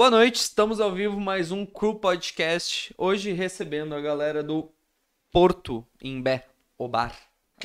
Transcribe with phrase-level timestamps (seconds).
[0.00, 2.94] Boa noite, estamos ao vivo mais um Crew Podcast.
[2.96, 4.72] Hoje recebendo a galera do
[5.30, 6.48] Porto Imbé,
[6.78, 7.14] o bar.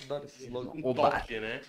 [0.03, 1.21] Adoro esse slogan, o bar.
[1.21, 1.61] Top, né?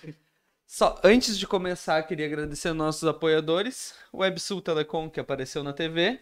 [0.66, 6.20] Só antes de começar, queria agradecer nossos apoiadores, o WebSul Telecom que apareceu na TV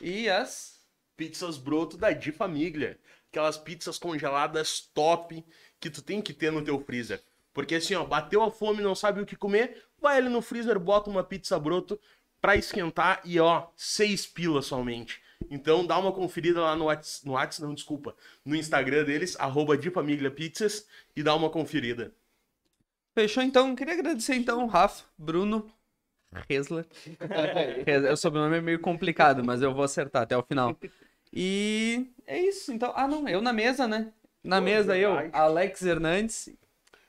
[0.00, 0.80] e as
[1.16, 3.00] Pizzas broto da Di Família.
[3.32, 5.44] Aquelas pizzas congeladas top
[5.80, 7.20] que tu tem que ter no teu freezer.
[7.52, 10.78] Porque assim, ó, bateu a fome, não sabe o que comer, vai ali no freezer,
[10.78, 11.98] bota uma pizza broto
[12.42, 15.22] pra esquentar e ó, seis pilas somente.
[15.48, 19.78] Então dá uma conferida lá no Whats, no Whats, não, desculpa, no Instagram deles, arroba
[20.34, 22.12] Pizzas e dá uma conferida.
[23.14, 23.74] Fechou então?
[23.76, 25.70] Queria agradecer então Rafa, Bruno.
[26.48, 26.86] Resler.
[28.10, 30.76] O sobrenome é meio complicado, mas eu vou acertar até o final.
[31.32, 32.92] E é isso, então.
[32.96, 34.12] Ah, não, eu na mesa, né?
[34.42, 35.36] Na Pô, mesa eu, verdade.
[35.36, 36.48] Alex Hernandes.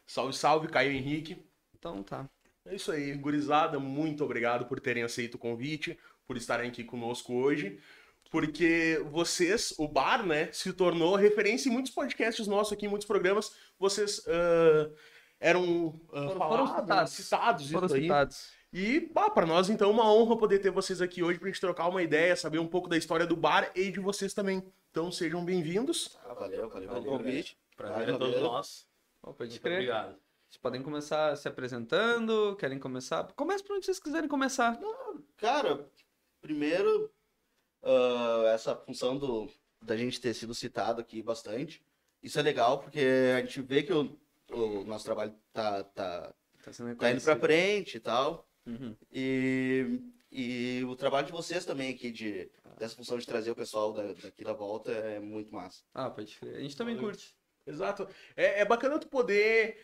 [0.06, 1.38] Salve, salve, Caio Henrique.
[1.78, 2.30] Então tá.
[2.66, 7.34] É isso aí, gurizada, muito obrigado por terem aceito o convite, por estarem aqui conosco
[7.34, 7.78] hoje,
[8.32, 13.06] porque vocês, o bar, né, se tornou referência em muitos podcasts nossos aqui, em muitos
[13.08, 14.90] programas, vocês ah,
[15.42, 17.12] eram ah, Foram- falados, foram citados.
[17.14, 18.02] citados, Foram isso aí.
[18.04, 18.52] citados.
[18.72, 21.88] E, pá, pra nós, então, uma honra poder ter vocês aqui hoje pra gente trocar
[21.90, 24.64] uma ideia, saber um pouco da história do bar e de vocês também.
[24.90, 26.18] Então, sejam bem-vindos.
[26.26, 27.56] Ah, valeu, valeu pelo Valeu, convite.
[27.78, 28.42] Prazer Mais é uma todo vez.
[28.42, 28.88] nosso.
[29.22, 29.74] Ó, pode Muito crer.
[29.74, 30.16] obrigado.
[30.54, 33.24] Vocês podem começar se apresentando, querem começar?
[33.36, 34.80] Comece por onde vocês quiserem começar.
[35.36, 35.90] Cara,
[36.44, 37.12] primeiro,
[37.82, 39.50] ah, essa função do,
[39.82, 41.84] da gente ter sido citado aqui bastante,
[42.22, 43.02] isso é legal, porque
[43.36, 44.16] a gente vê que o,
[44.52, 46.32] o nosso trabalho tá, tá,
[46.64, 48.48] Tá sendo tá indo pra frente e tal.
[48.68, 48.96] Uhum.
[49.12, 50.00] E,
[50.32, 54.14] e o trabalho de vocês também aqui, de, dessa função de trazer o pessoal da-
[54.14, 55.84] daqui da volta, é muito massa.
[55.96, 56.58] Ah, pode crer.
[56.58, 57.10] A gente também Valeu.
[57.10, 57.36] curte.
[57.66, 58.08] Exato.
[58.36, 59.80] É, é bacana tu poder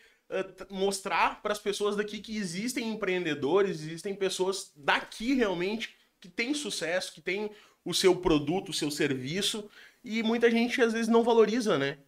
[0.70, 7.12] mostrar para as pessoas daqui que existem empreendedores, existem pessoas daqui realmente que têm sucesso,
[7.12, 7.50] que têm
[7.84, 9.68] o seu produto, o seu serviço,
[10.04, 11.98] e muita gente às vezes não valoriza, né?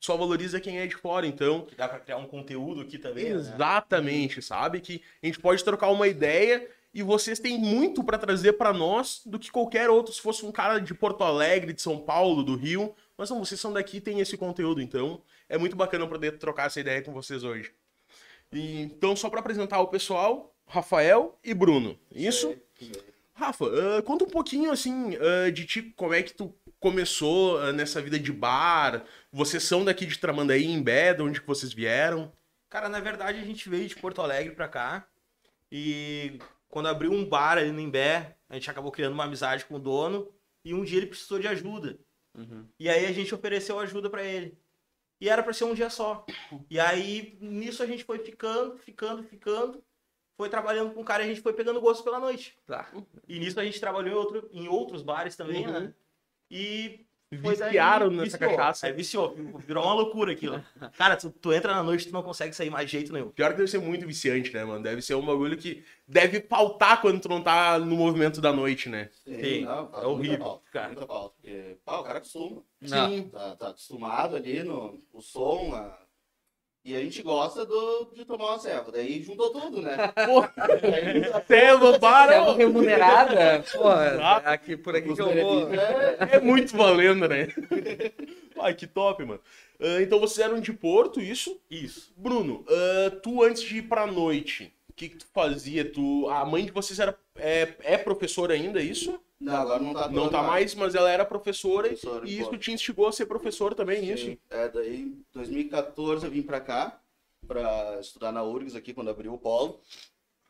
[0.00, 1.62] Só valoriza quem é de fora, então.
[1.62, 3.30] Que dá pra criar um conteúdo aqui também, né?
[3.30, 4.80] Exatamente, sabe?
[4.80, 9.22] Que a gente pode trocar uma ideia e vocês têm muito para trazer para nós
[9.24, 12.56] do que qualquer outro, se fosse um cara de Porto Alegre, de São Paulo, do
[12.56, 12.94] Rio.
[13.16, 16.66] Mas não, vocês são daqui e têm esse conteúdo, então é muito bacana poder trocar
[16.66, 17.72] essa ideia com vocês hoje.
[18.52, 21.98] E, então, só para apresentar o pessoal, Rafael e Bruno.
[22.14, 22.56] Isso?
[23.34, 27.72] Rafa, ah, conta um pouquinho assim ah, de ti, como é que tu começou ah,
[27.72, 29.04] nessa vida de bar.
[29.32, 32.32] Vocês são daqui de Tramandaí, em Bé, de onde que vocês vieram?
[32.68, 35.06] Cara, na verdade a gente veio de Porto Alegre pra cá
[35.70, 36.38] e
[36.68, 39.78] quando abriu um bar ali no Imbé, a gente acabou criando uma amizade com o
[39.78, 40.28] dono
[40.64, 41.98] e um dia ele precisou de ajuda.
[42.34, 42.66] Uhum.
[42.78, 44.58] E aí a gente ofereceu ajuda pra ele.
[45.20, 46.24] E era pra ser um dia só.
[46.70, 49.82] E aí nisso a gente foi ficando, ficando, ficando.
[50.36, 52.56] Foi trabalhando com o cara e a gente foi pegando gosto pela noite.
[52.64, 52.88] Tá.
[53.26, 55.72] E nisso a gente trabalhou em, outro, em outros bares também, Uhum.
[55.72, 55.94] né?
[56.48, 58.50] E Viciaram nessa viciou.
[58.56, 58.86] cachaça.
[58.86, 60.64] Aí viciou, virou uma loucura aquilo.
[60.96, 63.30] Cara, tu, tu entra na noite e tu não consegue sair mais de jeito nenhum.
[63.30, 64.82] Pior que deve ser muito viciante, né, mano?
[64.82, 68.88] Deve ser um bagulho que deve pautar quando tu não tá no movimento da noite,
[68.88, 69.10] né?
[69.24, 70.86] Sim, não, faz é horrível, Muita falta, cara.
[70.88, 72.62] muita falta, porque pá, o cara acostuma.
[72.80, 73.08] Não.
[73.10, 73.28] Sim.
[73.28, 75.98] Tá, tá acostumado ali no o som, a-
[76.84, 78.90] e a gente gosta do, de tomar uma serva.
[78.92, 79.96] Daí juntou tudo, né?
[80.26, 80.52] Porra,
[81.46, 82.32] Selva, para!
[82.32, 83.64] Selva remunerada?
[83.72, 84.48] Pô, Exato.
[84.48, 85.68] aqui, por aqui os que eu vou.
[85.74, 87.48] é- É muito valendo, né?
[88.60, 89.40] Ai, que top, mano.
[89.80, 91.60] Ah, então vocês eram de Porto, isso?
[91.70, 92.12] Isso.
[92.16, 95.84] Bruno, ah, tu antes de ir pra noite, o que, que tu fazia?
[95.84, 99.20] Tu, a mãe de vocês era, é, é professora ainda, isso?
[99.40, 102.50] Não, agora não tá Não tá mais, mas ela era professora, e- Professora, e isso
[102.50, 102.58] pô.
[102.58, 104.12] te instigou a ser professor também, Sim.
[104.12, 104.38] isso?
[104.50, 107.00] É, daí em 2014 eu vim pra cá
[107.46, 109.80] pra estudar na URGS aqui quando abriu o polo.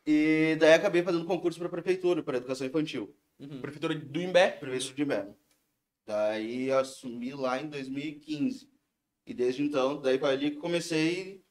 [0.07, 3.15] E daí acabei fazendo concurso pra prefeitura, pra educação infantil.
[3.39, 3.61] Uhum.
[3.61, 4.49] Prefeitura do Imbé.
[4.51, 5.37] Prefeitura de Melo.
[6.07, 8.67] Daí assumi lá em 2015.
[9.27, 11.43] E desde então, daí foi ali que comecei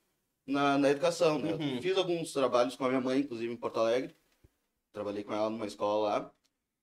[0.45, 1.55] na, na educação, né?
[1.55, 1.81] Uhum.
[1.81, 4.17] Fiz alguns trabalhos com a minha mãe, inclusive em Porto Alegre.
[4.93, 6.33] Trabalhei com ela numa escola lá.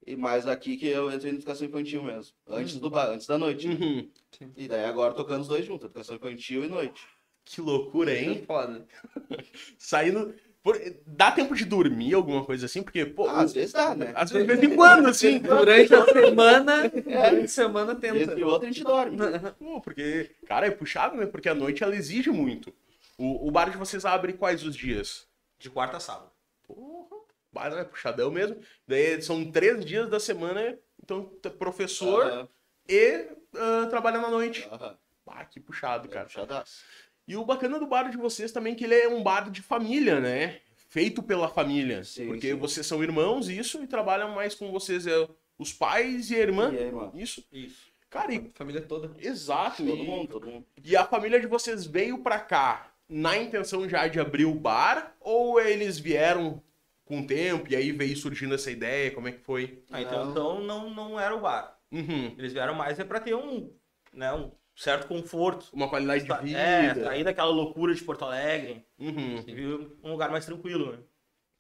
[0.06, 2.34] E mais aqui que eu entrei na educação infantil mesmo.
[2.48, 3.68] Antes do bar, antes da noite.
[3.68, 3.74] né?
[3.80, 4.12] Uhum.
[4.56, 7.02] E daí agora tocando os dois juntos, educação infantil e noite.
[7.44, 8.40] Que loucura, hein?
[8.42, 8.86] É foda.
[9.78, 10.34] Saindo.
[10.64, 12.82] por- Dá tempo de dormir, alguma coisa assim?
[12.84, 13.28] Porque, pô.
[13.28, 14.12] Ah, às vezes dá, né?
[14.16, 15.38] às vezes de vez em quando, assim.
[15.42, 18.36] Durante a semana, durante a semana tenta.
[18.36, 19.18] que outra a gente dorme.
[19.60, 21.26] Pô, porque, cara, é puxado, né?
[21.26, 22.74] Porque a noite ela exige muito.
[23.18, 25.28] O, o bar de vocês abre quais os dias?
[25.60, 26.30] De quarta a sábado.
[26.68, 27.15] Porra,
[27.64, 28.58] é puxadão mesmo.
[28.88, 32.50] Daí são três dias da semana, então é professor
[32.88, 34.68] e ah, trabalha na noite.
[34.72, 34.98] aham.
[35.28, 36.26] Ah, que puxado, cara.
[36.26, 36.84] Puxadaço.
[37.28, 39.62] E o bacana do bar de vocês também é que ele é um bar de
[39.62, 40.60] família, né?
[40.90, 42.04] Feito pela família.
[42.04, 42.56] Sim, porque sim.
[42.56, 45.08] vocês são irmãos, isso, e trabalham mais com vocês.
[45.08, 45.28] É
[45.58, 46.72] Os pais e a irmã?
[46.72, 47.12] E a irmã.
[47.16, 47.44] Isso.
[47.52, 47.88] Isso.
[48.10, 48.52] Cara, e...
[48.54, 49.12] Família toda.
[49.20, 49.84] exato.
[49.84, 50.66] Todo e- mundo, todo mundo.
[50.84, 55.16] E a família de vocês veio pra cá na intenção já de abrir o bar?
[55.20, 56.62] Ou eles vieram
[57.06, 59.12] com o tempo e aí veio surgindo essa ideia?
[59.12, 59.84] Como é que foi?
[59.92, 61.78] A intenção não, não era o bar.
[61.92, 62.34] Uhum.
[62.38, 63.72] Eles vieram mais é pra ter um,
[64.12, 65.68] né, um certo conforto.
[65.72, 66.60] Uma qualidade de vida.
[66.60, 68.84] É, sair daquela loucura de Porto Alegre.
[69.00, 69.42] Uhum.
[69.44, 70.98] Vir um lugar mais tranquilo, né?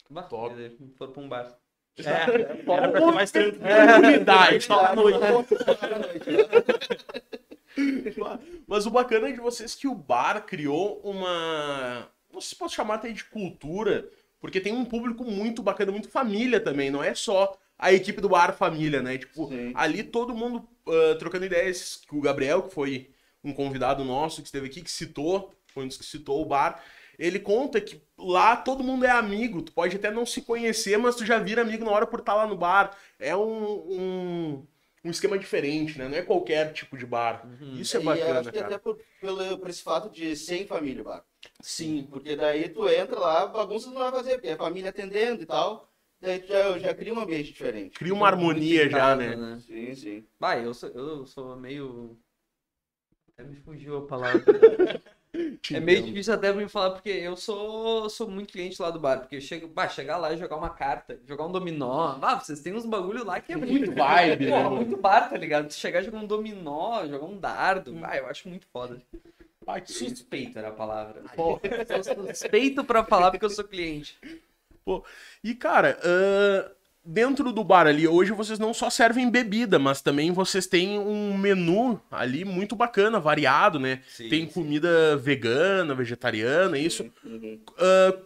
[0.10, 0.50] Bah, Top.
[0.50, 1.56] quer dizer, Foram pra um bar.
[1.98, 2.56] É, era
[2.90, 3.64] pra ser mais tranquilo.
[3.64, 4.66] Tranquilidade.
[4.66, 5.18] Só à noite.
[8.68, 12.10] Mas o bacana de vocês é que o bar criou uma.
[12.34, 14.10] Não sei se posso chamar até de cultura,
[14.46, 18.30] porque tem um público muito bacana, muito família também, não é só a equipe do
[18.30, 19.18] bar família, né?
[19.18, 19.72] Tipo, Sim.
[19.74, 23.10] ali todo mundo ah, trocando ideias, que o Gabriel, que foi
[23.44, 26.80] um convidado nosso que esteve aqui, que citou, foi um dos que citou o bar,
[27.18, 31.16] ele conta que lá todo mundo é amigo, tu pode até não se conhecer, mas
[31.16, 32.96] tu já vira amigo na hora por estar lá no bar.
[33.18, 34.68] É um, um,
[35.06, 36.08] um esquema diferente, né?
[36.08, 37.48] Não é qualquer tipo de bar.
[37.80, 38.68] Isso é E eu bacana, acho que cara.
[38.68, 41.24] até por, pelo, por esse fato de ser em família, o bar.
[41.62, 42.08] Sim.
[42.10, 45.90] Porque daí tu entra lá, bagunça não vai fazer, porque é família atendendo e tal.
[46.20, 47.98] Daí tu já, já cria um ambiente diferente.
[48.00, 49.60] Cria uma harmonia já, casa, né?
[49.60, 50.28] Sim, sim.
[50.40, 52.18] Bah, eu sou, eu sou meio.
[53.34, 54.44] Até me fugiu a palavra.
[55.74, 59.20] É meio difícil até me falar, porque eu sou, sou muito cliente lá do bar.
[59.20, 62.18] Porque eu chego, bah, chegar lá e jogar uma carta, jogar um dominó.
[62.22, 64.70] Ah, vocês têm uns bagulho lá que é muito vibe, Porra, né?
[64.70, 65.68] muito bar, tá ligado?
[65.68, 67.98] Tu chegar e jogar um dominó, jogar um dardo.
[68.04, 69.02] Ah, eu acho muito foda.
[69.86, 70.10] Susto.
[70.10, 71.24] Suspeito era a palavra.
[71.36, 74.18] Eu sou suspeito pra falar porque eu sou cliente.
[75.44, 76.72] E, cara, ah,
[77.06, 81.38] dentro do bar ali, hoje vocês não só servem bebida, mas também vocês têm um
[81.38, 84.02] menu ali muito bacana, variado, né?
[84.18, 87.10] Tem comida vegana, vegetariana, isso.
[87.24, 87.60] Uhum.
[87.78, 88.18] Ah,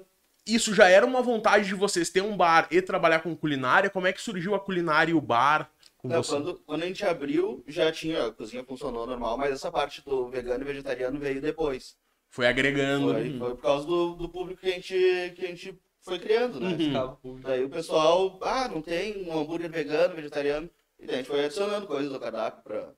[0.47, 3.89] isso já era uma vontade de vocês ter um bar e trabalhar com culinária?
[3.89, 6.31] Como é que surgiu a culinária e o bar com Não, você?
[6.31, 10.29] quando, quando a gente abriu, já tinha, a cozinha funcionou normal, mas essa parte do
[10.29, 11.95] vegano e vegetariano veio depois.
[12.29, 13.13] Foi agregando.
[13.13, 16.59] Foi, foi por causa do, do público que a gente, que a gente foi criando,
[16.59, 16.77] né?
[17.23, 17.39] Uhum.
[17.41, 20.69] Daí o pessoal, ah, não tem um hambúrguer vegano, vegetariano.
[20.99, 22.89] E daí a gente foi adicionando coisas do cardápio pra.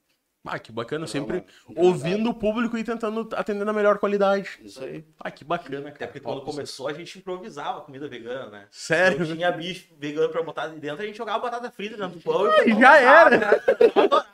[0.44, 4.50] Ah, que bacana, pra sempre uma ouvindo o público e tentando atender na melhor qualidade.
[4.63, 5.06] Isso aí.
[5.19, 6.07] Ah, que bacana, Até cara.
[6.12, 8.68] porque quando começou a gente improvisava comida vegana, né?
[8.71, 9.19] Sério?
[9.19, 12.21] Não tinha bicho vegano pra botar ali dentro, a gente jogava batata frita dentro do
[12.24, 13.62] pão e E já era.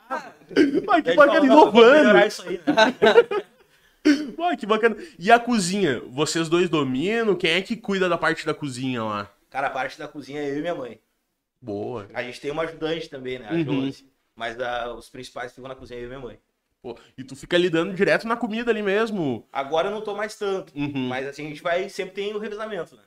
[0.08, 2.18] Ah, que bacana, inovando.
[2.26, 3.44] isso aí, né?
[4.38, 4.96] Uai, que bacana.
[5.18, 6.00] E a cozinha?
[6.08, 7.34] Vocês dois dominam?
[7.34, 9.30] Quem é que cuida da parte da cozinha lá?
[9.50, 11.00] Cara, a parte da cozinha é eu e minha mãe.
[11.60, 12.08] Boa.
[12.14, 13.48] A gente tem uma ajudante também, né?
[13.48, 13.92] A Uhum.
[14.36, 16.38] Mas ah, os principais ficam na cozinha eu e minha mãe.
[16.80, 19.46] Pô, e tu fica lidando direto na comida ali mesmo.
[19.52, 20.72] Agora eu não tô mais tanto.
[20.76, 21.08] Uhum.
[21.08, 23.02] Mas assim, a gente vai, sempre tem o revezamento, né?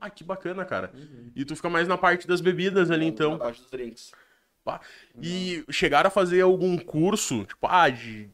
[0.00, 0.92] Ah, que bacana, cara.
[1.34, 3.38] E tu fica mais na parte das bebidas ali, Na então.
[3.38, 4.12] parte dos drinks.
[5.22, 8.30] E chegaram a fazer algum curso, tipo, ah, de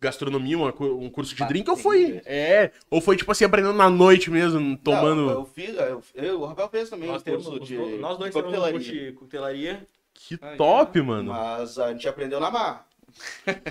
[0.00, 2.22] gastronomia, uma um curso de Ah, drink, ou foi?
[2.24, 2.70] É.
[2.90, 5.26] Ou foi, tipo assim, aprendendo na noite mesmo, tomando.
[5.26, 8.16] Não, eu fiz, eu, eu- o Rafael fez também Nós, um temos, curso de, nós
[8.18, 8.72] dois temos um coquetelaria.
[8.72, 9.86] curso de coquetelaria.
[10.14, 11.32] Que Aí, top, mano.
[11.32, 12.84] Mas a gente aprendeu na marra.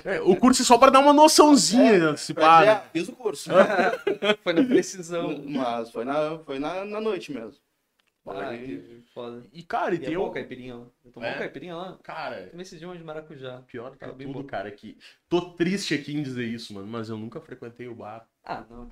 [0.04, 2.82] É, o curso é só pra dar uma noçãozinha, se Pra pá, dizer, né?
[2.86, 3.50] ah, fiz o curso.
[4.44, 5.42] Foi na precisão.
[5.46, 7.54] Mas foi na, foi na, na noite mesmo.
[8.32, 9.44] Ah, que foda.
[9.52, 10.32] E, cara, e E é um...
[10.32, 10.88] caipirinha lá.
[11.06, 11.36] Eu tomei É?
[11.36, 12.00] um caipirinha lá.
[12.04, 13.62] Cara, Tomei esse de uma de maracujá.
[13.68, 14.44] pior que tudo, bom.
[14.44, 14.98] cara, que...
[15.28, 18.28] Tô triste aqui em dizer isso, mano, mas eu nunca frequentei o bar.
[18.44, 18.90] Ah, não.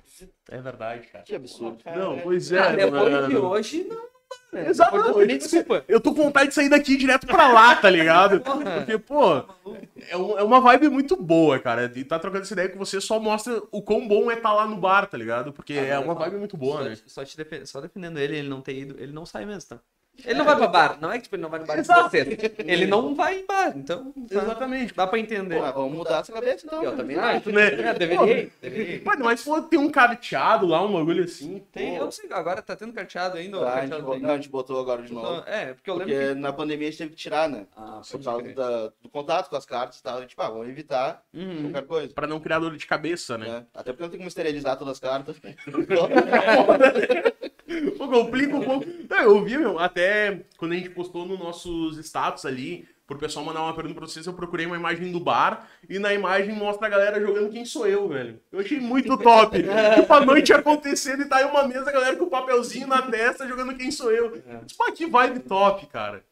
[0.50, 1.24] É verdade, cara.
[1.24, 1.78] Que absurdo.
[1.96, 3.28] Não, pois é, Ah, depois mano.
[3.28, 4.08] de hoje, não.
[4.52, 4.68] Né?
[4.68, 5.84] Exato, de- nem desculpa.
[5.88, 8.40] Eu tô com vontade de sair daqui direto pra lá, tá ligado?
[8.40, 11.92] Porque, pô, é, é uma vibe muito boa, cara.
[11.94, 14.66] E tá trocando essa ideia com você só mostra o quão bom é estar lá
[14.66, 15.52] no bar, tá ligado?
[15.52, 16.96] Porque Ah, é uma vibe muito boa, só, né?
[17.06, 18.96] Só, te só defendendo ele, ele não ter ido.
[18.98, 19.80] Ele não sai mesmo, tá?
[20.24, 20.98] Ele não vai pra bar.
[21.00, 22.10] Não é que tipo, ele não vai no bar com Exato.
[22.10, 22.52] você.
[22.66, 23.72] Ele não vai em bar.
[23.76, 24.42] Então, tá.
[24.42, 24.94] Exatamente.
[24.94, 25.56] dá pra entender.
[25.60, 26.82] Pô, vamos mudar essa cabeça então.
[26.82, 27.50] Eu também acho.
[27.50, 27.66] né?
[27.68, 28.50] É, deveria.
[28.60, 29.02] Deveria.
[29.04, 31.62] Mano, mas pô, tem um carteado lá, um bagulho assim.
[31.72, 31.96] Tem, pô.
[31.98, 33.58] eu não sei, agora tá tendo carteado ainda.
[33.58, 34.22] ou Tá, a, gente, carteado bo- tem?
[34.22, 35.42] não, a gente botou agora de novo.
[35.46, 36.40] É, porque eu lembro Porque que...
[36.40, 37.66] na pandemia a gente teve que tirar, né?
[37.76, 40.24] Ah, Por causa da- do contato com as cartas e tal.
[40.26, 41.70] Tipo, ah, vamos evitar Uhum.
[41.70, 42.12] qualquer coisa.
[42.14, 43.46] Pra não criar dor de cabeça, né?
[43.48, 43.64] né?
[43.72, 45.36] Até porque não tem como esterilizar todas as cartas.
[47.98, 48.86] Pô, complica um pouco.
[49.08, 50.07] Não, eu vi, meu, até
[50.56, 54.26] quando a gente postou nos nossos status ali, pro pessoal mandar uma pergunta pra vocês,
[54.26, 57.86] eu procurei uma imagem do bar e na imagem mostra a galera jogando quem sou
[57.86, 58.40] eu, velho.
[58.52, 59.56] Eu achei muito top.
[59.96, 63.02] tipo, a noite acontecendo e tá aí uma mesa, a galera com o papelzinho na
[63.02, 64.32] testa jogando quem sou eu.
[64.66, 66.22] Tipo, ah, que vibe top, cara.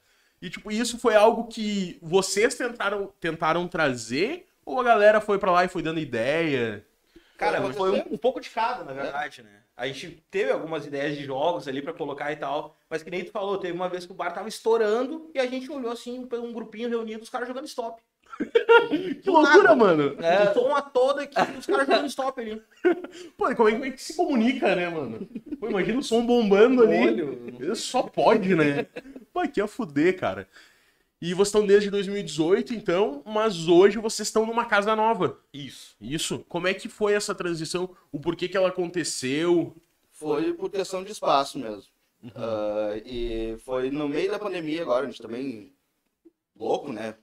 [0.40, 5.50] E, tipo, isso foi algo que vocês tentaram, tentaram trazer ou a galera foi pra
[5.50, 6.85] lá e foi dando ideia?
[7.38, 9.62] Cara, Foi foi um, um pouco de cada, na verdade, né?
[9.76, 13.25] A gente teve algumas ideias de jogos ali pra colocar e tal, mas que nem
[13.25, 16.26] tu falou, teve uma vez que o bar tava estourando e a gente olhou assim,
[16.33, 18.00] um grupinho reunido, os caras jogando stop.
[19.23, 20.16] Que loucura, mano.
[20.23, 20.52] É.
[20.52, 22.62] Som a toda aqui, os caras jogando stop ali.
[23.37, 25.26] Pô, como é, como é que se comunica, né, mano?
[25.59, 27.75] Pô, imagina o som bombando ali.
[27.75, 28.87] Só pode, né?
[29.33, 30.49] Pô, aqui é fuder, cara.
[31.26, 35.40] E vocês estão desde 2018, então, mas hoje vocês estão numa casa nova.
[35.52, 35.97] Isso.
[36.00, 36.45] Isso.
[36.49, 37.90] Como é que foi essa transição?
[38.12, 39.75] O porquê que ela aconteceu?
[40.12, 41.83] Foi por questão de espaço mesmo.
[42.33, 45.73] Ah, e foi no meio da pandemia agora, a gente também
[46.56, 47.16] louco, né?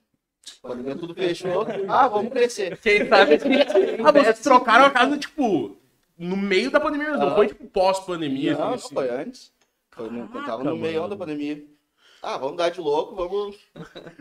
[0.60, 1.66] Pandemia tudo fechou.
[1.88, 2.76] Ah, vamos crescer.
[2.76, 3.38] Quem sabe
[4.04, 5.78] Ah, vocês trocaram a casa, tipo,
[6.18, 7.22] no meio da pandemia mesmo.
[7.24, 7.34] Não Ah.
[7.36, 8.52] foi, tipo, pós-pandemia.
[8.52, 8.94] Não, não assim.
[8.94, 9.50] foi antes.
[9.92, 11.64] Foi no, Caraca, tava no meio da pandemia.
[12.24, 13.56] Ah, vamos dar de louco, vamos.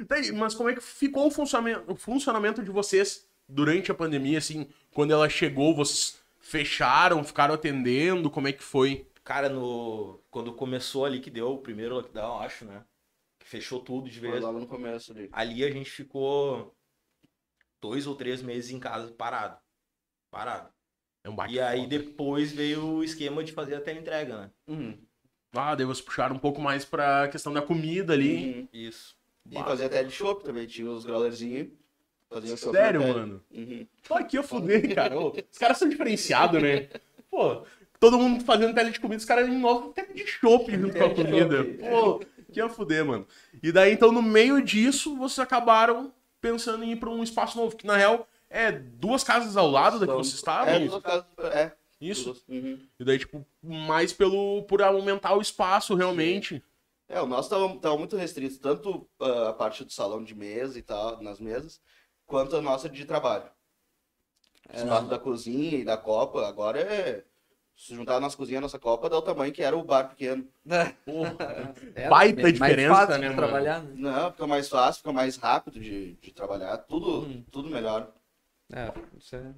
[0.07, 4.37] Tá Mas como é que ficou o funcionamento, o funcionamento de vocês durante a pandemia,
[4.37, 9.07] assim, quando ela chegou, vocês fecharam, ficaram atendendo, como é que foi?
[9.23, 10.19] Cara, no...
[10.29, 12.83] quando começou ali que deu o primeiro lockdown, acho, né?
[13.39, 14.43] Que fechou tudo de Foi vez.
[14.43, 15.29] logo no começo ali.
[15.31, 16.75] Ali a gente ficou
[17.81, 19.57] dois ou três meses em casa parado.
[20.29, 20.69] Parado.
[21.23, 24.51] É um E aí depois veio o esquema de fazer a teleentrega, né?
[24.67, 25.01] Uhum.
[25.53, 28.35] Ah, daí vocês puxaram um pouco mais pra questão da comida ali.
[28.35, 28.67] Uhum.
[28.73, 29.15] Isso.
[29.49, 31.67] E fazia até de chopp também, tinha os growlerzinhos.
[32.29, 33.43] Fazia Sério, mano?
[33.51, 33.85] Uhum.
[34.07, 35.19] Pô, aqui eu fudei, cara.
[35.19, 36.89] Ô, os caras são diferenciados, né?
[37.29, 37.63] Pô,
[37.99, 41.13] todo mundo fazendo tele de comida, os caras inovam até de chopp junto com a
[41.13, 41.63] comida.
[41.63, 42.19] Pô,
[42.51, 43.27] que ia fuder, mano.
[43.61, 47.75] E daí, então, no meio disso, vocês acabaram pensando em ir pra um espaço novo,
[47.75, 50.73] que na real é duas casas ao lado da que vocês estavam.
[50.73, 51.71] É, duas casas, é.
[52.09, 52.43] Isso.
[52.47, 52.79] Uhum.
[52.99, 56.63] E daí, tipo, mais pelo por aumentar o espaço, realmente.
[57.07, 60.79] É, o nosso tava, tava muito restrito, tanto ah, a parte do salão de mesa
[60.79, 61.81] e tal, nas mesas,
[62.25, 63.45] quanto a nossa de trabalho.
[64.71, 67.23] O espaço da cozinha e da copa, agora é.
[67.75, 69.83] Se juntar a nossa cozinha e a nossa copa, dá o tamanho que era o
[69.83, 70.47] bar pequeno.
[71.05, 71.73] Porra.
[71.95, 73.93] É, Baita mais diferença, fácil né, trabalhar, né?
[73.95, 77.43] Não, fica mais fácil, fica mais rápido de, de trabalhar, tudo, Uhum.
[77.51, 78.11] tudo melhor.
[78.71, 79.53] É, isso é...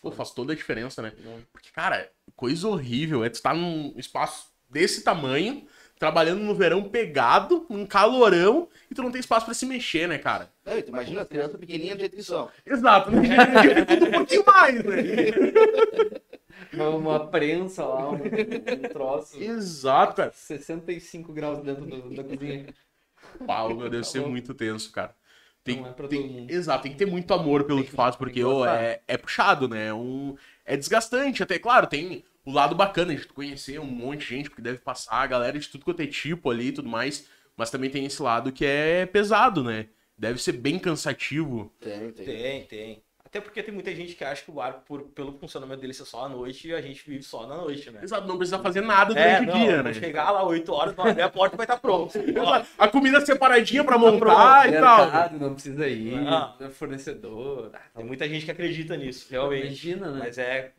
[0.00, 1.12] Pô, faz toda a diferença, né?
[1.52, 5.66] Porque, cara, coisa horrível é tu estar num espaço desse tamanho,
[5.98, 10.16] trabalhando no verão pegado, num calorão, e tu não tem espaço pra se mexer, né,
[10.16, 10.50] cara?
[10.64, 12.50] Não, e tu imagina as crianças pequenininhas do jeito que são.
[12.64, 13.20] Exato, né?
[14.08, 14.96] Um pouquinho mais, né?
[16.72, 19.40] Uma, uma prensa lá, um, um troço.
[19.42, 20.32] Exato, cara.
[20.32, 22.66] 65 graus dentro do- da cozinha.
[23.46, 24.30] Pau, meu, deve ser louco.
[24.32, 25.14] muito tenso, cara.
[25.74, 26.50] Tem, Não é pra tem- todo mundo.
[26.50, 28.80] exato, tem que ter muito amor pelo que faz, porque que gostar.
[28.82, 29.88] é, é puxado, né?
[29.88, 31.42] É, um, é desgastante.
[31.42, 34.78] Até, claro, tem o lado bacana de tu conhecer um monte de gente, porque deve
[34.78, 37.26] passar a galera de tudo quanto é tipo ali e tudo mais.
[37.56, 39.86] Mas também tem esse lado que é pesado, né?
[40.16, 41.72] Deve ser bem cansativo.
[41.80, 42.24] Tem, tem.
[42.26, 43.02] Tem, tem.
[43.30, 46.04] Até porque tem muita gente que acha que o bar, por, pelo funcionamento dele ser
[46.04, 48.00] só à noite, e a gente vive só na noite, né?
[48.02, 49.94] Exato, não precisa fazer nada É, durante não, o dia, né?
[49.94, 52.18] chegar lá 8 horas, vou abrir a porta vai estar pronto.
[52.18, 52.66] Exato.
[52.76, 55.02] A comida separadinha pra montar e tal.
[55.02, 56.18] Mercado, não precisa ir.
[56.26, 56.56] Ah.
[56.72, 57.70] Fornecedor.
[57.72, 59.66] Ah, Tem muita gente que acredita nisso, realmente.
[59.66, 60.18] Imagina, né?
[60.18, 60.72] Mas é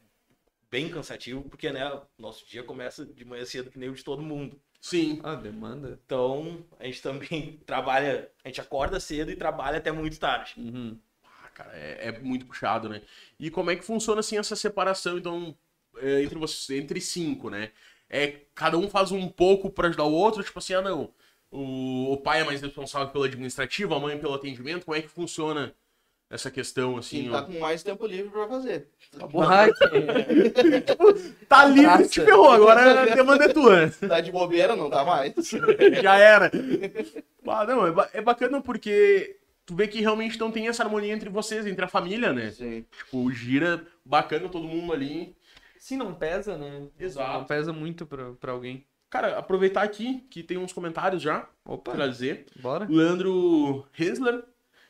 [0.70, 4.22] bem cansativo, porque né, nosso dia começa de manhã cedo que nem o de todo
[4.22, 4.60] mundo.
[4.82, 5.22] Sim.
[5.24, 5.98] Ah, demanda.
[6.06, 10.56] Então, a gente também trabalha, a gente acorda cedo e trabalha até muito tarde.
[10.58, 10.98] Uhum.
[11.54, 13.02] Cara, é, é muito puxado, né?
[13.40, 15.56] E como é que funciona assim essa separação, então,
[15.98, 17.72] é, entre vocês, entre cinco, né?
[18.10, 21.10] É, cada um faz um pouco pra ajudar o outro, tipo assim, ah não,
[21.50, 25.08] o, o pai é mais responsável pelo administrativo, a mãe pelo atendimento, como é que
[25.08, 25.74] funciona
[26.30, 27.34] essa questão, assim, Quem ó?
[27.34, 28.88] tá com mais tempo livre pra fazer.
[29.50, 32.08] Ai, que- Tá livre, Praça.
[32.10, 33.90] te ferrou, agora a demanda é tua.
[34.08, 35.34] Tá de bobeira, não tá mais.
[36.02, 36.50] Já era.
[37.46, 39.36] Ah, não, é, é bacana porque
[39.72, 42.52] tu vê que realmente não tem essa harmonia entre vocês, entre a família, né?
[42.52, 42.86] Sim.
[42.92, 45.34] Tipo, gira bacana todo mundo ali.
[45.80, 46.88] Sim, não pesa, né?
[47.00, 47.40] Exato.
[47.40, 48.86] Não pesa muito pra, pra alguém.
[49.10, 52.48] Cara, aproveitar aqui que tem uns comentários já Opa, trazer.
[52.62, 52.86] bora.
[52.90, 54.44] Leandro Hesler,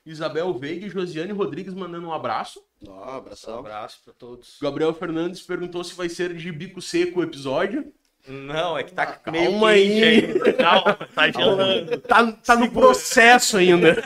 [0.03, 2.59] Isabel Veiga e Josiane Rodrigues mandando um abraço.
[2.87, 3.59] Ó, Um abração.
[3.59, 4.57] abraço pra todos.
[4.61, 7.93] Gabriel Fernandes perguntou se vai ser de bico seco o episódio.
[8.27, 10.21] Não, é que tá Calma meio aí.
[10.21, 10.53] quente ainda.
[10.53, 11.97] Calma, tá gelando.
[11.99, 14.03] Tá, tá no processo ainda.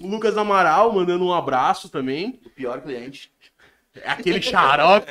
[0.00, 2.40] O Lucas Amaral mandando um abraço também.
[2.44, 3.32] O pior cliente.
[3.94, 5.10] É aquele xarope.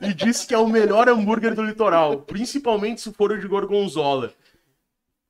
[0.00, 2.18] e disse que é o melhor hambúrguer do litoral.
[2.18, 4.32] Principalmente se for o de gorgonzola.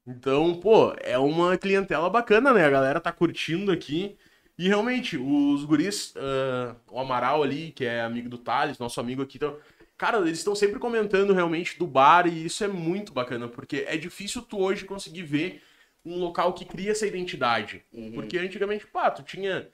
[0.07, 2.65] Então, pô, é uma clientela bacana, né?
[2.65, 4.17] A galera tá curtindo aqui.
[4.57, 9.23] E realmente, os guris, ah, o Amaral ali, que é amigo do Thales, nosso amigo
[9.23, 9.57] aqui, então,
[9.97, 13.97] cara, eles estão sempre comentando realmente do bar e isso é muito bacana, porque é
[13.97, 15.63] difícil tu hoje conseguir ver
[16.05, 17.83] um local que cria essa identidade.
[17.93, 18.13] Uhum.
[18.13, 19.69] Porque antigamente, pá, tu tinha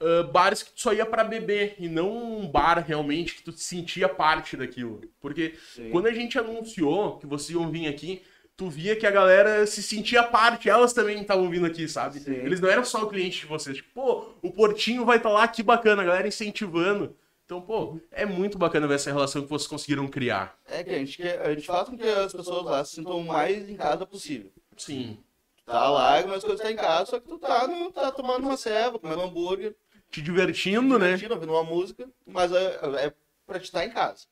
[0.00, 3.52] ah, bares que tu só ia pra beber e não um bar realmente que tu
[3.52, 5.00] sentia parte daquilo.
[5.20, 5.90] Porque Sim.
[5.90, 8.22] quando a gente anunciou que vocês iam vir aqui,
[8.56, 12.20] tu via que a galera se sentia parte, elas também estavam vindo aqui, sabe?
[12.20, 12.32] Sim.
[12.32, 13.76] Eles não eram só o cliente de vocês.
[13.76, 17.16] Tipo, pô, o Portinho vai estar lá, que bacana, a galera incentivando.
[17.54, 20.58] Então, pô, é muito bacana ver essa relação que vocês conseguiram criar.
[20.66, 23.18] É que a gente, quer, a gente faz com que as pessoas lá se sintam
[23.18, 24.50] o mais em casa possível.
[24.76, 25.22] Sim.
[25.64, 28.56] Tá lá, mas coisas tá em casa, só que tu tá, no- tá tomando uma
[28.56, 29.74] ceva, comendo um hambúrguer,
[30.10, 31.06] Te divertindo, né?
[31.14, 33.12] divertindo, ouvindo uma música, mas é, é
[33.46, 34.26] pra te estar em casa.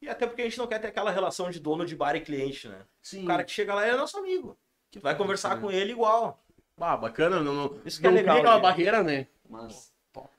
[0.00, 2.20] E até porque a gente não quer ter aquela relação de dono de bar e
[2.20, 2.82] cliente, né?
[3.02, 3.24] Sim.
[3.24, 4.56] O cara que chega lá é nosso amigo.
[4.90, 5.60] Que vai conversar né?
[5.60, 6.40] com ele igual.
[6.80, 7.42] Ah, bacana.
[7.42, 8.62] Não, não, Isso que é não legal, cria aquela né?
[8.62, 9.26] barreira, né?
[9.50, 9.87] Mas.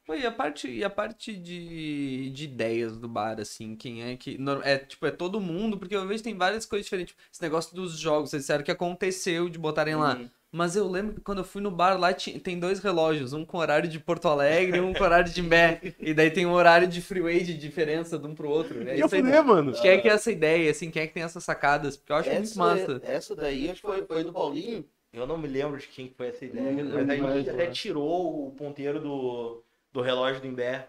[0.09, 4.17] Pô, e a parte, e a parte de, de ideias do bar, assim, quem é
[4.17, 4.39] que.
[4.63, 7.15] É tipo, é todo mundo, porque eu vejo tem várias coisas diferentes.
[7.31, 10.15] Esse negócio dos jogos, vocês disseram que aconteceu de botarem lá.
[10.15, 10.27] Uhum.
[10.51, 13.45] Mas eu lembro que quando eu fui no bar lá ti- tem dois relógios, um
[13.45, 15.79] com horário de Porto Alegre e um com horário de Mbé.
[15.99, 18.81] E daí tem um horário de freeway de diferença de um pro outro.
[18.89, 19.21] É Ia isso aí.
[19.21, 19.73] fuder, mano.
[19.73, 21.95] Quem é que é essa ideia, assim, quem é que tem essas sacadas?
[21.97, 22.99] Porque eu acho muito Essa, massa.
[23.03, 24.83] essa daí acho que foi, foi do Paulinho.
[25.13, 26.83] Eu não me lembro de quem que foi essa ideia.
[26.83, 30.87] Hum, mas a gente até tirou o ponteiro do, do relógio do Imbé.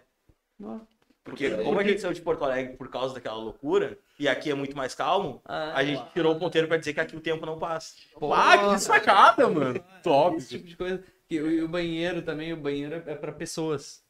[1.23, 4.51] Porque Porque- como a gente saiu de Porto Alegre por causa daquela loucura, e aqui
[4.51, 7.21] é muito mais calmo, Ah, a gente tirou o ponteiro pra dizer que aqui o
[7.21, 7.95] tempo não passa.
[8.19, 9.83] pô, Ah, que sacada, mano.
[10.03, 10.37] Top.
[10.37, 11.05] Esse tipo de coisa.
[11.29, 14.03] E o, e banheiro também, o banheiro é pra pessoas.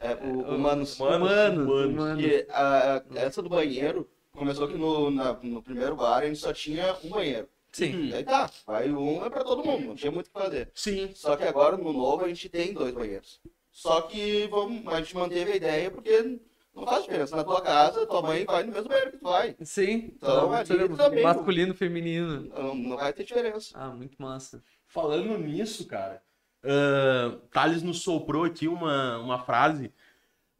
[0.00, 0.98] É, o, Humanos.
[0.98, 1.92] Humanos, Humanos, humanos.
[1.94, 2.24] humanos.
[2.24, 6.38] E a, a- essa do banheiro começou que no, na- no primeiro bar a gente
[6.38, 7.48] só tinha um banheiro.
[7.72, 8.12] Sim.
[8.14, 10.70] Aí tá, vai um é pra todo mundo, não tinha muito o que fazer.
[10.74, 11.10] Sim.
[11.14, 13.40] Só que agora no novo a gente tem dois banheiros.
[13.74, 16.38] Só que vamos, a gente manteve a ideia porque
[16.72, 17.34] não faz diferença.
[17.34, 19.56] Na tua casa, tua mãe vai no mesmo banheiro que tu vai.
[19.62, 20.12] Sim.
[20.16, 20.62] Então, é
[20.96, 21.24] também.
[21.24, 22.42] masculino, feminino.
[22.56, 23.76] Não, não vai ter diferença.
[23.76, 24.62] Ah, muito massa.
[24.86, 26.22] Falando nisso, cara,
[26.62, 29.92] ah, Thales nos soprou aqui uma, uma frase.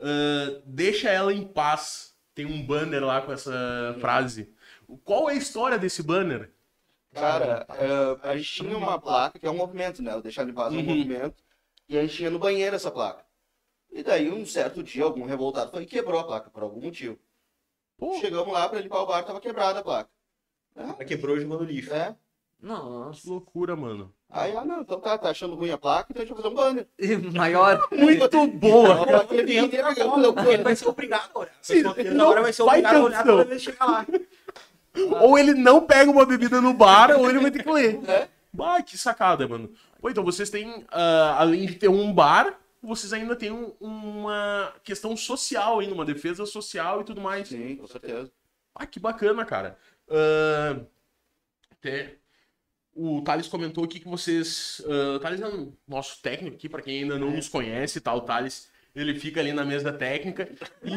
[0.00, 2.12] ah, deixa ela em paz.
[2.34, 4.52] Tem um banner lá com essa frase.
[5.04, 6.50] Qual é a história desse banner?
[7.12, 10.16] Cara, é, a gente tinha uma placa que é um movimento, né?
[10.16, 10.84] O deixar de paz é um Uhum.
[10.84, 11.43] movimento.
[11.88, 13.24] E a gente tinha no banheiro essa placa.
[13.92, 17.18] E daí, um certo dia, algum revoltado foi e quebrou a placa, por algum motivo.
[17.96, 18.14] Pô.
[18.20, 20.10] Chegamos lá pra limpar o bar, tava quebrada a placa.
[20.74, 21.94] Ela quebrou e jogou no lixo.
[21.94, 22.16] É.
[22.58, 23.28] Que Nossa.
[23.28, 24.12] loucura, mano.
[24.28, 26.52] Aí, ah, não, então tá, tá achando ruim a placa, então a gente vai fazer
[26.52, 26.88] um banner.
[26.98, 27.86] E maior.
[27.92, 29.02] Muito boa.
[29.02, 31.54] A placa ia vir inteira, eu falei, "Pô, Ele vai ser obrigado a olhar.
[31.62, 31.90] Sim, não
[32.26, 34.06] agora vai ser obrigado a olhar toda vez chegar lá.
[35.22, 38.00] Ou ele não pega uma bebida no bar, ou ele vai ter que ler.
[38.08, 38.28] É.
[38.52, 39.70] Bah, que sacada, mano.
[40.04, 44.70] Pô, então vocês têm, ah, além de ter um bar, vocês ainda têm um- uma
[44.84, 47.48] questão social ainda, uma defesa social e tudo mais.
[47.48, 48.30] Sim, com certeza.
[48.74, 49.78] Ah, que bacana, cara.
[50.10, 50.78] Ah,
[51.70, 52.18] até
[52.94, 54.82] o Thales comentou aqui que vocês.
[54.86, 58.12] ah, o Thales é um nosso técnico aqui, pra quem ainda não nos conhece, tá?
[58.14, 60.48] O Thales, ele fica ali na mesa técnica
[60.83, 60.92] e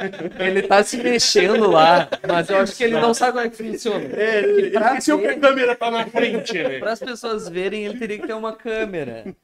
[0.42, 3.56] Ele tá se mexendo lá, mas eu acho que ele não sabe como é que
[3.56, 4.04] funciona.
[4.16, 6.78] é, ele pra esqueceu que ver- a câmera tá na frente, né?
[6.78, 9.34] Para as pessoas verem, ele teria que ter uma câmera.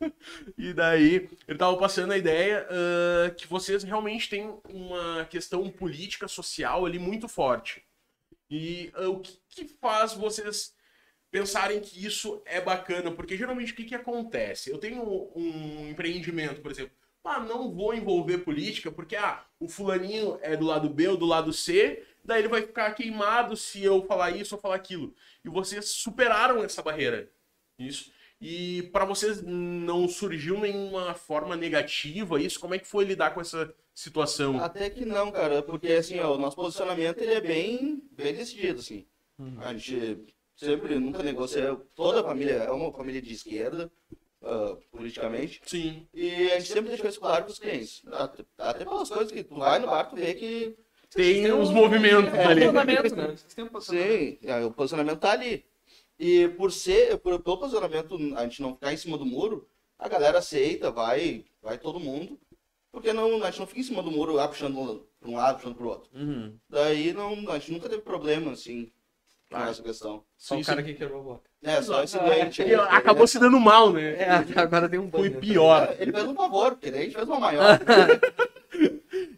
[0.57, 6.27] E daí, ele tava passando a ideia ah, que vocês realmente têm uma questão política,
[6.29, 7.83] social ali muito forte.
[8.51, 10.73] E ah, o que, que faz vocês
[11.31, 13.11] pensarem que isso é bacana?
[13.11, 14.71] Porque geralmente o que, que acontece?
[14.71, 15.03] Eu tenho
[15.37, 16.93] um empreendimento, por exemplo.
[17.29, 21.27] Ah, não vou envolver política porque ah, o fulaninho é do lado B ou do
[21.27, 25.15] lado C, daí ele vai ficar queimado se eu falar isso ou falar aquilo.
[25.45, 27.31] E vocês superaram essa barreira.
[27.79, 28.11] Isso.
[28.41, 32.59] E para vocês não surgiu nenhuma forma negativa isso?
[32.59, 34.59] Como é que foi lidar com essa situação?
[34.63, 38.81] Até que não, cara, porque assim, ó, o nosso posicionamento ele é bem, bem decidido,
[38.81, 39.07] assim.
[39.39, 39.61] Uhum.
[39.61, 43.91] A gente sempre, nunca negocia, toda a família é uma família de esquerda,
[44.43, 46.07] ah, politicamente, Sim.
[46.15, 48.03] e a gente sempre deixou isso claro para os clientes.
[48.13, 50.77] Até, até pelas coisas que tu vai no bar, tu vê que,
[51.11, 52.61] Tem os movimentos É, ali.
[52.67, 53.25] posicionamento, né?
[53.59, 53.81] Um posicionamento.
[53.81, 55.65] sim, é, o posicionamento tá ali.
[56.19, 60.09] E por ser, por, pelo posicionamento, a gente não ficar em cima do muro, a
[60.09, 62.39] galera aceita, vai, vai todo mundo,
[62.93, 65.57] porque não, a gente não fica em cima do muro, lá puxando para um lado,
[65.57, 66.11] puxando para o outro.
[66.15, 66.57] Uhum.
[66.69, 68.91] Daí não, a gente nunca teve problema, assim,
[69.51, 69.71] Ah.
[69.71, 70.23] essa questão.
[70.37, 71.51] Só o cara que quebrou a boca.
[71.63, 72.63] É, só esse Ah, doente.
[72.63, 74.13] E acabou se dando mal, né?
[74.13, 74.31] É,
[74.61, 75.41] agora tem um Foi banner.
[75.41, 75.97] pior.
[75.99, 77.79] Ele fez um favor, porque daí a gente fez uma maior.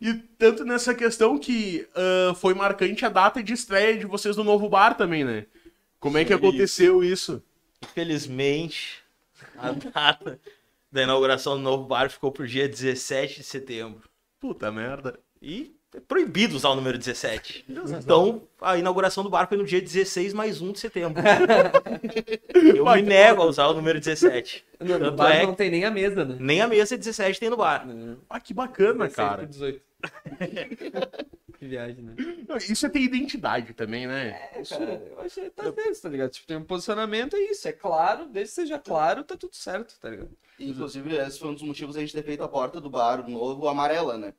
[0.02, 4.42] E tanto nessa questão que ah, foi marcante a data de estreia de vocês no
[4.44, 5.46] novo bar também, né?
[5.98, 7.42] Como é que aconteceu isso?
[7.82, 9.02] Infelizmente,
[9.56, 10.40] a data
[10.90, 14.08] da inauguração do novo bar ficou pro dia 17 de setembro.
[14.40, 15.20] Puta merda.
[15.40, 17.64] E é proibido usar o número 17.
[18.00, 21.22] Então, a inauguração do bar foi no dia 16 mais 1 de setembro.
[22.76, 24.64] Eu me nego a usar o número 17.
[24.80, 26.36] No, no bar é não tem nem a mesa, né?
[26.38, 27.86] Nem a mesa 17 tem no bar.
[28.28, 29.38] Ah, que bacana, 16 cara.
[29.38, 29.82] por 18.
[31.58, 32.14] que viagem, né?
[32.68, 34.50] Isso é ter identidade também, né?
[34.54, 36.30] É, cara, eu achei que tá certo, tá ligado?
[36.30, 39.98] Tipo, tem um posicionamento, é isso, é claro, desde que seja claro, tá tudo certo,
[40.00, 40.30] tá ligado?
[40.58, 43.68] Inclusive, esse foi um dos motivos da gente ter feito a porta do bar novo
[43.68, 44.34] amarela, né?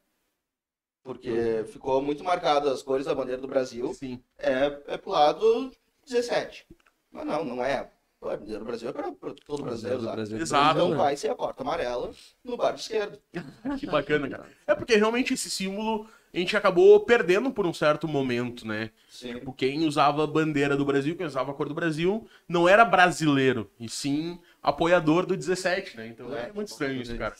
[1.03, 3.93] Porque ficou muito marcado as cores da bandeira do Brasil.
[3.93, 4.21] Sim.
[4.37, 5.71] É, é pro lado
[6.05, 6.65] 17.
[7.11, 7.89] Mas não, não é.
[8.19, 9.11] Pô, A bandeira do Brasil é para
[9.45, 10.19] todo brasileiro usar.
[10.19, 10.77] Exato.
[10.77, 10.95] Então né?
[10.95, 12.11] vai ser a porta amarela
[12.43, 13.19] no bar de esquerda.
[13.79, 14.47] Que bacana, cara.
[14.67, 18.91] É porque realmente esse símbolo a gente acabou perdendo por um certo momento, né?
[19.09, 19.33] Sim.
[19.33, 22.85] Tipo, quem usava a bandeira do Brasil, quem usava a cor do Brasil, não era
[22.85, 26.07] brasileiro, e sim apoiador do 17, né?
[26.07, 27.35] Então é, É, muito estranho isso, cara.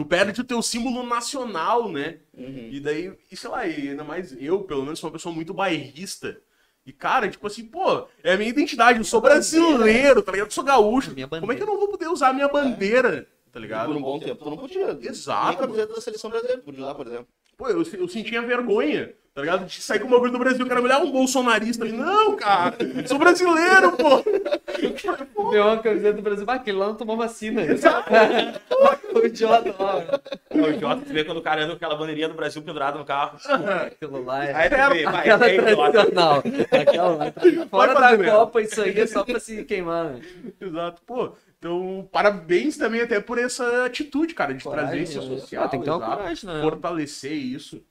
[0.00, 2.20] Tu perde o teu símbolo nacional, né?
[2.32, 2.70] Uhum.
[2.72, 5.52] E daí, e sei lá, e ainda mais eu, pelo menos, sou uma pessoa muito
[5.52, 6.40] bairrista.
[6.86, 10.46] E, cara, tipo assim, pô, é a minha identidade, eu sou brasileiro, tá ligado?
[10.46, 11.14] Eu sou gaúcho.
[11.14, 13.88] Como é que eu não vou poder usar a minha bandeira, tá E ligado?
[13.88, 14.98] por um bom tempo tu não podia.
[15.02, 15.48] Exato.
[15.48, 17.28] Nem camiseta da seleção brasileira, podia usar, por exemplo.
[17.58, 19.66] Pô, eu, eu sentia vergonha, tá ligado?
[19.66, 21.92] De sair com o bagulho do Brasil, o cara olhar um bolsonarista ali.
[21.92, 22.76] Não, cara,
[23.06, 24.22] sou brasileiro, pô.
[25.50, 27.62] Deu uma camiseta do Brasil, ah, aquele lá não tomou vacina.
[29.14, 30.20] o idiota lá.
[30.50, 33.04] O idiota, tu vê quando o cara anda com aquela bandeirinha do Brasil pendurada no
[33.04, 33.38] carro.
[33.86, 34.54] Aquilo lá é.
[34.54, 36.42] Aí tu vê, vai, Aquela é tradicional.
[36.70, 37.32] Aquela lá.
[37.70, 38.38] Fora fazer da mesmo.
[38.38, 40.20] Copa, isso aí é só pra se queimar, né?
[40.60, 41.32] Exato, pô.
[41.58, 45.38] Então, parabéns também até por essa atitude, cara, de Coragem, trazer esse né?
[45.38, 46.62] social, Ah, tem que ter uma exato, coragem, né?
[46.62, 47.82] fortalecer isso.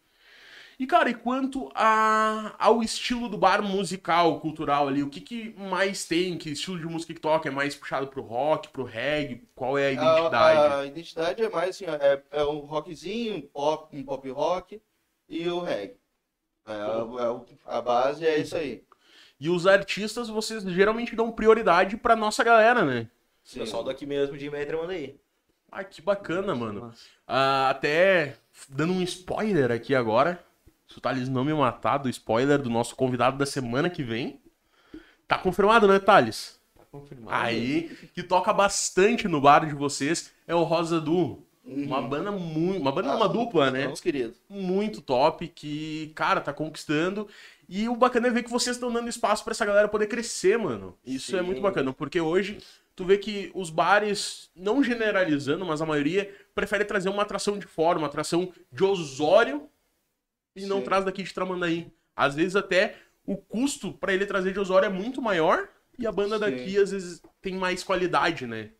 [0.80, 5.54] E, cara, e quanto a, ao estilo do bar musical, cultural ali, o que, que
[5.58, 6.38] mais tem?
[6.38, 7.50] Que estilo de música que toca?
[7.50, 9.44] É mais puxado pro rock, pro reggae?
[9.54, 10.60] Qual é a identidade?
[10.60, 14.30] A, a identidade é mais assim, ó, é, é um rockzinho, um pop, um pop
[14.30, 14.82] rock
[15.28, 15.98] e o reggae.
[16.66, 18.84] É, a- é o- a base é isso aí.
[19.38, 23.10] E os artistas, vocês geralmente dão prioridade pra nossa galera, né?
[23.44, 23.60] Sim.
[23.62, 25.20] pessoal daqui mesmo de Metra manda aí.
[25.72, 26.94] Ah, que bacana, mano.
[27.28, 28.38] Ah, até
[28.70, 30.44] dando um spoiler aqui agora.
[30.90, 34.42] Se o Thales não me matar do spoiler do nosso convidado da semana que vem.
[35.28, 36.60] Tá confirmado, né, Thales?
[36.76, 37.32] Tá confirmado.
[37.32, 41.46] Aí, que toca bastante no bar de vocês, é o Rosa Du.
[41.64, 42.82] Uma banda muito.
[42.82, 43.88] Uma banda, não, uma dupla, né?
[43.88, 44.42] Uns queridos.
[44.50, 47.28] Muito top, que, cara, tá conquistando.
[47.68, 50.58] E o bacana é ver que vocês estão dando espaço pra essa galera poder crescer,
[50.58, 50.98] mano.
[51.06, 51.46] Isso é Sim.
[51.46, 52.58] muito bacana, porque hoje
[52.96, 57.68] tu vê que os bares, não generalizando, mas a maioria, prefere trazer uma atração de
[57.68, 59.70] fora, uma atração de Osório
[60.56, 60.84] e não Sim.
[60.84, 61.92] traz daqui de Tramandaí.
[62.16, 66.12] Às vezes até o custo pra ele trazer de Osório é muito maior e a
[66.12, 66.42] banda Sim.
[66.42, 68.72] daqui às vezes tem mais qualidade, né?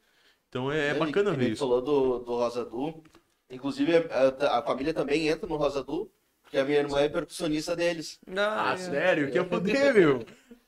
[0.50, 1.60] Então é, bacana que ver tu isso.
[1.60, 3.04] falou do, do Rosa Du.
[3.50, 7.76] Inclusive, a, a família também entra no Rosa Du, porque a minha irmã é percussionista
[7.76, 8.20] deles.
[8.36, 8.78] Ah, é.
[8.78, 9.32] sério?
[9.32, 10.26] Que eu poder, meu.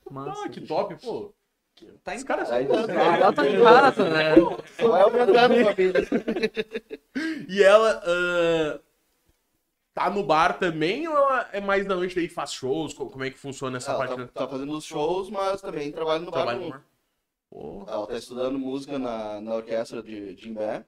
[0.09, 0.43] Massa.
[0.45, 1.33] Ah, que top, pô.
[2.03, 4.35] Tá em Os caras Aí são tá- Ela tá em casa, né?
[4.77, 6.07] Vai aumentando a família.
[7.47, 8.79] E ela ah,
[9.93, 11.17] tá no bar também ou
[11.51, 12.93] é mais da noite daí faz shows?
[12.93, 14.15] Co- Como é que funciona essa Ela parte?
[14.27, 16.43] tá, tá fazendo os shows, mas também trabalha no bar.
[16.43, 16.83] Trabalho no bar?
[17.49, 20.85] Pô, Ela tá estudando música na, na orquestra de Jimbé.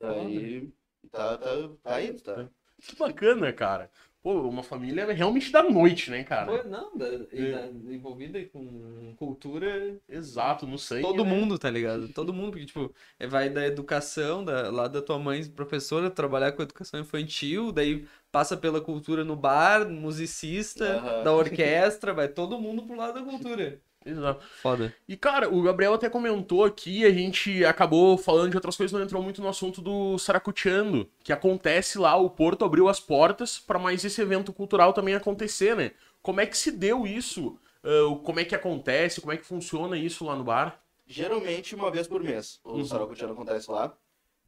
[0.00, 0.70] Daí
[1.10, 1.46] tá, tá,
[1.82, 2.48] tá indo, tá?
[2.80, 3.90] que bacana, cara.
[4.26, 6.64] Pô, uma família realmente da noite, né, cara?
[6.64, 11.02] Pô, não, da, e da- envolvida com cultura, Exato, no sangue.
[11.02, 11.30] todo né?
[11.30, 12.08] mundo, tá ligado?
[12.08, 16.50] Todo mundo, porque, tipo, é, vai da educação, da, lá da tua mãe, professora, trabalhar
[16.50, 22.82] com educação infantil, daí passa pela cultura no bar, musicista, da orquestra, vai todo mundo
[22.82, 23.80] pro lado da cultura.
[24.06, 24.44] Exato.
[24.62, 24.94] Foda.
[25.08, 29.04] E, cara, o Gabriel até comentou aqui, a gente acabou falando de outras coisas, não
[29.04, 33.78] entrou muito no assunto do Saracuteando, que acontece lá, o Porto abriu as portas para
[33.78, 35.90] mais esse evento cultural também acontecer, né?
[36.22, 37.58] Como é que se deu isso?
[37.82, 39.20] Ah, como é que acontece?
[39.20, 40.80] Como é que funciona isso lá no bar?
[41.06, 42.84] Geralmente uma vez por mês o Uhum.
[42.84, 43.92] Saracutiano acontece lá.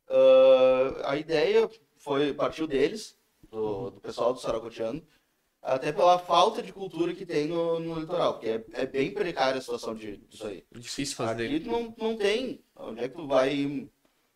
[0.09, 3.17] Ah, a ideia foi partiu deles,
[3.51, 5.03] do, do pessoal do Saracutiano,
[5.63, 9.59] até pela falta de cultura que tem no, no litoral, porque é, é bem precária
[9.59, 10.65] a situação de, disso aí.
[10.73, 11.47] Difícil fazer.
[11.47, 12.63] Aqui não, não tem.
[12.77, 13.89] Onde é que tu vai?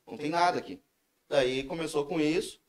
[0.06, 0.80] Não tem nada aqui.
[1.28, 2.60] Daí começou com isso.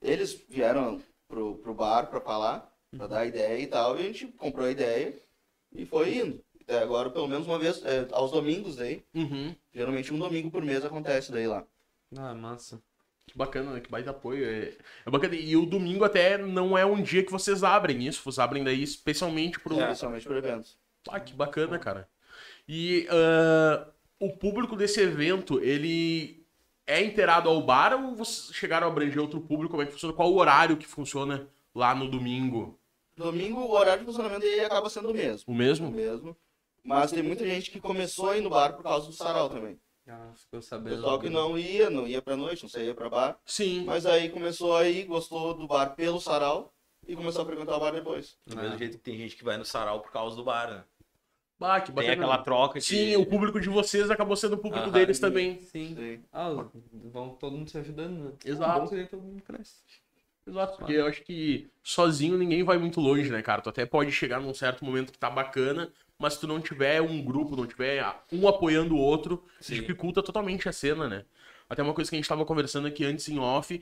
[0.00, 4.26] Eles vieram pro, pro bar pra falar, pra dar ideia e tal, e a gente
[4.26, 5.14] comprou a ideia
[5.74, 6.44] e foi indo.
[6.60, 9.02] Até agora, pelo menos uma vez, é, aos domingos daí.
[9.14, 9.54] Uhum.
[9.72, 11.66] Geralmente um domingo por mês acontece daí lá.
[12.16, 12.80] Ah, massa.
[13.32, 13.80] Que bacana, né?
[13.80, 14.44] Que baita apoio.
[14.44, 14.74] É...
[15.06, 15.34] é bacana.
[15.34, 18.82] E o domingo até não é um dia que vocês abrem isso, vocês abrem daí
[18.82, 19.80] especialmente pro.
[19.80, 20.76] Especialmente por eventos.
[21.08, 22.06] Ah, que bacana, cara.
[22.68, 23.88] E ah,
[24.20, 26.46] o público desse evento, ele
[26.86, 29.70] é inteirado ao bar ou vocês chegaram a abranger outro público?
[29.70, 30.14] Como é que funciona?
[30.14, 32.78] Qual o horário que funciona lá no domingo?
[33.16, 35.44] Domingo, o horário de funcionamento aí acaba sendo o mesmo.
[35.46, 35.90] O O mesmo?
[35.90, 36.36] mesmo.
[36.84, 39.80] Mas tem muita gente que começou a ir no bar por causa do sarau também.
[40.08, 40.96] Ah, ficou O sabendo.
[40.96, 43.38] pessoal que não ia, não ia pra noite, não saía pra bar.
[43.46, 43.84] Sim.
[43.84, 46.72] Mas aí começou aí, gostou do bar pelo sarau
[47.06, 48.36] e começou a frequentar o bar depois.
[48.46, 48.78] Do mesmo Ah.
[48.78, 50.84] jeito que tem gente que vai no sarau por causa do bar, né?
[51.58, 52.12] Bah, que Tem bacana.
[52.14, 52.84] aquela troca de...
[52.84, 54.92] Sim, o público de vocês acabou sendo o público Aham.
[54.92, 55.62] deles também.
[55.62, 55.94] Sim.
[55.94, 56.24] Sim.
[56.32, 56.48] Ah,
[56.92, 58.32] vão todo mundo se ajudando, né?
[58.44, 58.90] Exato.
[58.90, 59.76] Daí todo mundo cresce.
[60.44, 63.62] Exato, porque eu acho que sozinho ninguém vai muito longe, né, cara?
[63.62, 67.00] Tu até pode chegar num certo momento que tá bacana, mas se tu não tiver
[67.00, 69.74] um grupo, não tiver um apoiando o outro, Sim.
[69.74, 71.24] dificulta totalmente a cena, né?
[71.68, 73.80] Até uma coisa que a gente tava conversando aqui antes em off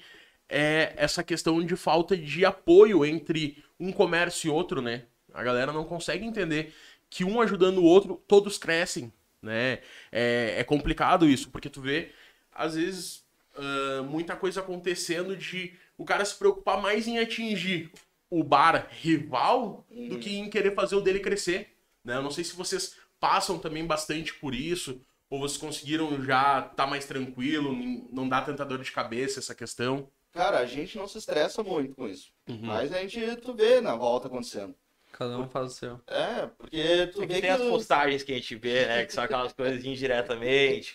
[0.48, 5.04] é essa questão de falta de apoio entre um comércio e outro, né?
[5.32, 6.74] A galera não consegue entender
[7.08, 9.12] que um ajudando o outro, todos crescem,
[9.42, 9.80] né?
[10.10, 12.10] É, é complicado isso, porque tu vê,
[12.52, 13.24] às vezes,
[13.56, 17.90] ah, muita coisa acontecendo de o cara se preocupar mais em atingir
[18.30, 22.16] o bar rival do que em querer fazer o dele crescer, né?
[22.16, 26.86] Eu não sei se vocês passam também bastante por isso, ou vocês conseguiram já estar
[26.86, 27.72] mais tranquilo,
[28.12, 30.08] não dá tanta dor de cabeça essa questão.
[30.32, 32.28] Cara, a gente não se estressa muito com isso.
[32.48, 32.60] Uhum.
[32.62, 34.74] Mas a gente, tu vê na volta acontecendo.
[35.12, 36.00] Cada um faz o seu.
[36.06, 37.48] É, porque tu É que vê tem que...
[37.48, 39.04] as os- postagens que a gente vê, né?
[39.04, 40.94] Que são aquelas coisas indiretamente.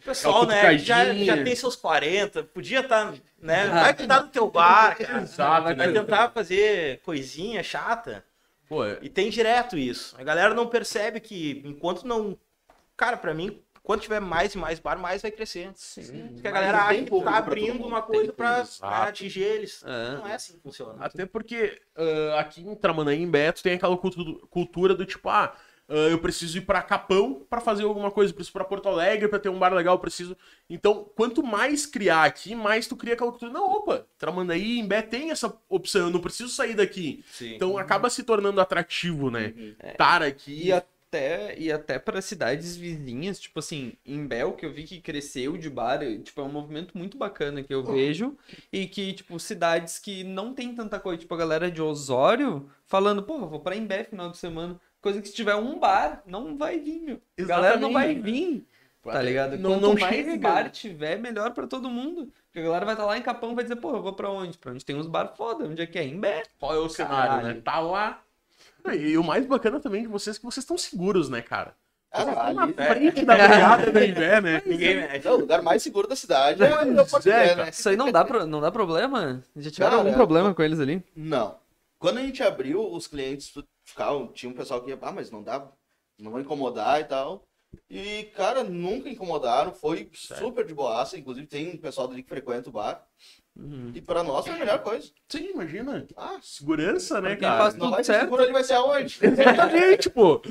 [0.00, 3.68] O É pessoal, o né, já, já tem seus 40, podia estar, né?
[3.68, 5.22] Vai cuidar do teu bar, cara.
[5.22, 5.92] Exato, Vai né?
[5.92, 8.22] tentar fazer coisinha chata.
[8.68, 10.14] Pô, é- E tem direto isso.
[10.18, 12.38] A galera não percebe que enquanto não.
[12.96, 15.70] Cara, pra mim, quando tiver mais e mais bar, mais vai crescer.
[15.74, 16.28] Sim.
[16.32, 19.82] Porque a galera acha que tá abrindo uma coisa pra atingir eles.
[19.84, 20.16] É.
[20.16, 21.04] Não é assim que funciona.
[21.04, 25.54] Até porque ah, aqui em Tramandaí, em Beto, tem aquela cultu- cultura do tipo, ah,
[25.88, 28.88] ah, eu preciso ir pra Capão pra fazer alguma coisa, eu preciso ir pra Porto
[28.88, 30.36] Alegre pra ter um bar legal, eu preciso.
[30.68, 33.52] Então, quanto mais criar aqui, mais tu cria aquela cultura.
[33.52, 37.24] Não, opa, Tramandaí, Beto tem essa opção, eu não preciso sair daqui.
[37.30, 37.54] Sim.
[37.54, 39.52] Então acaba se tornando atrativo, né?
[39.82, 40.68] Estar aqui.
[40.68, 45.00] E até, e até para cidades vizinhas, tipo assim, em Bel, que eu vi que
[45.00, 48.36] cresceu de bar, tipo, é um movimento muito bacana que eu vejo.
[48.72, 53.22] E que, tipo, cidades que não tem tanta coisa, tipo, a galera de Osório falando,
[53.22, 54.80] pô, vou pra Imbé final de semana.
[55.04, 57.20] Coisa que se tiver um bar, não vai vir, meu.
[57.38, 58.66] A galera não vai vir.
[59.04, 59.58] Tá ligado?
[59.58, 60.48] Não- Quanto não mais chega.
[60.48, 62.32] bar tiver, melhor pra todo mundo.
[62.46, 64.30] Porque a galera vai estar lá em Capão e vai dizer, pô, eu vou pra
[64.30, 64.56] onde?
[64.56, 66.04] Pra onde tem uns bar foda, onde é que é?
[66.04, 66.42] Em Bé.
[66.58, 67.60] Qual é o cenário, né?
[67.62, 68.22] Tá lá.
[68.98, 71.74] E o mais bacana também de vocês é que vocês estão seguros, né, cara?
[72.10, 74.62] Cara, Vocês estão ali- na frente da brigada da Imbé, né?
[74.64, 75.28] Ninguém mexe.
[75.28, 76.62] É o lugar mais seguro da cidade.
[76.62, 77.68] É, é, pode É, né?
[77.68, 79.42] Isso aí não dá, pro- não dá problema?
[79.56, 81.04] Já tiveram Cara, algum problema com eles ali?
[81.14, 81.56] Não.
[81.98, 83.52] Quando a gente abriu, os clientes
[83.84, 85.70] ficavam, tinha um pessoal que ia, ah, mas não dá,
[86.18, 87.46] não vou incomodar e tal.
[87.90, 90.44] E, cara, nunca incomodaram, foi Sério?
[90.44, 91.18] super de boaça.
[91.18, 93.04] Inclusive, tem um pessoal dali que frequenta o bar.
[93.56, 93.92] Uhum.
[93.94, 95.10] E pra nós foi a melhor coisa.
[95.28, 96.06] Sim, imagina.
[96.16, 97.62] Ah, Segurança, né, cara?
[97.62, 98.24] faz não tudo vai ser certo.
[98.24, 99.18] seguro, ele vai ser aonde?
[99.22, 100.42] Exatamente, pô.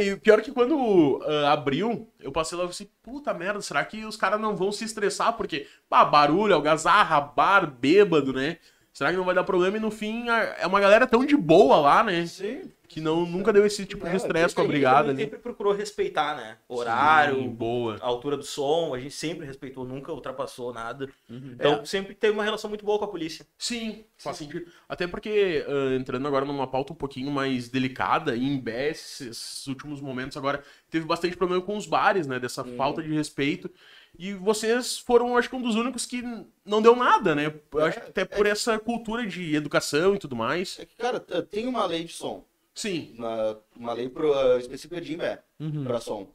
[0.00, 3.84] E o pior é que quando ah, abriu, eu passei logo assim, puta merda, será
[3.84, 5.36] que os caras não vão se estressar?
[5.36, 8.58] Porque, pá, barulho, algazarra, bar, bêbado, né?
[8.92, 9.76] Será que não vai dar problema?
[9.76, 10.26] E no fim,
[10.58, 12.26] é uma galera tão de boa lá, né?
[12.26, 12.70] Sim.
[12.86, 15.22] Que não, nunca deu esse tipo de estresse com a brigada A gente ali.
[15.22, 16.58] sempre procurou respeitar, né?
[16.58, 17.96] Sim, Horário, boa.
[18.02, 21.08] a altura do som, a gente sempre respeitou, nunca ultrapassou nada.
[21.30, 21.52] Uhum.
[21.54, 21.84] Então É.
[21.86, 23.46] sempre teve uma relação muito boa com a polícia.
[23.56, 24.66] Sim, faz sentido.
[24.86, 29.66] Até porque, ah, entrando agora numa pauta um pouquinho mais delicada, em Bé, esses, esses
[29.68, 32.38] últimos momentos agora, teve bastante problema com os bares, né?
[32.38, 33.70] Dessa falta de respeito.
[34.18, 36.22] E vocês foram, acho que, um dos únicos que
[36.64, 37.46] não deu nada, né?
[37.72, 40.78] Eu acho que até por essa cultura de educação e tudo mais.
[40.78, 42.44] É que, cara, tem uma lei de som.
[42.74, 45.84] Sim, Uma, uma lei pro, uh, específica de Imbé, Uhum.
[45.84, 46.26] pra som.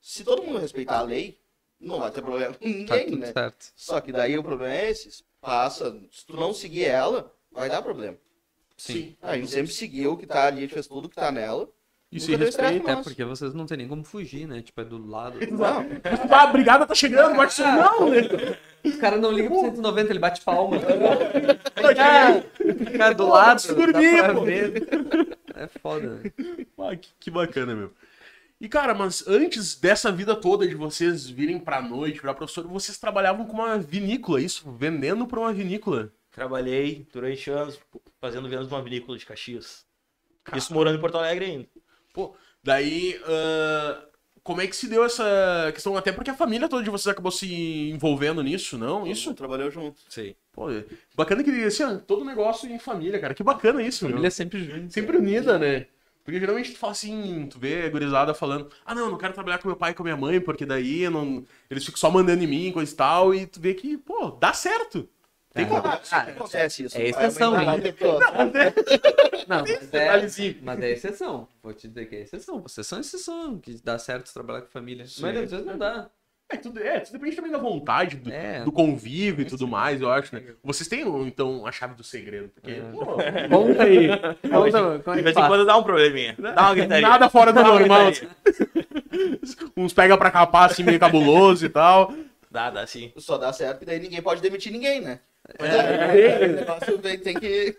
[0.00, 1.38] Se todo mundo respeitar a lei,
[1.80, 3.32] não vai ter problema com Tá ninguém, tudo né?
[3.32, 3.66] certo.
[3.76, 5.22] Só que daí o problema é esse.
[5.40, 8.16] Passa, se tu não seguir ela, vai dar problema.
[8.76, 9.16] sim.
[9.22, 11.68] A gente sempre seguiu o que tá ali, a gente fez tudo que tá nela.
[12.14, 12.76] E Nunca se respeita.
[12.84, 13.02] Até Nossa.
[13.10, 14.62] porque vocês não tem nem como fugir, né?
[14.62, 15.38] Tipo, é do lado.
[15.50, 15.84] Não,
[16.30, 17.64] Ah, a brigada tá chegando, bate som.
[17.64, 18.20] Não, né?
[18.84, 20.76] O cara não liga pro 190, ele bate palma.
[21.96, 22.42] Cara,
[22.96, 24.42] cara do lado, Se dá dormir, pra pô.
[24.42, 24.88] ver.
[25.54, 26.32] É foda, né?
[26.78, 27.92] Ah, que, que bacana, meu.
[28.60, 32.96] E, cara, mas antes dessa vida toda de vocês virem pra noite, virar professor, vocês
[32.98, 34.70] trabalhavam com uma vinícola, isso?
[34.78, 36.12] Vendendo pra uma vinícola.
[36.30, 37.78] Trabalhei durante anos
[38.20, 39.84] fazendo vendas numa vinícola de Caxias.
[40.54, 41.66] Isso morando em Porto Alegre ainda.
[42.14, 44.06] Pô, daí, ah,
[44.44, 45.96] como é que se deu essa questão?
[45.96, 49.06] Até porque a família toda de vocês acabou se envolvendo nisso, não?
[49.06, 49.22] Isso?
[49.22, 50.00] Isso trabalhou junto.
[50.08, 50.34] Sim.
[50.52, 50.66] Pô,
[51.16, 53.34] bacana que assim, ó, todo negócio em família, cara.
[53.34, 54.12] Que bacana isso, meu.
[54.12, 54.92] Família é sempre junto.
[54.92, 55.86] Sempre unida, né?
[56.24, 59.58] Porque geralmente tu fala assim, tu vê a gurizada falando, ah não, não quero trabalhar
[59.58, 61.44] com meu pai e com minha mãe, porque daí não...
[61.68, 64.52] eles ficam só mandando em mim, coisa e tal, e tu vê que, pô, dá
[64.54, 65.06] certo.
[65.54, 65.86] Tem como.
[65.86, 66.98] Ah, acontece isso.
[66.98, 67.94] é exceção, Vai hein?
[69.46, 70.56] Não, mas é, detalhezinho.
[70.62, 71.48] mas é exceção.
[71.62, 72.60] Vou te dizer que é exceção.
[72.60, 75.06] Vocês são exceção, que dá certo trabalhar com família.
[75.06, 75.22] Sim.
[75.22, 76.10] Mas às vezes não dá.
[76.50, 78.62] É, tudo, é, tudo depende também da vontade, do, É.
[78.64, 80.42] do convívio e tudo mais, eu acho, né?
[80.62, 82.72] Vocês têm, então, a chave do segredo, porque...
[82.72, 82.80] É.
[82.92, 83.04] pô,
[83.48, 84.08] Conta aí.
[84.50, 86.36] Conta, é De vez em quando dá um probleminha.
[86.38, 87.08] Dá uma gritaria.
[87.08, 88.10] Nada fora do normal.
[89.76, 92.12] Uns pega pra capar, assim, meio cabuloso e tal.
[92.50, 93.12] Dá, dá sim.
[93.16, 95.20] Só dá certo que daí ninguém pode demitir ninguém, né?
[95.58, 96.48] É.
[96.48, 97.76] Negócio tem, que.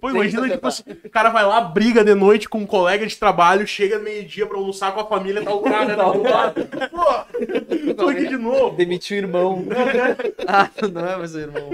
[0.00, 2.66] Pô, Tem imagina, que tipo assim, o cara vai lá, briga de noite com um
[2.66, 6.22] colega de trabalho, chega meio-dia pra almoçar com a família, tá o cara tá do
[6.22, 6.68] lado.
[6.90, 8.74] Pô, tô aqui de novo.
[8.76, 9.64] Demitiu o irmão.
[10.48, 11.70] ah, não é mais o irmão.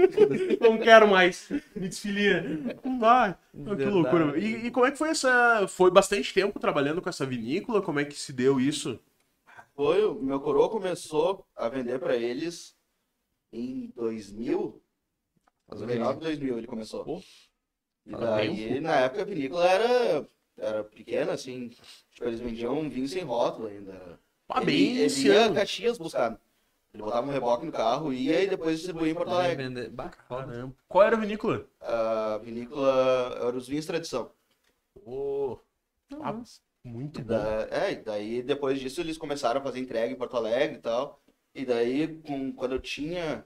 [0.59, 1.49] Não quero mais.
[1.73, 2.43] Me desfilia.
[2.83, 3.29] Não vai.
[3.29, 3.91] Ah, Que Verdade.
[3.91, 4.37] loucura.
[4.37, 5.65] E, e como é que foi essa.
[5.69, 7.81] Foi bastante tempo trabalhando com essa vinícola?
[7.81, 8.99] Como é que se deu isso?
[9.73, 12.75] Foi, o meu coroa começou a vender pra eles
[13.53, 14.81] em 2000.
[15.67, 17.03] Faz um 2009, 2000 ele começou.
[17.03, 17.21] Pô,
[18.05, 21.69] E daí, na época, a vinícola era, era pequena, assim.
[22.11, 23.93] Tipo, eles vendiam vinho sem rótulo ainda.
[23.93, 24.19] Era...
[24.49, 25.51] Ah, ele, bem ele esse ia.
[25.53, 26.39] Caxias buscar.
[26.93, 29.55] Ele botava um reboque no carro, ia e depois distribuía em Porto Alegre.
[30.29, 30.75] Caramba.
[30.87, 31.67] Qual era a vinícola?
[31.81, 34.31] A vinícola era os vinhos tradição.
[35.03, 35.59] Pô.
[36.21, 36.41] ah,
[36.83, 37.27] muito bom.
[37.27, 40.81] da- é, e daí depois disso eles começaram a fazer entrega em Porto Alegre e
[40.81, 41.21] tal.
[41.53, 43.45] E daí, com, quando eu tinha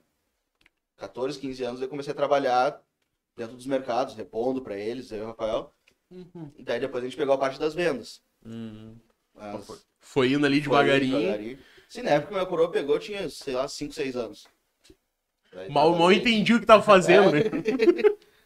[1.00, 2.82] 14, 15 anos, eu comecei a trabalhar
[3.36, 5.74] dentro dos mercados, repondo pra eles, eu e o Rafael.
[6.12, 6.52] Uhum.
[6.58, 8.22] E daí depois a gente pegou a parte das vendas.
[8.46, 8.96] Hum.
[9.34, 11.18] Mas Foi indo ali foi devagarinho.
[11.20, 11.60] devagarinho.
[11.88, 14.48] Sim, na época que meu coroa pegou, eu tinha, sei lá, 5, 6 anos.
[15.52, 17.44] Daí Mal, mal entendi o que tava fazendo, É.
[17.44, 17.50] né?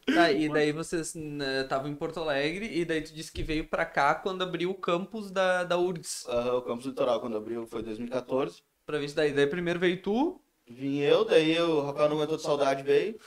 [0.05, 3.85] Tá, e daí vocês estavam em Porto Alegre e daí tu disse que veio pra
[3.85, 6.25] cá quando abriu o campus da, da URGS.
[6.27, 8.61] Ah, o Campus Litoral, quando abriu, foi 2014.
[8.85, 9.31] Pra ver isso daí.
[9.31, 10.41] Daí primeiro veio tu.
[10.67, 13.19] Vim eu, daí o Rafael não aguentou de saudade, veio.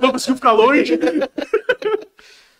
[0.00, 0.98] Não conseguiu ficar longe.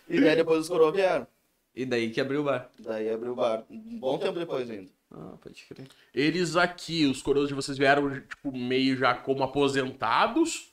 [0.07, 1.27] E daí depois os coroas vieram.
[1.75, 2.69] e daí que abriu o bar.
[2.79, 3.63] Daí abriu o bar.
[3.69, 4.89] Um bom tempo depois ainda.
[5.11, 5.87] Ah, pode crer.
[6.13, 10.71] Eles aqui, os coroas de vocês vieram, tipo, meio já como aposentados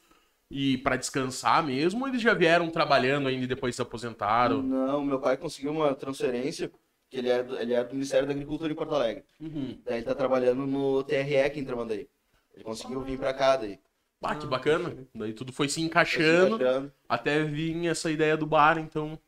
[0.50, 4.62] e pra descansar mesmo, ou eles já vieram trabalhando ainda e depois se aposentaram?
[4.62, 6.70] Não, meu pai conseguiu uma transferência,
[7.10, 9.24] que ele é do, ele é do Ministério da Agricultura em Porto Alegre.
[9.40, 9.78] Uhum.
[9.84, 12.08] Daí ele tá trabalhando no TRE aqui em Tramandaí.
[12.56, 13.78] Ele conseguiu vir pra cá daí.
[14.22, 14.96] Ah, que bacana.
[15.14, 16.92] Daí tudo foi se encaixando encaixando.
[17.08, 19.18] até vir essa ideia do bar, então.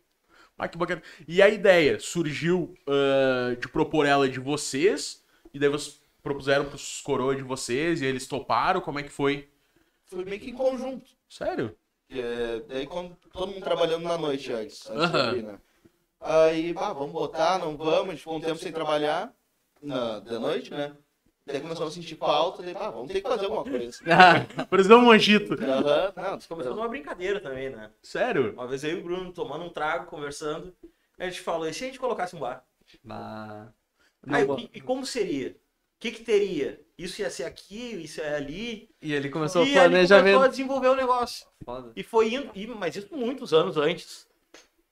[0.56, 1.02] Ah, que bacana.
[1.28, 5.22] E a ideia surgiu ah, de propor ela de vocês,
[5.54, 9.48] e daí vocês propuseram pros coroas de vocês, e eles toparam, como é que foi?
[10.06, 11.10] Foi meio que em conjunto.
[11.28, 11.76] Sério?
[12.10, 14.88] É, daí quando todo mundo trabalhando na noite antes.
[14.90, 15.60] antes abrir, né?
[16.20, 19.32] Aí, ah, vamos botar, não vamos, a gente ficou um tempo sem trabalhar
[19.80, 20.96] na, da noite, né?
[21.48, 23.98] Daí começamos a sentir falta, daí, ah, vamos ter que fazer alguma coisa.
[24.68, 25.54] Precisamos um agito.
[25.54, 27.90] Aham, não, Começou numa brincadeira também, né?
[28.02, 28.52] Sério?
[28.52, 30.74] Uma vez eu e o Bruno tomando um trago, conversando,
[31.18, 32.62] a gente falou, e se a gente colocasse um bar?
[33.02, 33.72] Bah.
[34.28, 35.50] Aí, Não, o que- e como seria?
[35.50, 36.80] O que que teria?
[36.96, 38.88] Isso ia ser aqui, isso é ali.
[39.00, 40.24] E ele começou e o planejamento.
[40.34, 41.46] começou a desenvolver o negócio.
[41.64, 41.92] Foda.
[41.96, 44.26] E foi indo, e, mas isso muitos anos antes.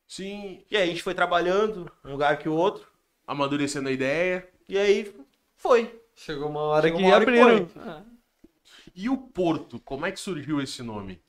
[0.07, 0.65] Sim.
[0.71, 2.87] E aí a gente foi trabalhando, um lugar que o outro,
[3.27, 4.49] Amadurecendo a ideia.
[4.69, 5.13] e aí
[5.57, 6.01] foi.
[6.17, 7.69] Chegou uma hora Chegou que uma hora que abriram.
[7.77, 8.03] Ah.
[8.95, 11.21] E o Porto, como é que surgiu esse nome?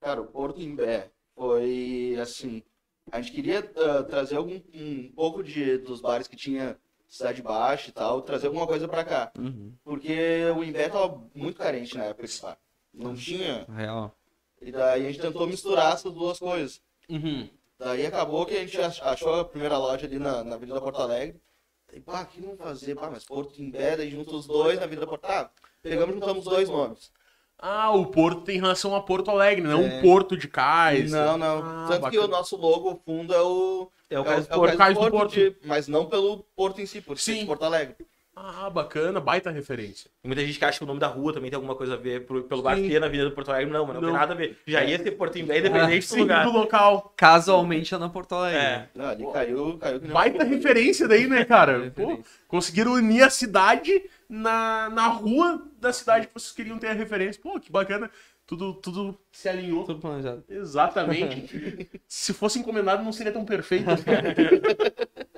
[0.00, 2.62] Cara, o Porto Imbé foi assim.
[3.10, 6.76] A gente queria ah, trazer algum, um pouco de, dos bares que tinha
[7.08, 9.32] Cidade Baixa e tal, trazer alguma coisa pra cá.
[9.38, 9.72] Uhum.
[9.84, 12.58] Porque o Imbé tava muito carente na época esse bar.
[12.92, 13.64] Não tinha.
[13.72, 14.12] Real.
[14.60, 16.82] E daí a gente tentou misturar essas duas coisas.
[17.08, 17.48] Uhum.
[17.78, 21.00] Daí acabou que a gente ach- achou a primeira loja ali na, na Avenida Porto
[21.00, 21.40] Alegre.
[21.90, 22.94] Daí, pá, o que vamos fazer?
[22.94, 25.50] Pá, mas Porto Imbé, daí juntos os dois na Avenida Porto Alegre.
[25.82, 27.12] Pegamos e juntamos os dois nomes.
[27.58, 29.98] Ah, o Porto tem relação a Porto Alegre, não É.
[29.98, 31.10] um Porto de Cais.
[31.10, 31.58] Não, não.
[31.64, 32.38] Ah, Tanto que o bacana.
[32.38, 33.90] nosso logo, o fundo, é o.
[34.10, 34.76] É o é do é o Porto.
[34.76, 35.32] Cais do Porto, Porto.
[35.34, 37.40] de- mas não pelo Porto em si, por Sim.
[37.40, 37.96] de Porto Alegre.
[38.38, 40.10] Ah, bacana, baita referência.
[40.22, 41.96] E muita gente que acha que o nome da rua também tem alguma coisa a
[41.96, 43.72] ver pro- pelo bar que é na Avenida do Porto Alegre.
[43.72, 44.08] Não, mas não, Não.
[44.10, 44.58] tem nada a ver.
[44.66, 46.44] Já ia ser Porto Imbé, independente do Sim, lugar.
[46.44, 47.14] do local.
[47.16, 48.60] Casualmente é na Porto Alegre.
[48.60, 48.88] É.
[48.94, 51.90] Não, ali caiu, caiu que nem Baita uma- referência daí, né, cara?
[51.96, 56.92] Pô, conseguiram unir a cidade na, na rua da cidade que vocês queriam ter a
[56.92, 57.40] referência.
[57.42, 58.10] Pô, que bacana.
[58.46, 59.82] Tudo, tudo se alinhou.
[59.84, 60.44] Tudo planejado.
[60.48, 61.88] Exatamente.
[62.06, 63.86] Se fosse encomendado, não seria tão perfeito.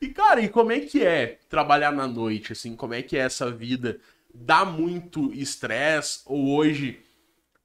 [0.00, 2.74] e, cara, e como é que é trabalhar na noite, assim?
[2.76, 3.98] Como é que é essa vida?
[4.34, 6.20] Dá muito estresse?
[6.26, 7.00] Ou hoje...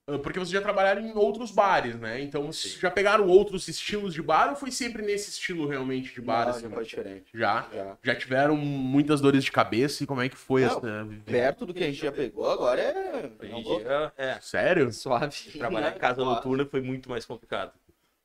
[0.08, 2.22] ah, Porque vocês já trabalharam em outros bares, né?
[2.22, 6.22] Então, vocês já pegaram outros estilos de bar ou foi sempre nesse estilo realmente de
[6.22, 6.46] bar?
[6.46, 6.62] Não, assim?
[6.64, 7.26] já foi diferente.
[7.34, 7.68] Já?
[7.74, 7.98] Já.
[8.04, 10.04] Já tiveram muitas dores de cabeça?
[10.04, 11.08] E como é que foi Não, essa...
[11.26, 13.32] Perto do que a gente já pegou, agora é.
[13.42, 14.40] É um é.
[14.42, 14.92] Sério?
[14.92, 15.36] Suave.
[15.58, 17.72] Trabalhar em casa noturna foi muito mais complicado.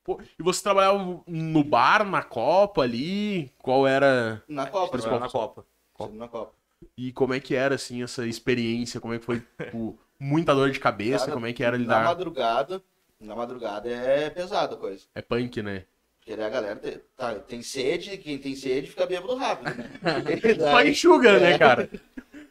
[0.04, 3.50] Pô, e você trabalhava no bar, na Copa ali?
[3.58, 4.42] Qual era...
[4.48, 5.18] Na Copa, né?
[5.18, 5.64] na Copa.
[5.96, 6.52] Sempre na Copa.
[6.96, 9.00] E como é que era, assim, essa experiência?
[9.00, 11.20] Como é que foi, tipo, muita dor de cabeça?
[11.26, 12.04] Cara, como é que era Na lidar?
[12.04, 12.82] madrugada,
[13.20, 15.04] na madrugada é pesada a coisa.
[15.14, 15.84] É punk, né?
[16.18, 19.74] Porque daí a galera tem, tá, tem sede, quem tem sede fica bêbado rápido.
[19.76, 19.90] Né?
[20.44, 21.58] E Só daí, enxuga, né, É.
[21.58, 21.90] cara?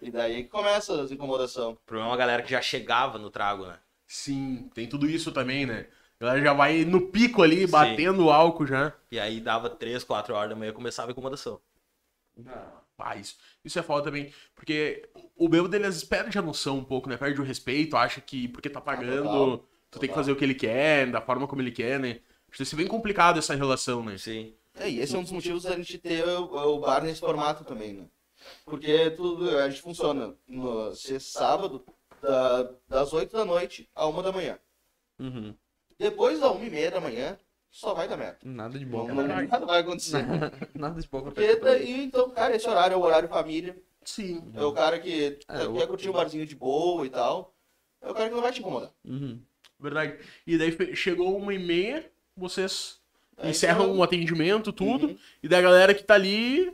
[0.01, 1.75] e daí que começa as incomodações.
[1.75, 3.77] O problema é uma galera que já chegava no trago, né?
[4.07, 5.87] Sim, tem tudo isso também, né?
[6.21, 7.71] A galera já vai no pico ali, Sim.
[7.71, 8.93] batendo o álcool já.
[9.11, 11.59] E aí dava 3, 4 horas da manhã começava a incomodação.
[12.97, 14.31] Ah, isso, isso é foda também.
[14.55, 17.17] Porque o bêbado, ele às vezes perde a noção um pouco, né?
[17.17, 19.57] Perde o respeito, acha que porque tá pagando, total.
[19.89, 20.15] tu tem que Total.
[20.15, 22.19] fazer o que ele quer, da forma como ele quer, né?
[22.47, 24.17] Acho que isso é bem complicado essa relação, né?
[24.19, 24.53] Sim.
[24.75, 26.43] É, e esse é um dos motivos da gente ter o,
[26.75, 28.05] o bar nesse formato também, né?
[28.63, 31.83] Porque tudo, a gente funciona no ser sábado,
[32.21, 34.59] da- das 8 da noite à 1 da manhã.
[35.19, 35.55] Uhum.
[36.01, 37.37] Depois da 1 e meia da manhã,
[37.69, 38.39] só vai dar merda.
[38.43, 39.13] Nada de boca.
[39.13, 40.25] não, nada vai acontecer.
[40.75, 41.31] Nada de boca.
[41.31, 43.77] Porque daí, então, cara, esse horário é o horário família.
[44.03, 44.43] Sim.
[44.55, 47.53] É o cara que É, eu- quer curtir um barzinho de boa e tal.
[48.01, 48.91] É o cara que não vai te incomodar.
[49.05, 49.39] Uhum.
[49.79, 50.17] Verdade.
[50.45, 52.99] E daí chegou uma e meia, vocês
[53.37, 55.07] É, encerram então- o atendimento, tudo.
[55.07, 55.17] Uhum.
[55.43, 56.73] E da galera que tá ali.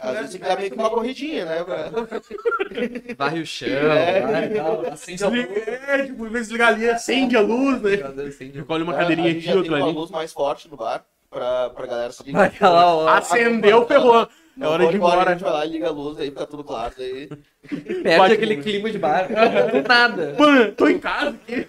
[0.00, 1.64] Às vezes tem que dar meio que uma corridinha, né?
[1.64, 1.90] pra-
[3.18, 4.20] Varre o chão, É.
[4.26, 5.46] vai, tal, acende a luz.
[5.66, 7.90] É, tipo, em vez de desligar ali, acende a luz, né?
[8.02, 8.58] A.
[8.58, 9.94] Recolhe uma a cadeirinha aqui, outra uma ali.
[9.94, 14.28] luz mais forte no bar pra, pra galera se Vai lá, ó, Acendeu, ferrou.
[14.60, 15.30] É hora de ir A embora.
[15.32, 16.92] gente vai lá e liga a luz, aí fica tudo claro.
[16.98, 17.28] Daí...
[17.68, 19.26] Perde Bate aquele clima de bar.
[19.72, 20.36] Do nada.
[20.38, 21.66] Mano, tô em casa aqui.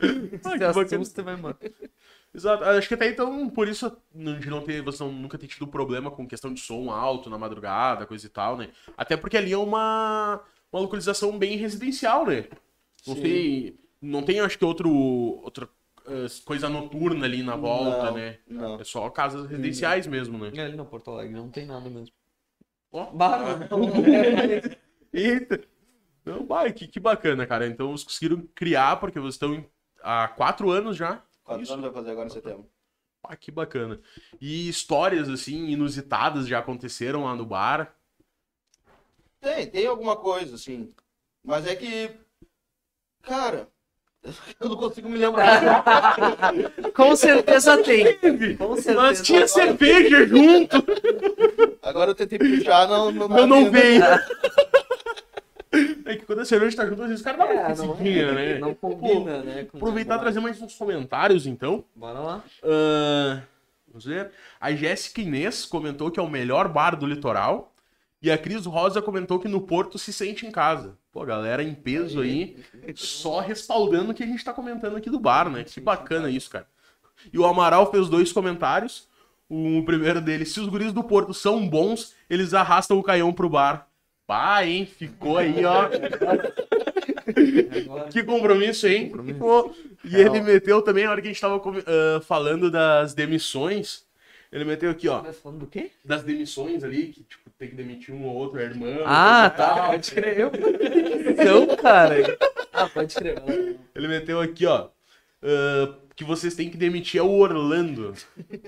[0.42, 1.56] Se que assusta, vai embora.
[2.34, 2.62] Exato.
[2.64, 6.10] Acho que até então, por isso, de não ter, você não- nunca ter tido problema
[6.10, 8.70] com questão de som alto na madrugada, coisa e tal, né?
[8.96, 10.40] Até porque ali é uma,
[10.72, 12.44] uma localização bem residencial, né?
[13.06, 13.22] Não Sim.
[13.22, 15.68] tem, não tem, acho que, outro, outra
[16.06, 18.38] eh, coisa noturna ali na volta, Não, né?
[18.46, 18.80] Não.
[18.80, 20.52] É só casas residenciais mesmo, né?
[20.54, 22.14] É, ali não, Porto Alegre não tem nada mesmo.
[22.92, 23.06] Ó.
[23.12, 23.58] Bah,
[25.12, 25.60] Eita!
[26.24, 27.66] Não, vai, que, que bacana, cara.
[27.66, 29.64] Então, vocês conseguiram criar, porque vocês estão
[30.02, 31.22] há quatro anos já.
[31.48, 31.72] Quatro Isso.
[31.72, 32.70] anos vai fazer agora em setembro.
[33.24, 33.98] Ah, que bacana.
[34.38, 37.96] E histórias, assim, inusitadas já aconteceram lá no bar.
[39.40, 40.92] Tem, tem alguma coisa, assim.
[41.42, 42.10] Mas é que.
[43.22, 43.66] Cara.
[44.60, 45.72] Eu não consigo me lembrar.
[46.94, 48.18] Com certeza tem.
[48.58, 48.94] Com certeza.
[48.94, 50.76] Mas tinha cerveja junto!
[51.80, 53.10] Agora eu tentei puxar, não.
[53.10, 54.02] não Eu não veio!
[56.04, 58.32] É que quando a cerveja tá junto, às vezes o cara dá uma É, conseguinha,
[58.32, 58.58] né?
[58.58, 59.64] não combina, né?
[59.64, 61.84] com- Aproveitar e trazer mais uns comentários, então.
[61.94, 62.44] Bora lá.
[62.62, 63.40] Ahn,
[63.88, 64.30] vamos ver.
[64.60, 67.72] A Jéssica Inês comentou que é o melhor bar do litoral.
[68.20, 70.96] E a Cris Rosa comentou que no Porto se sente em casa.
[71.12, 72.56] Pô, galera em peso aí,
[72.96, 75.62] só respaldando o que a gente tá comentando aqui do bar, né?
[75.62, 76.66] Que bacana isso, cara.
[77.32, 79.06] E o Amaral fez dois comentários.
[79.48, 83.48] O primeiro dele, se os guris do Porto são bons, eles arrastam o caião pro
[83.48, 83.87] bar.
[84.28, 84.84] Pá, hein?
[84.84, 85.88] Ficou aí, ó.
[88.12, 89.10] Que compromisso, hein?
[89.38, 89.74] Pô,
[90.04, 94.04] E ele meteu também, na hora que a gente tava ah, falando das demissões,
[94.52, 95.90] ele meteu aqui, ó, falando do quê?
[96.04, 99.02] das demissões ali, que tipo, tem que demitir um ou outro, é irmão.
[99.06, 99.74] Ah, tá.
[99.74, 99.90] tal.
[99.92, 100.38] Pode crer.
[100.38, 100.52] Eu.
[101.30, 102.16] Então, cara.
[102.70, 103.42] Ah, pode crer.
[103.92, 104.88] Ele meteu aqui, ó,
[105.42, 108.14] ah, que vocês têm que demitir é o Orlando.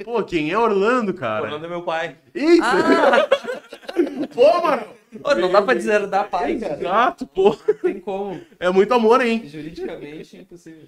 [0.03, 1.45] Pô, quem é Orlando, cara?
[1.45, 2.17] Orlando é meu pai.
[2.35, 2.65] Eita!
[2.65, 3.29] Ah,
[4.35, 5.00] Pô, mano!
[5.25, 6.75] Ô, não dá pra deserdar pai, cara.
[6.81, 7.57] Exato, pô.
[7.67, 8.41] Não tem como.
[8.59, 9.43] É muito amor, hein?
[9.47, 10.87] Juridicamente, impossível.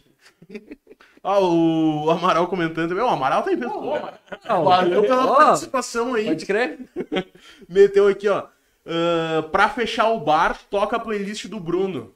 [1.22, 3.04] Ah, o Amaral comentando também.
[3.04, 3.72] O Amaral tá em peso.
[4.48, 6.26] Não, Valeu pela ó, participação aí.
[6.26, 6.78] Pode crer?
[7.68, 8.46] Meteu aqui, ó.
[8.86, 12.14] ah, pra fechar o bar, toca a playlist do Bruno.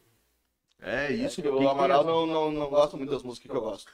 [0.82, 1.42] É isso.
[1.42, 3.90] Porque que- o Amaral não, não, não gosta muito das músicas que eu gosto.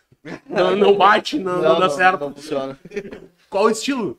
[0.48, 2.20] Não, não bate, não, não, dá certo.
[2.20, 2.78] Não funciona.
[3.48, 4.18] Qual o estilo?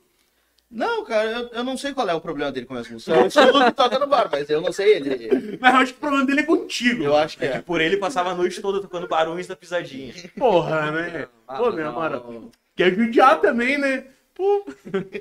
[0.74, 3.16] Não, cara, eu, eu não sei qual é o problema dele com as músicas.
[3.16, 5.58] O estilo que toca no bar, mas eu não sei ele.
[5.60, 7.04] Mas eu acho que o problema dele é contigo.
[7.04, 7.62] Eu acho que É que é.
[7.62, 10.12] por ele passava a noite toda tocando barões da pisadinha.
[10.36, 11.28] Porra, né?
[11.46, 12.50] Ah, Pô, meu Amaral.
[12.74, 14.04] Quer judiar também, né?
[14.34, 14.66] Pô.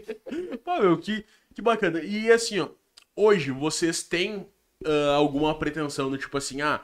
[0.65, 1.23] Pô, meu, que,
[1.53, 2.01] que bacana.
[2.01, 2.69] E assim, ó.
[3.15, 4.47] Hoje, vocês têm
[4.83, 6.81] ah, alguma pretensão do tipo assim, ah,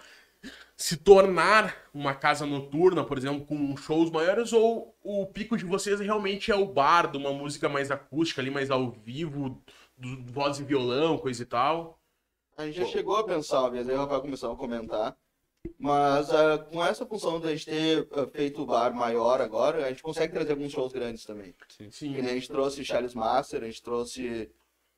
[0.80, 6.00] se tornar uma casa noturna, por exemplo, com shows maiores, ou o pico de vocês
[6.00, 9.62] realmente é o bar, de uma música mais acústica ali, mais ao vivo,
[9.98, 12.00] do, voz e violão, coisa e tal?
[12.56, 15.18] A gente já chegou a pensar aí o Rafael começou a comentar.
[15.78, 19.86] Mas ah, com essa função de a gente ter ah, feito o bar maior agora,
[19.86, 21.54] a gente consegue trazer alguns shows grandes também.
[21.92, 22.22] Sim.
[22.22, 24.50] Nem a gente trouxe Charles Master, a gente trouxe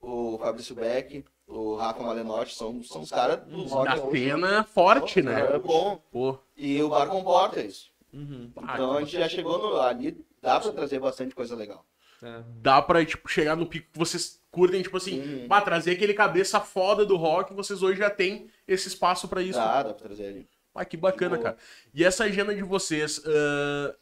[0.02, 3.86] o Fabrício Beck, o Rafa Malenotti, são, são os caras do rock.
[3.88, 5.60] Da cena forte, É né?
[5.60, 6.02] bom.
[6.12, 6.38] Pô.
[6.58, 7.89] E o bar comporta isso.
[8.14, 8.52] Uhum.
[8.58, 11.86] Ah, Então a gente já chegou no, ali, dá pra trazer bastante coisa legal.
[12.24, 12.43] É.
[12.62, 15.47] dá pra, tipo, chegar no pico que vocês curtem, tipo assim, Uhum.
[15.47, 19.58] bah, trazer aquele cabeça foda do rock, vocês hoje já tem esse espaço pra isso.
[19.58, 20.47] Dá, dá pra trazer ali.
[20.76, 21.58] Ah, que bacana, cara.
[21.93, 23.95] E essa agenda de vocês, ah,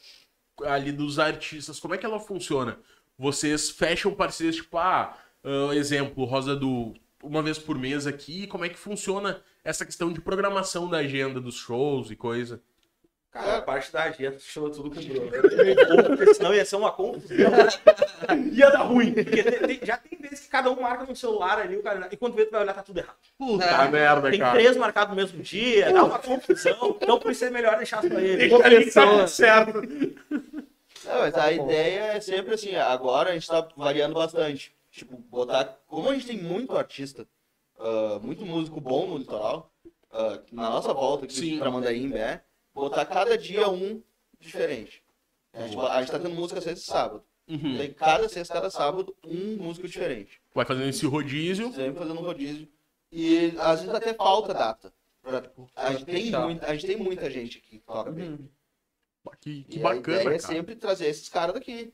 [0.73, 2.77] ali dos artistas, como é que ela funciona?
[3.17, 8.63] Vocês fecham parcerias, tipo, ah, ah, exemplo, Rosa do uma vez por mês aqui, como
[8.63, 12.61] é que funciona essa questão de programação da agenda dos shows e coisa?
[13.31, 15.29] Cara, a parte da agenda chama tudo com o Bruno.
[16.17, 17.35] Porque senão ia ser uma confusão.
[18.53, 19.13] Ia dar ruim.
[19.13, 22.07] Porque tem- tem- já tem vezes que cada um marca no celular ali, o cara,
[22.11, 23.17] e quando vê, tu vai olhar, tá tudo errado.
[23.37, 23.87] Puta É.
[23.89, 24.53] merda, Tem cara.
[24.53, 26.97] três marcados no mesmo dia, dá uma confusão.
[27.01, 28.49] Então por isso é melhor deixar pra ele.
[28.49, 29.81] Deixa que tá tudo certo.
[31.05, 34.73] Não, mas a ideia é sempre assim, agora a gente tá variando bastante.
[34.91, 35.65] Tipo, botar.
[35.87, 37.27] Como a gente tem muito artista,
[37.77, 39.71] ah, muito músico bom no litoral,
[40.11, 41.59] ah, na nossa volta aqui Sim.
[41.59, 44.01] pra Mandarim, Bé, botar cada dia um
[44.39, 45.03] diferente.
[45.53, 47.23] A gente, a gente tá tendo música sexta e sábado.
[47.47, 47.77] Uhum.
[47.77, 50.39] Daí cada sexta, cada sábado, um músico diferente.
[50.53, 51.73] Vai fazendo esse rodízio.
[51.73, 52.67] Sempre fazendo um rodízio.
[53.11, 54.93] E às vezes até falta data.
[55.21, 56.41] Pra- a, gente tem fechar.
[56.45, 58.29] muita, a gente tem muita gente aqui que toca bem.
[58.29, 58.49] Uhum.
[59.41, 60.53] Que, que E a bacana, ideia é cara.
[60.53, 61.93] sempre trazer esses caras daqui.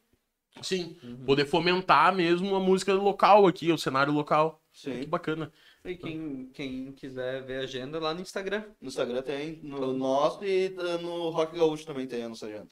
[0.62, 1.26] Sim, Uhum.
[1.26, 4.62] poder fomentar mesmo a música local aqui, o cenário local.
[4.74, 5.06] Que Sim.
[5.08, 5.52] bacana.
[5.84, 8.64] E quem, quem quiser ver a agenda lá no Instagram.
[8.82, 12.68] No Instagram tem, no nosso e uh, no Rock Gaúcho também tem a nossa agenda.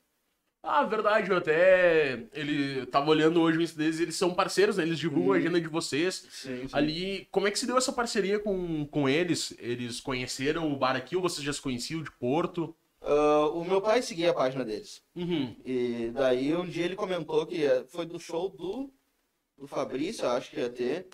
[0.66, 2.26] Ah, verdade, eu até.
[2.34, 4.84] Ele tava olhando hoje o Insta deles, eles são parceiros, né?
[4.84, 5.34] Eles divulgam Uhum.
[5.34, 6.26] a agenda de vocês.
[6.32, 9.54] Sim, Ali, como é que se deu essa parceria com, com eles?
[9.60, 12.74] Eles conheceram o bar aqui ou vocês já se conheciam de Porto?
[13.04, 15.01] Ah, o meu pai seguia a página deles.
[15.16, 15.56] Uhum.
[15.66, 18.89] E daí um dia ele comentou que foi do show do,
[19.58, 21.08] do Fabrício, eu acho que ia ter.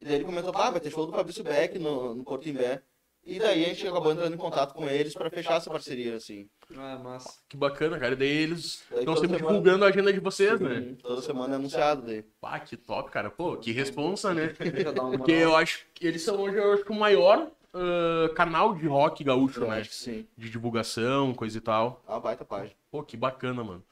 [0.00, 2.82] E daí ele comentou, ah, vai ter show do Fabrício Beck no, no Porto Imbé.
[3.24, 6.48] E daí a gente acabou entrando em contato com eles pra fechar essa parceria, assim.
[6.76, 7.38] Ah, massa.
[7.48, 8.14] Que bacana, cara.
[8.14, 10.80] E daí eles Daí estão sempre semana- divulgando a agenda de vocês, né?
[10.80, 12.24] Sim, Toda semana é anunciado daí.
[12.40, 13.30] Pá, que top, cara.
[13.30, 14.48] Pô, que responsa, né?
[15.16, 18.86] Porque eu acho que eles são hoje, eu acho que o maior ah, canal de
[18.86, 19.80] rock gaúcho, Eu né?
[19.80, 20.26] acho que sim.
[20.36, 22.02] De divulgação, coisa e tal.
[22.06, 22.76] Uma baita página.
[22.90, 23.84] Pô, que bacana, mano.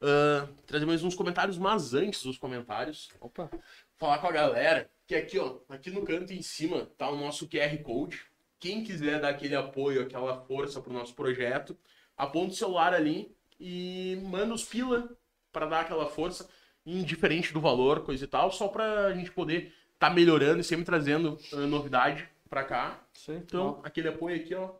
[0.00, 3.50] Ah, trazer mais uns comentários, mas antes dos comentários, Opa.
[3.96, 7.48] falar com a galera que aqui, ó, aqui no canto em cima tá o nosso
[7.48, 8.20] QR Code.
[8.58, 11.76] Quem quiser dar aquele apoio, aquela força pro nosso projeto,
[12.16, 15.08] aponta o celular ali e manda os pila
[15.52, 16.48] para dar aquela força,
[16.86, 21.38] indiferente do valor, coisa e tal, só pra gente poder tá melhorando e sempre trazendo
[21.52, 23.02] ah, novidade pra cá.
[23.14, 23.36] Sim.
[23.36, 24.72] Então, aquele apoio aqui, ó,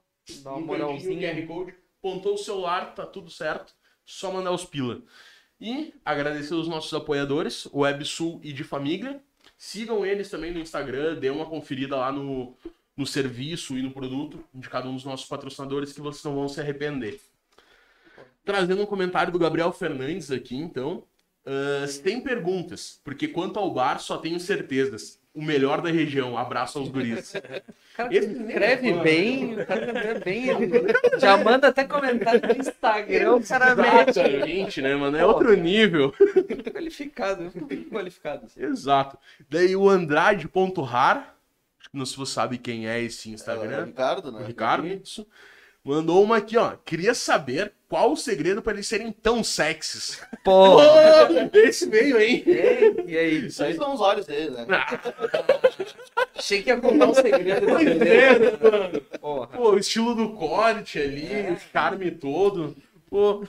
[0.44, 1.34] dá uma um moralzinha.
[1.34, 3.72] QR Code, apontou o celular, tá tudo certo,
[4.04, 5.00] só mandar os pila.
[5.58, 9.22] E agradecer os nossos apoiadores, o WebSul e de Família.
[9.56, 12.54] Sigam eles também no Instagram, dê uma conferida lá no,
[12.94, 16.48] no serviço e no produto de cada um dos nossos patrocinadores que vocês não vão
[16.48, 17.18] se arrepender.
[18.44, 21.04] Trazendo um comentário do Gabriel Fernandes aqui, então.
[21.88, 25.21] Se tem perguntas, porque quanto ao bar, só tenho certezas.
[25.34, 26.36] O melhor da região.
[26.36, 27.34] Abraço aos guris.
[27.92, 30.46] O cara Esse escreve é bem, o cara escreve bem,
[31.20, 35.14] já manda até comentário no Instagram, o cara é Exatamente, né, mano?
[35.14, 36.10] É outro nível.
[36.72, 38.46] qualificado, muito qualificado.
[38.56, 39.18] Exato.
[39.50, 41.36] Daí o Andrade.rar,
[41.92, 43.84] não sei se você sabe quem é esse É, o Instagram.
[43.84, 44.46] Ricardo, O né?
[44.46, 45.26] Ricardo, isso.
[45.84, 46.76] Mandou uma aqui, ó.
[46.84, 50.22] Queria saber qual o segredo para eles serem tão sexys.
[50.44, 50.78] Pô,
[51.54, 52.44] esse veio, hein?
[53.06, 53.46] e aí?
[53.46, 54.64] Isso aí são os olhos dele, né?
[56.36, 59.00] Achei que ia contar um segredo Pois é, né, mano?
[59.20, 59.46] Porra.
[59.48, 62.76] Pô, o estilo do corte ali, o charme todo.
[63.10, 63.44] Pô.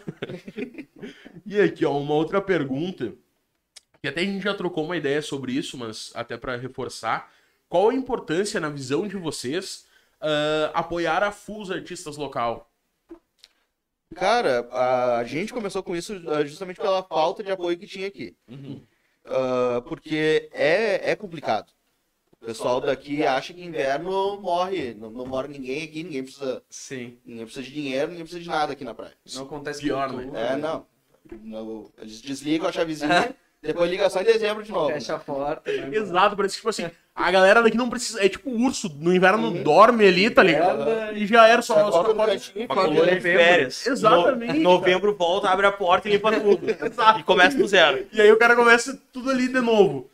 [1.45, 3.13] E aqui, ó, uma outra pergunta.
[4.01, 7.31] Que até a gente já trocou uma ideia sobre isso, mas até para reforçar.
[7.69, 9.85] Qual a importância, na visão de vocês,
[10.23, 12.69] ah, apoiar a FUS Artistas Local?
[14.15, 14.67] Cara,
[15.19, 18.35] a gente começou com isso ah, justamente pela falta de apoio que tinha aqui.
[19.25, 21.71] Ah, porque é, é complicado.
[22.41, 24.93] O pessoal daqui acha que inverno morre.
[24.93, 27.17] Não, não mora ninguém aqui, ninguém precisa, Sim.
[27.25, 29.15] ninguém precisa de dinheiro, ninguém precisa de nada aqui na praia.
[29.33, 30.29] Não acontece Pior, né?
[30.51, 30.85] É, não.
[31.41, 33.33] Não, Eles desligam a chavezinha,
[33.63, 34.91] depois liga só em dezembro de novo.
[34.93, 35.71] Fecha a porta.
[35.71, 35.89] né?
[35.95, 38.23] Exato, parece que, tipo assim, a galera daqui não precisa.
[38.23, 40.85] É tipo urso, no inverno dorme ali, tá ligado?
[41.15, 41.91] E já era só.
[41.91, 43.21] só pode- de novembro.
[43.21, 43.87] férias.
[43.87, 46.65] Exatamente, No- novembro volta, abre a porta e limpa tudo.
[46.85, 47.19] Exato.
[47.19, 48.05] E começa do zero.
[48.11, 50.09] E aí o cara começa tudo ali de novo.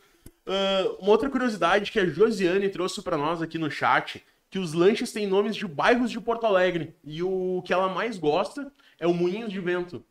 [0.46, 4.72] Ah, uma outra curiosidade que a Josiane trouxe pra nós aqui no chat, que os
[4.72, 6.94] lanches têm nomes de bairros de Porto Alegre.
[7.04, 10.04] E o que ela mais gosta é o Moinhos de Vento.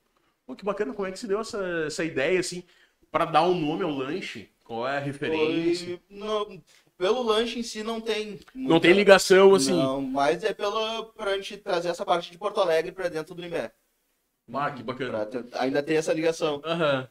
[0.47, 2.63] Pô, que bacana, como é que se deu essa, essa ideia, assim,
[3.11, 4.49] pra dar um nome ao lanche?
[4.63, 5.99] Qual é a referência?
[6.07, 6.61] Foi- não,
[6.97, 8.39] pelo lanche em si não tem.
[8.53, 9.71] Não muita- tem ligação, assim.
[9.73, 13.43] Não, mas é pela, pra gente trazer essa parte de Porto Alegre pra dentro do
[13.45, 13.71] Imbé.
[14.53, 15.25] Ah, que bacana.
[15.25, 16.61] Ter- ainda ter essa ligação.
[16.65, 17.07] Aham.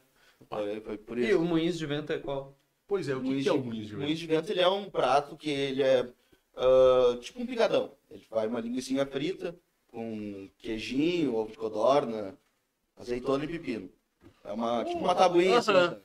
[0.49, 1.39] Foi, foi por E isso.
[1.39, 2.57] o moinhos de vento é qual?
[2.87, 3.99] Pois é, o que, que é o de- moinhos de vento?
[4.01, 6.07] Moinhos de vento ele é um prato que ele é
[6.55, 7.91] ah, tipo um pigadão.
[8.09, 9.55] Ele vai uma linguiça frita
[9.87, 12.37] com queijinho, ovo de codorna,
[12.97, 13.89] azeitona e pepino.
[14.49, 15.71] É uma, tipo uma tabuinha assim.
[15.71, 15.89] Aham.
[15.89, 16.01] sabe?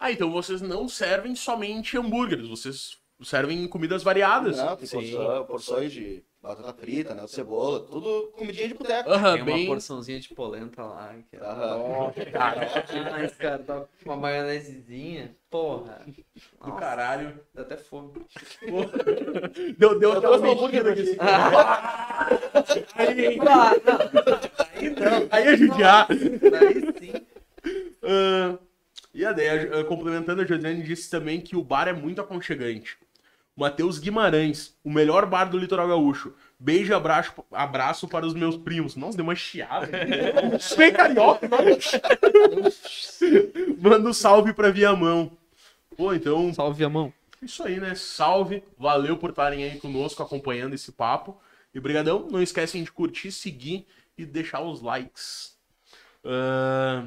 [0.00, 4.56] Ah, então vocês não servem somente hambúrgueres, vocês servem comidas variadas.
[4.56, 9.08] Não, tem porção- porções de batata frita, né, cebola, tudo comidinha de boteco.
[9.08, 9.66] Aham, Tem uma bem.
[9.66, 11.14] porçãozinha de polenta lá.
[11.30, 11.40] Que é...
[11.40, 12.12] Aham.
[13.12, 15.36] Mas, cara, tá com uma maionesezinha.
[15.48, 16.04] Porra.
[16.64, 17.38] Do caralho.
[17.54, 18.12] dá até fome.
[19.78, 21.16] Deu, deu Eu aquela trouxe um hambúrguer aqui.
[22.96, 23.98] Aí, Ah, não.
[24.74, 25.28] Aí não.
[25.30, 26.08] aí a judiar.
[26.08, 27.26] Daí sim.
[28.02, 28.58] Ah,
[29.14, 32.96] e a ideia, ah, complementando, a Josiane disse também que o bar é muito aconchegante.
[33.54, 36.32] Matheus Guimarães, o melhor bar do litoral gaúcho.
[36.58, 38.96] Beijo e abraço, abraço para os meus primos.
[38.96, 39.88] Nossa, deu uma chiada.
[40.76, 41.46] Bem carioca.
[43.78, 45.36] Manda um salve pra Viamão.
[45.96, 47.12] Pô, então, Salve a mão.
[47.42, 47.94] isso aí, né?
[47.94, 48.62] Salve.
[48.78, 51.38] Valeu por estarem aí conosco acompanhando esse papo.
[51.74, 52.28] E brigadão.
[52.30, 53.86] Não esquecem de curtir, seguir
[54.16, 55.54] e deixar os likes.
[56.24, 57.04] Ah,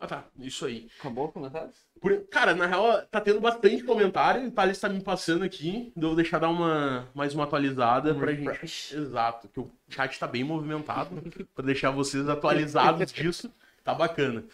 [0.00, 0.24] ah, tá.
[0.38, 0.88] Isso aí.
[0.98, 1.70] Acabou o comentário?
[2.00, 4.48] Por- Cara, na real, tá tendo bastante comentário.
[4.48, 5.92] O Thales tá me passando aqui.
[5.94, 8.96] Eu vou deixar dar uma, mais uma atualizada pra gente.
[8.96, 11.10] Exato, que o chat tá bem movimentado.
[11.54, 13.52] pra deixar vocês atualizados disso.
[13.84, 14.44] Tá bacana.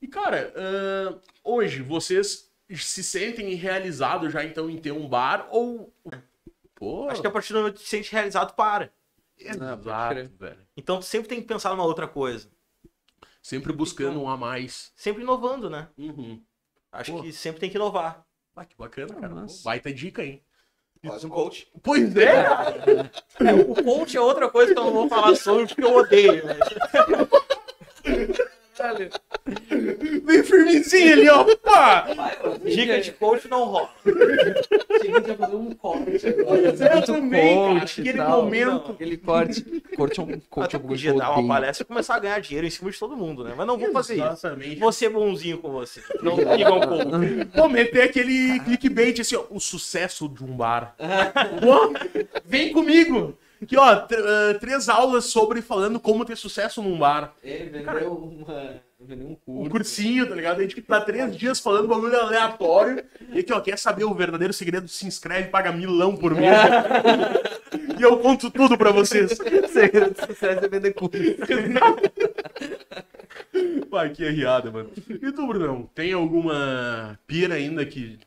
[0.00, 5.92] E, cara, ah, hoje vocês se sentem realizados já então em ter um bar ou.
[6.74, 8.90] Pô, Acho que a partir do momento que se sente realizado, para.
[9.38, 9.82] Exato,
[10.14, 10.28] crer.
[10.38, 10.58] velho.
[10.76, 12.48] Então sempre tem que pensar numa outra coisa.
[13.46, 14.90] Sempre buscando um a mais.
[14.96, 15.88] Sempre inovando, né?
[15.96, 16.42] Uhum.
[16.90, 17.22] Acho Pô.
[17.22, 18.26] que sempre tem que inovar.
[18.56, 19.28] Ah, que bacana, cara.
[19.28, 19.62] Pô, massa.
[19.62, 20.42] Baita dica, hein?
[21.06, 21.70] Quase um coach.
[21.80, 22.44] Pois é!
[23.38, 26.44] É, o coach é outra coisa que eu não vou falar sobre porque eu odeio.
[26.44, 26.54] né?
[30.24, 31.44] Bem firmezinho ali, ó.
[31.56, 32.06] Pá!
[32.64, 33.90] Dica de coach não rola.
[35.00, 36.60] Chega a fazer um corte agora.
[36.96, 37.80] Eu também, cara.
[37.80, 38.42] coach e Aquele tal.
[38.42, 38.92] momento.
[38.92, 39.62] Aquele corte.
[39.96, 40.64] Corte é um coach.
[40.64, 43.44] Até podia dar uma palestra e começar a ganhar dinheiro em cima de todo mundo,
[43.44, 43.54] né?
[43.56, 44.24] Mas não vou fazer isso.
[44.24, 44.80] Exatamente.
[44.80, 46.02] Vou ser bonzinho com você.
[46.22, 47.46] Não um pouco.
[47.54, 49.44] Pô, meter aquele clickbait assim, ó.
[49.50, 50.96] O sucesso de um bar.
[51.60, 51.92] Pô,
[52.44, 53.36] vem comigo.
[53.62, 54.06] Aqui, ó, ah,
[54.60, 57.32] três aulas sobre falando como ter sucesso num bar.
[57.42, 58.80] Ele vendeu uma.
[58.98, 59.70] Um Um curso.
[59.70, 60.58] cursinho, tá ligado?
[60.58, 63.04] A gente tá três dias falando bagulho aleatório.
[63.30, 64.88] E aqui, ó, quer saber o verdadeiro segredo?
[64.88, 66.56] Se inscreve, paga milão por mês.
[67.98, 69.36] e eu conto tudo pra vocês.
[69.68, 71.16] Segredo do sucesso é vender curso.
[73.90, 74.90] Pai, que arriada, mano.
[75.08, 75.88] E tu, Brunão?
[75.94, 78.18] Tem alguma pira ainda que.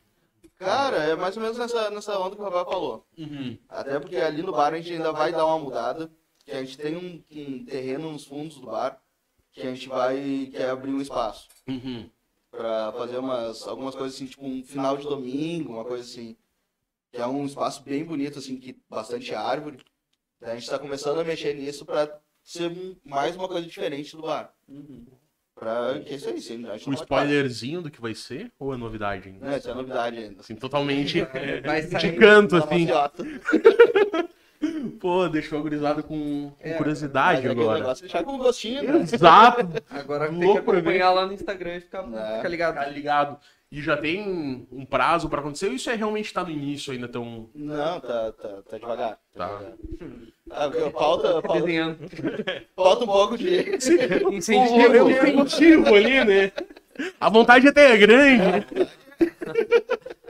[0.57, 3.07] Cara, é mais ou menos nessa, nessa onda que o Rafael falou.
[3.17, 3.57] Uhum.
[3.67, 6.11] Até porque ali no bar a gente ainda vai dar uma mudada.
[6.45, 8.99] Que a gente tem um, um terreno nos fundos do bar
[9.51, 12.09] que a gente vai quer abrir um espaço Uhum.
[12.51, 16.35] pra fazer umas algumas coisas assim, tipo um final de domingo, uma coisa assim.
[17.11, 19.79] Que é um espaço bem bonito assim, que bastante árvore.
[20.39, 22.71] Daí a gente tá começando a mexer nisso pra ser
[23.03, 24.53] mais uma coisa diferente do bar.
[25.55, 28.49] Pra que é isso aí, sim, a gente Um spoilerzinho do que vai ser?
[28.57, 29.45] Ou é novidade ainda?
[29.45, 30.39] Não, isso é novidade ainda.
[30.39, 31.15] Assim, totalmente
[31.99, 32.87] de canto, assim.
[34.99, 37.79] Pô, deixou a gurizada com, com É, curiosidade aquele agora.
[37.79, 39.01] negócio é deixar com gostinho, né?
[39.01, 39.67] Exato.
[39.89, 40.79] Agora tem que Louco pra ver.
[40.79, 42.35] acompanhar lá no Instagram e ficar, É.
[42.37, 42.75] ficar ligado.
[42.75, 43.37] Tá ligado.
[43.71, 45.67] E já tem um prazo pra acontecer?
[45.67, 47.47] Ou isso é realmente tá no início ainda tão.
[47.53, 49.17] Não, tá, tá, tá devagar.
[49.35, 49.47] Tá.
[49.47, 49.73] devagar.
[50.49, 51.97] Ah, porque falta, falta, Desenhando.
[52.75, 53.59] falta um pouco de.
[54.33, 54.93] Incentivo.
[54.95, 56.51] Eu incentivo ali, né?
[57.21, 58.43] A vontade até é grande.
[58.43, 58.65] né?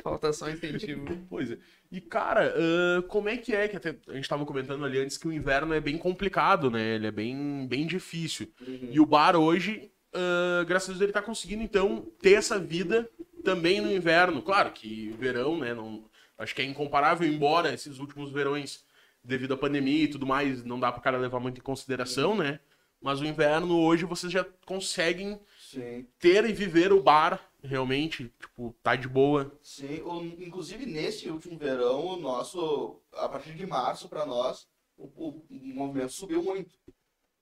[0.03, 1.05] Falta só incentivo.
[1.29, 1.57] Pois é.
[1.91, 3.67] E, cara, ah, como é que é?
[3.67, 6.95] Que até a gente tava comentando ali antes que o inverno é bem complicado, né?
[6.95, 8.51] Ele é bem, bem difícil.
[8.91, 13.09] E o bar hoje, ah, graças a Deus, ele tá conseguindo, então, ter essa vida
[13.43, 14.41] também no inverno.
[14.41, 15.73] Claro que verão, né?
[15.73, 16.05] Não,
[16.37, 18.83] acho que é incomparável, embora esses últimos verões,
[19.23, 22.59] devido à pandemia e tudo mais, não dá pro cara levar muito em consideração, né?
[23.01, 28.75] Mas o inverno hoje vocês já conseguem Sim, ter e viver o bar realmente, tipo,
[28.83, 29.51] tá de boa.
[29.61, 30.01] sim.
[30.01, 33.01] O- inclusive nesse último verão, o nosso.
[33.13, 36.73] A partir de março pra nós, o, o- o movimento subiu muito.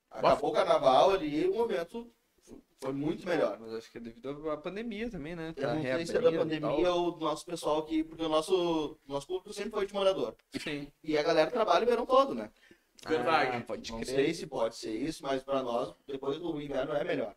[0.10, 2.12] Acabou o carnaval ali e o movimento
[2.80, 3.60] foi muito melhor.
[3.60, 5.54] Mas acho que é devido à pandemia também, né?
[5.56, 8.98] Eu não sei se é da pandemia ou do nosso pessoal aqui, porque o nosso,
[9.08, 10.36] nosso público sempre foi de morador.
[10.60, 10.88] Sim.
[11.04, 12.50] E a galera trabalha o verão todo, né?
[13.08, 13.58] Verdade.
[13.58, 14.16] Ah, pode Não crer.
[14.16, 17.36] sei se pode ser isso, mas pra nós, depois do inverno é melhor.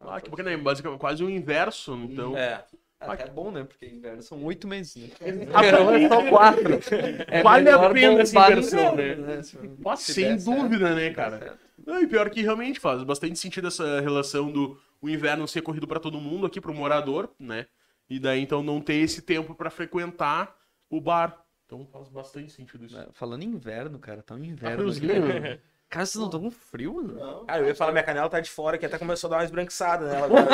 [0.00, 2.36] Ah, que bacana, é basicamente quase o inverso, então.
[2.36, 2.64] É.
[2.98, 3.64] Até é bom, né?
[3.64, 4.94] Porque inverno são oito meses.
[4.96, 5.08] Né?
[5.26, 6.08] Exatamente.
[6.08, 6.78] só quatro.
[7.28, 9.42] É Vale a pena essa inversão, né?
[9.42, 11.58] Se- Pô, se sem der certo, dúvida, né, cara?
[11.86, 15.86] Não, e pior que realmente faz bastante sentido essa relação do o inverno ser corrido
[15.86, 17.66] pra todo mundo aqui, pro morador, né?
[18.08, 20.54] E daí então não ter esse tempo pra frequentar
[20.90, 21.42] o bar.
[21.64, 22.98] Então faz bastante sentido isso.
[22.98, 24.90] É, Falando em inverno, cara, tá um Tá inverno.
[24.90, 25.06] aqui.
[25.06, 25.58] né?
[25.90, 27.14] Cara, vocês não estão com frio, mano?
[27.14, 27.44] Não.
[27.46, 29.44] Cara, eu ia falar, minha canela tá de fora, que até começou a dar uma
[29.44, 30.46] esbranquiçada nela agora.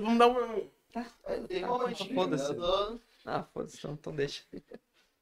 [0.00, 0.62] Vamos dar uma.
[1.48, 2.14] Tem Ah, uma mantinha.
[2.14, 2.52] foda-se.
[2.52, 2.98] né?
[3.26, 4.42] Ah, foda-se, então, então deixa.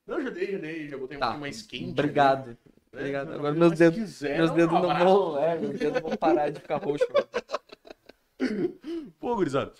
[0.06, 1.90] Não, já dei, já dei, já botei um Tá, pouquinho mais quente.
[1.92, 2.48] obrigado.
[2.48, 2.56] né?
[2.92, 3.32] Obrigado.
[3.32, 5.04] Agora meus dedos, quiser, meus um dedos não abraço.
[5.32, 7.06] vão, é, meus dedos vão parar de ficar roxo.
[9.18, 9.72] Pô, gurizada.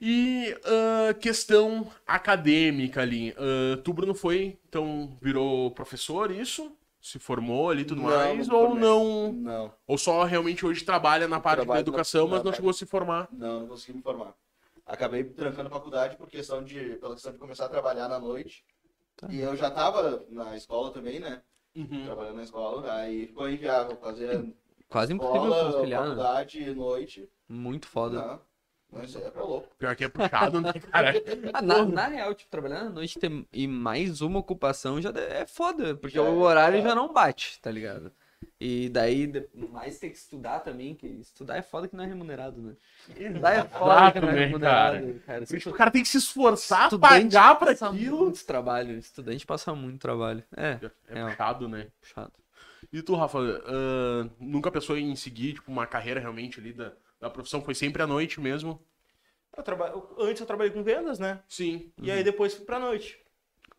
[0.00, 3.32] E ah, questão acadêmica ali.
[3.38, 6.72] Ah, tu, Bruno, foi, então, virou professor, isso?
[7.08, 8.46] Se formou ali e tudo Não, mais?
[8.46, 8.82] não ou formei.
[8.82, 9.32] não?
[9.32, 12.52] Não, Ou só realmente hoje trabalha na parte da Trabalho na- educação, mas na não
[12.52, 13.28] chegou a se formar?
[13.32, 14.34] não, não consegui me formar.
[14.84, 18.62] Acabei trancando a faculdade por questão de, pela questão de começar a trabalhar na noite.
[19.16, 19.26] Tá.
[19.30, 21.40] E eu já tava na escola também, né?
[21.74, 22.04] Uhum.
[22.04, 24.54] Trabalhando na escola, aí ficou inviável fazer
[24.88, 26.08] Quase impossível escola, conciliar, né?
[26.08, 27.30] faculdade e noite.
[27.48, 28.20] Muito foda.
[28.20, 28.40] Não,
[28.92, 29.68] é louco.
[29.78, 31.14] Pior que é puxado, né, cara?
[31.52, 35.46] Ah, na, na real, tipo, trabalhar na noite ter, e mais uma ocupação já é
[35.46, 36.82] foda, porque Já o é, horário é.
[36.82, 38.10] já não bate, tá ligado?
[38.60, 39.32] E daí,
[39.70, 42.74] mais ter que estudar também, que estudar é foda que não é remunerado, né?
[43.16, 45.46] Estudar é foda que não é né, remunerado, cara.
[45.46, 48.24] Que o cara tem que se esforçar, Estudante pagar pra aquilo.
[48.24, 50.42] muito trabalho, estudante passa muito trabalho.
[50.56, 50.78] É,
[51.08, 51.24] É É.
[51.26, 51.88] puxado, né?
[52.00, 52.32] puxado.
[52.92, 57.30] E tu, Rafa, ah, nunca pensou em seguir tipo, uma carreira realmente ali da, da
[57.30, 57.62] profissão?
[57.62, 58.84] Foi sempre à noite mesmo?
[59.56, 61.42] Eu traba- Antes eu trabalhei com vendas, né?
[61.48, 61.92] Sim.
[62.02, 63.18] E aí depois fui pra noite.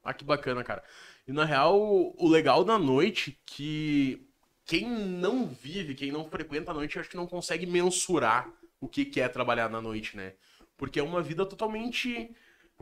[0.04, 0.84] Ah, que bacana, cara.
[1.28, 1.80] E na real,
[2.18, 4.28] o legal da noite que
[4.66, 9.06] quem não vive, quem não frequenta a noite, acho que não consegue mensurar o que
[9.06, 10.34] que é trabalhar na noite, né?
[10.78, 12.32] Porque é uma vida totalmente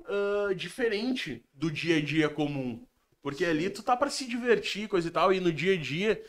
[0.06, 2.86] ah, diferente do dia a dia comum.
[3.22, 6.24] Porque ali tu tá pra se divertir, coisa e tal, e no dia a dia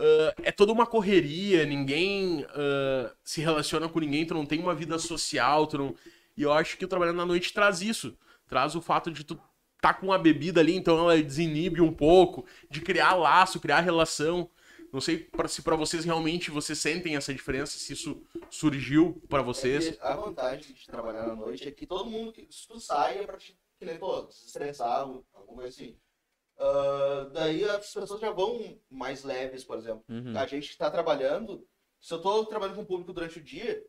[0.00, 4.74] ah, é toda uma correria, ninguém ah, se relaciona com ninguém, tu não tem uma
[4.74, 5.94] vida social, tu não...
[6.36, 8.16] E eu acho que o trabalhar na noite traz isso.
[8.48, 9.38] Traz o fato de tu
[9.80, 14.50] tá com a bebida ali, então ela desinibe um pouco, de criar laço, criar relação.
[14.92, 19.40] Não sei pra- se pra vocês realmente vocês sentem essa diferença, se isso surgiu pra
[19.40, 19.88] vocês.
[19.88, 23.22] É a vantagem de trabalhar na noite é que todo mundo que tu sai é
[23.26, 23.56] pra te,
[23.98, 25.94] pô, se estressar, alguma coisa assim.
[26.60, 30.04] Ah, daí as pessoas já vão mais leves, por exemplo.
[30.08, 30.36] Uhum.
[30.36, 31.66] A gente que tá trabalhando,
[31.98, 33.82] se eu tô trabalhando com o público durante o dia,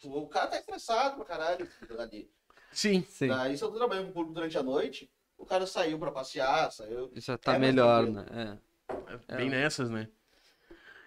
[0.00, 1.68] tipo, o cara tá estressado pra caralho
[2.00, 2.28] ali.
[2.72, 3.06] Sim.
[3.08, 5.96] Sim, Daí se eu tô trabalhando com o público durante a noite, o cara saiu
[5.96, 7.12] pra passear, saiu.
[7.14, 8.58] já tá É melhor, né?
[9.28, 9.36] É.
[9.36, 10.08] Bem nessas, né?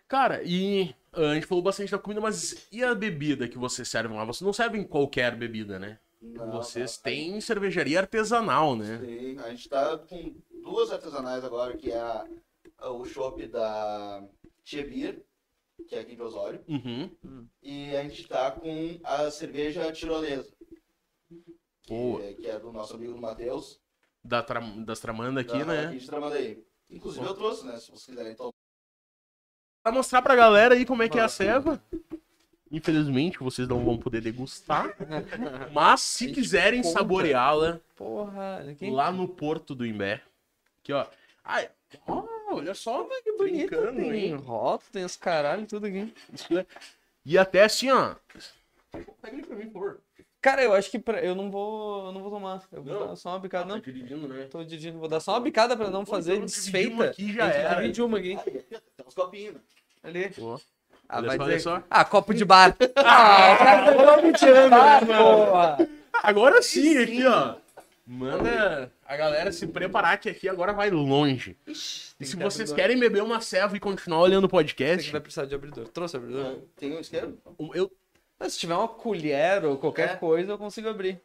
[0.08, 3.90] Cara, e ah, a gente falou bastante da comida, mas e a bebida que vocês
[3.90, 4.24] servem lá?
[4.24, 6.00] Vocês não servem qualquer bebida, né?
[6.22, 7.04] Não, vocês não.
[7.04, 9.00] têm cervejaria artesanal, né?
[9.04, 12.28] Sim, a gente tá com duas artesanais agora, que é a,
[12.80, 14.24] a- o chopp da
[14.64, 15.24] Chebir,
[15.88, 17.48] que é aqui de Osório, Uhum.
[17.62, 20.52] e a gente tá com a cerveja tirolesa,
[21.84, 23.80] que, que é do nosso amigo Matheus,
[24.24, 25.86] Da tra- das Tramanda aqui, da- né?
[25.88, 26.66] aqui de Tramandaí.
[26.90, 28.52] Inclusive eu trouxe, né, se vocês quiserem tomar.
[29.84, 31.82] Pra mostrar pra galera aí como é que é a ceva.
[32.72, 34.96] Infelizmente, vocês não vão poder degustar.
[35.74, 37.80] Mas se quiserem saboreá-la
[38.92, 40.22] lá no Porto do Imbé.
[40.82, 41.06] Aqui, ó.
[41.44, 41.70] Ai,
[42.50, 44.38] olha só, que bonito, brincando, tem hein?
[44.92, 46.14] tem os caralho, tudo aqui.
[46.52, 46.66] É-
[47.26, 48.16] E até assim, ó.
[48.92, 50.02] Pega ele pra mim, por favor.
[50.42, 51.22] Cara, eu acho que pra...
[51.22, 52.64] eu não vou, eu não vou tomar.
[52.72, 53.08] Eu vou Não.
[53.08, 53.80] dar só uma bicada, Tá não.
[53.82, 54.46] dirigindo, né?
[54.46, 57.06] Tô dirigindo, vou dar só uma bicada pra não Pô, fazer então desfeita.
[57.06, 57.82] aqui, já era.
[57.82, 58.38] Divide uma aqui.
[58.46, 59.56] Aí, tem uns copinhos?
[60.04, 60.30] Ali.
[60.30, 60.60] Pô,
[61.10, 61.84] Ah, Olha vai só, olha só.
[61.90, 62.76] Ah, copo de bar.
[62.96, 65.90] Ah, o cara tá me tirando, Ah, né, porra.
[66.24, 67.56] Agora sim, aqui, ó.
[68.06, 71.58] Manda a galera se preparar que aqui agora vai longe.
[71.68, 75.22] E se vocês querem beber uma serva e continuar olhando o Você que podcast, vai
[75.22, 75.88] precisar de abridor.
[75.90, 76.60] Trouxe abridor?
[76.78, 77.38] Tem um isqueiro?
[77.74, 77.92] eu,
[78.40, 80.16] Mas se tiver uma colher ou qualquer É.
[80.16, 81.20] coisa, eu consigo abrir.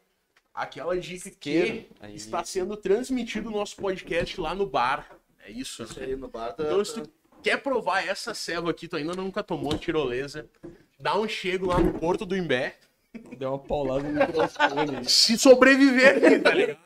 [0.53, 1.85] aquela dica que Isqueiro.
[2.01, 2.15] Aí.
[2.15, 5.07] está sendo transmitido o nosso podcast lá no bar.
[5.45, 5.83] É isso.
[5.83, 6.63] Isso aí no bar tá...
[6.63, 7.09] Então, se tu
[7.43, 10.49] quer provar essa serva aqui, tu ainda nunca tomou tirolesa,
[10.99, 12.77] dá um chego lá no Porto do Imbé.
[13.37, 15.05] Deu uma paulada no microfone.
[15.05, 16.79] Se sobreviver, tá ligado?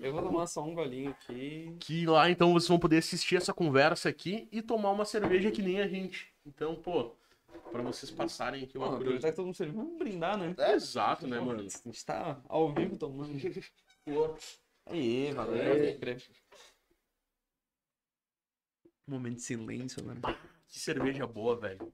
[0.00, 1.74] Eu vou tomar só um golinho aqui.
[1.78, 5.62] Que lá então vocês vão poder assistir essa conversa aqui e tomar uma cerveja que
[5.62, 6.32] nem a gente.
[6.46, 7.12] Então, pô,
[7.70, 9.32] pra vocês passarem aqui uma aproveitar curiosidade.
[9.32, 10.54] que todo mundo serviu, vamos brindar, né?
[10.58, 11.60] É, Exato, né, mano?
[11.60, 13.32] A gente tá ao vivo tomando.
[14.86, 15.62] Aí, valeu.
[15.62, 16.16] É.
[19.06, 19.14] crer.
[19.14, 20.14] Momento de silêncio, né?
[20.68, 21.92] Que cerveja boa, velho.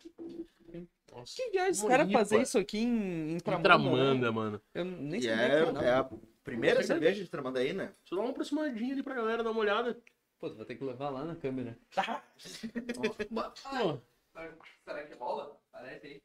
[1.13, 1.35] Nossa.
[1.37, 4.31] Que viagem, os caras fazer isso aqui em, em Tramanda, Tramanda, né?
[4.31, 4.63] mano.
[4.75, 5.81] Eu nem sabia é, que não.
[5.81, 6.11] é a
[6.45, 7.87] primeira cerveja de Tramandaí, né?
[7.87, 9.99] Deixa eu dar uma aproximadinha ali pra galera dar uma olhada.
[10.39, 11.77] Pô, tu vai ter que levar lá na câmera.
[12.95, 13.99] Pô,
[14.85, 15.61] Será que rola?
[15.73, 16.23] Parece aí.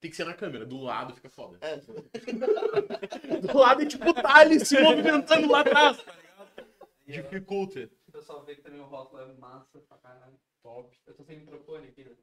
[0.00, 1.58] Tem que ser na câmera, do lado fica foda.
[1.60, 1.76] É,
[3.38, 6.66] Do lado é tipo tá ele se movimentando lá atrás, tá ligado?
[7.06, 7.88] Dificulta.
[8.12, 10.38] O pessoal vê que também o rótulo é massa pra caralho.
[10.62, 10.94] Top.
[11.06, 12.14] Eu tô sem microfone aqui, né?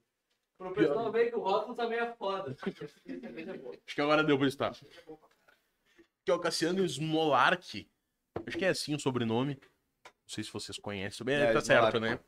[0.55, 2.55] Pro pessoal ver que o rótulo também é foda.
[2.61, 4.71] Acho que agora deu pra estar.
[6.23, 7.89] Que é o Cassiano Smolark.
[8.45, 9.55] Acho que é assim o sobrenome.
[10.05, 11.25] Não sei se vocês conhecem.
[11.25, 11.65] Bem, É, tá Smolark.
[11.65, 12.19] certo, né?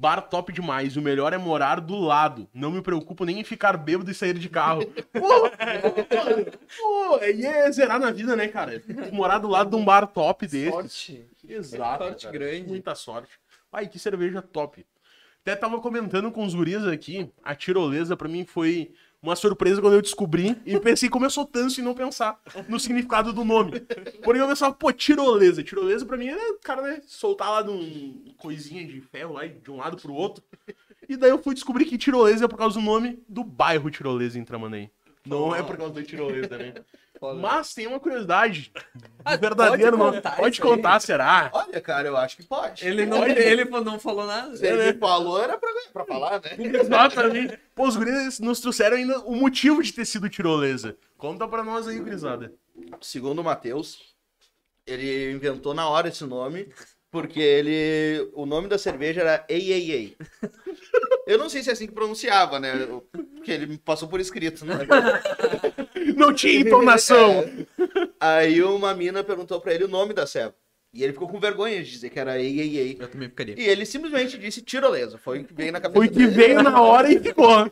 [0.00, 0.96] Bar top demais.
[0.96, 2.48] O melhor é morar do lado.
[2.54, 4.80] Não me preocupo nem em ficar bêbado e sair de carro.
[5.12, 5.50] Pô,
[6.78, 8.82] pô, aí é zerar na vida, né, cara?
[9.12, 10.70] Morar do lado de um bar top desse.
[10.70, 11.26] Sorte.
[11.46, 12.04] Exato.
[12.04, 12.38] Sorte cara.
[12.38, 12.68] grande.
[12.68, 13.28] Muita sorte.
[13.70, 14.86] Ai, que cerveja top.
[15.42, 19.94] Até tava comentando com os guris aqui, a tirolesa pra mim foi uma surpresa quando
[19.94, 23.80] eu descobri e pensei como eu sou tanso em não pensar no significado do nome.
[24.22, 25.62] Porém eu pensava, pô, tirolesa.
[25.62, 29.70] Tirolesa pra mim é, cara, né, soltar lá de um coisinha de ferro lá de
[29.70, 30.42] um lado pro outro.
[31.08, 34.38] E daí eu fui descobrir que tirolesa é por causa do nome do bairro Tirolesa
[34.38, 34.90] em Tramandaí.
[35.26, 36.74] Não é por causa da tirolesa, né?
[37.38, 38.72] Mas tem uma curiosidade.
[39.22, 40.12] Ah, verdadeiro, pode não.
[40.14, 40.70] contar Pode isso aí?
[40.70, 41.50] contar, será?
[41.52, 42.86] Olha, cara, eu acho que pode.
[42.86, 43.38] Ele não, Olha.
[43.38, 44.56] ele não falou nada.
[44.56, 46.56] Se ele falou, era pra, pra falar, né?
[46.58, 47.58] Exatamente.
[47.74, 50.96] Pô, os guris nos trouxeram ainda o motivo de ter sido tirolesa.
[51.18, 52.54] Conta pra nós aí, gurizada.
[53.02, 53.98] Segundo o Matheus,
[54.86, 56.72] ele inventou na hora esse nome,
[57.10, 58.30] porque ele.
[58.32, 60.16] O nome da cerveja era Ei Ei Ei.
[61.30, 62.72] Eu não sei se é assim que pronunciava, né?
[63.36, 64.74] Porque ele me passou por escrito, né?
[66.16, 67.44] Não tinha entonação.
[68.18, 70.52] Aí uma mina perguntou pra ele o nome da ceva.
[70.92, 72.96] E ele ficou com vergonha de dizer que era Ei Ei Ei.
[72.98, 73.54] Eu também ficaria.
[73.56, 75.18] E ele simplesmente disse tirolesa.
[75.18, 76.30] Foi o que veio na cabeça Foi que dele.
[76.30, 77.70] veio na hora e ficou.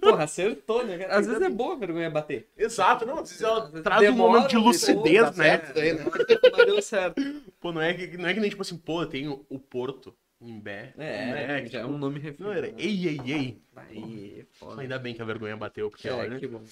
[0.00, 1.04] Porra, acertou, né?
[1.10, 2.48] Às vezes é boa a vergonha bater.
[2.56, 3.18] Exato, não.
[3.18, 5.58] Às vezes ela Às vezes traz um demora momento de um pouco, lucidez, né?
[5.58, 6.04] certo né?
[6.56, 7.20] Mas deu certo.
[7.58, 10.14] Pô, não é, que, não é que nem tipo assim, pô, tem o, o Porto
[10.40, 10.94] em Bé.
[10.96, 11.66] É, né?
[11.66, 12.48] já é um nome refino.
[12.48, 13.62] Não, era ei, ei, ei.
[13.76, 14.80] Aí, foda.
[14.82, 16.38] Ainda bem que a vergonha bateu, porque É, olha.
[16.38, 16.62] que bom.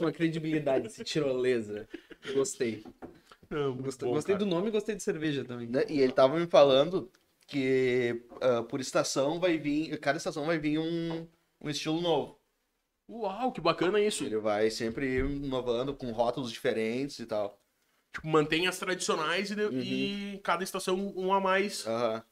[0.00, 1.88] Uma credibilidade, esse tirolesa.
[2.32, 2.84] Gostei.
[3.50, 5.68] Não, Gostei, bom, gostei do nome e gostei de cerveja também.
[5.68, 5.84] Né?
[5.88, 7.10] E ele tava me falando
[7.46, 9.96] que ah, por estação vai vir.
[10.00, 11.26] Cada estação vai vir um,
[11.60, 12.40] um estilo novo.
[13.08, 14.24] Uau, que bacana isso.
[14.24, 17.60] Ele vai sempre inovando com rótulos diferentes e tal.
[18.12, 19.80] Tipo, mantém as tradicionais e, Uhum.
[19.82, 21.86] e cada estação um a mais.
[21.86, 22.22] Aham.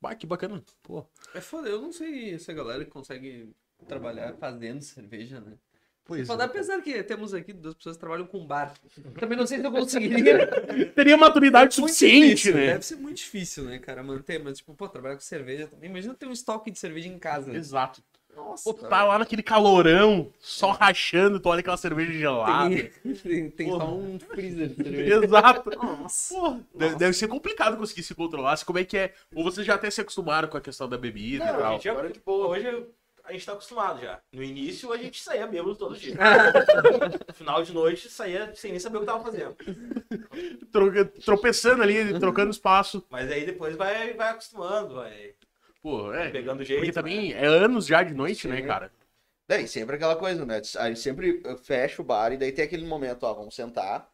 [0.00, 0.62] Bah, que bacana.
[0.82, 1.06] Pô.
[1.34, 3.54] É foda, eu não sei se a galera consegue
[3.86, 5.56] trabalhar fazendo cerveja, né?
[6.06, 8.72] Pois Foda, apesar que temos aqui duas pessoas que trabalham com bar.
[9.18, 10.42] Também não sei se eu conseguiria.
[10.42, 10.84] é.
[10.94, 12.66] Teria maturidade Muito suficiente, difícil, né?
[12.66, 14.38] Deve ser muito difícil, né, cara, manter.
[14.38, 15.90] Mas, tipo, pô, trabalhar com cerveja também.
[15.90, 17.52] Imagina ter um estoque de cerveja em casa.
[17.52, 18.04] Exato.
[18.36, 22.68] Nossa, Pô, tá lá naquele calorão, só rachando, tu olha aquela cerveja gelada.
[23.22, 25.24] tem, tem, só um freezer de cerveja.
[25.24, 25.70] Exato.
[25.76, 26.34] Nossa.
[26.34, 28.62] Pô, deve, deve ser complicado conseguir se controlar.
[28.64, 29.14] Como é que é?
[29.34, 31.72] Ou vocês já até se acostumaram com a questão da bebida e Não, a tal?
[31.72, 32.86] gente já- Agora, tipo, hoje
[33.24, 34.20] a gente tá acostumado já.
[34.32, 36.14] No início a gente saía bêbado todo dia.
[37.28, 39.56] no final de noite saía sem nem saber o que tava fazendo.
[40.70, 43.04] Troca- tropeçando ali, trocando espaço.
[43.10, 45.32] Mas aí depois vai, vai acostumando, vai
[45.86, 46.30] Pô, é.
[46.30, 46.80] pegando jeito.
[46.80, 48.66] Porque também é anos já de noite, né, Sim.
[48.66, 48.90] cara?
[49.46, 50.60] Daí sempre aquela coisa, né?
[50.78, 54.10] A gente sempre fecha o bar e daí tem aquele momento, ó, vamos sentar,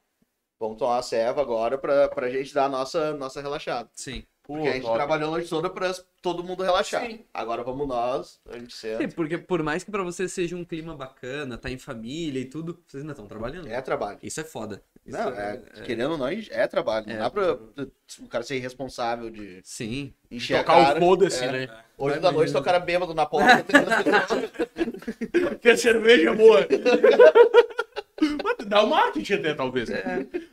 [0.61, 3.89] vamos tomar uma ceva agora pra, pra gente dar a nossa, nossa relaxada.
[3.95, 4.23] Sim.
[4.43, 4.97] Pô, Porque a gente top.
[4.97, 7.07] trabalhou a noite toda pra todo mundo relaxar.
[7.07, 7.25] Sim.
[7.33, 9.15] Agora vamos nós, a gente Sim, senta.
[9.15, 12.83] porque por mais que pra vocês seja um clima bacana, tá em família e tudo,
[12.87, 13.69] vocês ainda estão trabalhando.
[13.69, 14.19] É trabalho.
[14.23, 14.83] Isso é foda.
[15.05, 17.07] Isso Não, é, querendo ou não, é trabalho.
[17.09, 17.19] Não É.
[17.19, 20.15] dá pra o cara ser irresponsável de Sim.
[20.31, 21.01] encher a Tocar o cara.
[21.01, 21.51] foda-se, É.
[21.53, 21.69] né?
[21.99, 23.65] Hoje da noite tá o cara bêbado na porta.
[25.61, 26.67] Que a cerveja é boa.
[28.45, 29.89] Mas Dá o marketing até, talvez.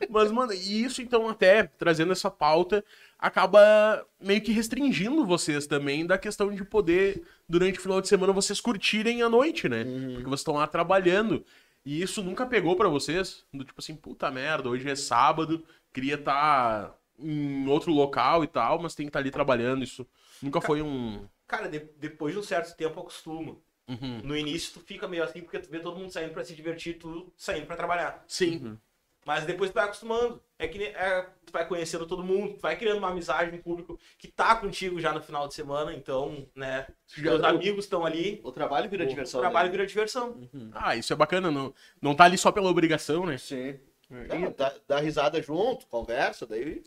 [0.08, 2.84] Mas, mano, e isso então até, trazendo essa pauta,
[3.18, 8.32] acaba meio que restringindo vocês também da questão de poder, durante o final de semana,
[8.32, 9.84] vocês curtirem a noite, né?
[9.84, 11.44] Porque vocês estão lá trabalhando.
[11.84, 13.44] E isso nunca pegou pra vocês?
[13.52, 18.78] Do tipo assim, puta merda, hoje é sábado, queria estar em outro local e tal,
[18.80, 19.82] mas tem que estar ali trabalhando.
[19.82, 20.06] Isso
[20.42, 21.26] nunca foi um.
[21.46, 23.56] Cara, de- depois de um certo tempo acostuma.
[23.88, 24.20] Uhum.
[24.22, 26.98] No início tu fica meio assim porque tu vê todo mundo saindo pra se divertir,
[26.98, 28.22] tu saindo pra trabalhar.
[28.28, 28.78] Sim.
[29.26, 30.42] Mas depois tu vai acostumando.
[30.58, 33.98] É que é, tu vai conhecendo todo mundo, tu vai criando uma amizade, um público
[34.18, 36.86] que tá contigo já no final de semana, então, né?
[37.06, 39.40] Já- Teus amigos estão ali, o trabalho vira o diversão.
[39.40, 39.72] trabalho né?
[39.72, 40.48] vira diversão.
[40.72, 41.50] Ah, isso é bacana.
[41.50, 43.38] Não, não tá ali só pela obrigação, né?
[43.38, 43.78] Sim.
[44.10, 46.82] Não, dá, dá risada junto, conversa, daí,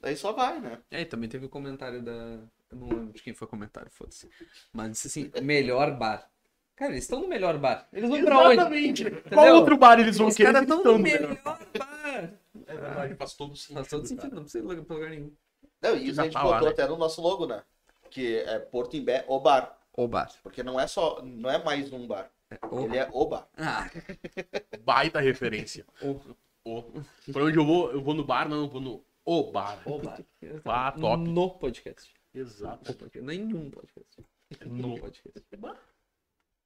[0.00, 0.80] daí só vai, né?
[0.90, 2.12] É, e também teve o comentário da.
[2.70, 4.28] Eu não lembro de quem foi o comentário, foda-se.
[4.72, 6.28] Mas disse assim: melhor bar.
[6.76, 7.88] Cara, eles estão no melhor bar.
[7.92, 8.54] Eles vão pra onde?
[8.54, 9.04] Exatamente.
[9.10, 9.54] Qual Entendeu?
[9.56, 11.28] outro bar eles vão Os querer caras que estão no melhor?
[11.28, 12.34] melhor bar.
[12.66, 13.74] É verdade, faz todo sentido.
[13.76, 15.32] Faz todo sentido, não precisa ir pra lugar nenhum.
[15.80, 16.70] Não, e isso a gente lá, botou né?
[16.70, 17.62] até no nosso logo, né?
[18.10, 19.78] Que é Porto Imbé, o bar.
[19.96, 20.30] O bar.
[20.42, 22.30] Porque não é só, não é mais um bar.
[22.70, 22.80] O...
[22.80, 23.48] Ele é o bar.
[23.56, 23.88] Ah,
[24.84, 25.84] Baita referência.
[26.02, 26.20] o...
[26.66, 26.82] O.
[27.30, 29.82] Por onde eu vou, eu vou no bar, não, eu vou no o bar.
[29.86, 30.18] O bar.
[30.64, 31.22] Ah, top.
[31.22, 32.12] No podcast.
[32.34, 32.96] Exato.
[33.20, 34.24] Nenhum podcast.
[34.66, 35.42] No podcast.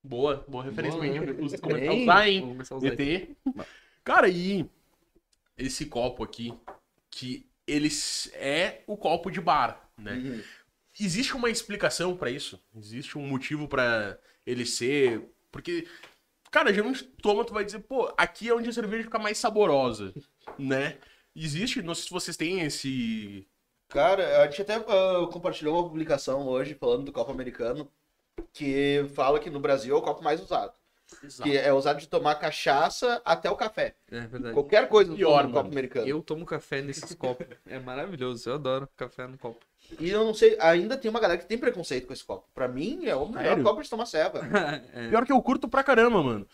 [0.03, 0.99] Boa, boa referência.
[0.99, 2.41] Boa, pra gente começar a usar, hein?
[2.41, 3.37] vamos começar a usar ET.
[4.05, 4.69] Cara, e
[5.57, 6.55] esse copo aqui,
[7.11, 7.89] que ele
[8.35, 10.13] é o copo de bar, né?
[10.13, 10.43] Uhum.
[10.99, 12.61] Existe uma explicação pra isso?
[12.77, 15.31] Existe um motivo pra ele ser.
[15.53, 15.87] Porque,
[16.51, 19.39] cara, geralmente tu toma, tu vai dizer, pô, aqui é onde a cerveja fica mais
[19.39, 20.13] saborosa,
[20.59, 20.97] né?
[21.37, 23.47] Existe, não sei se vocês têm esse.
[23.89, 27.91] Cara, a gente até ah, compartilhou uma publicação hoje falando do copo americano
[28.53, 30.73] que fala que no Brasil é o copo mais usado.
[31.43, 33.95] Que é usado de tomar cachaça até o café.
[34.11, 34.53] É verdade.
[34.55, 35.55] Qualquer coisa Pior, no mano.
[35.55, 36.07] copo americano.
[36.07, 37.47] Eu tomo café nesses copos.
[37.67, 38.49] É maravilhoso.
[38.49, 39.65] Eu adoro café no copo.
[39.99, 42.47] E eu não sei, ainda tem uma galera que tem preconceito com esse copo.
[42.55, 43.65] Pra mim, é o melhor Sério?
[43.65, 44.41] copo de tomar ceva.
[44.93, 45.09] É.
[45.09, 46.47] Pior que eu curto pra caramba, mano.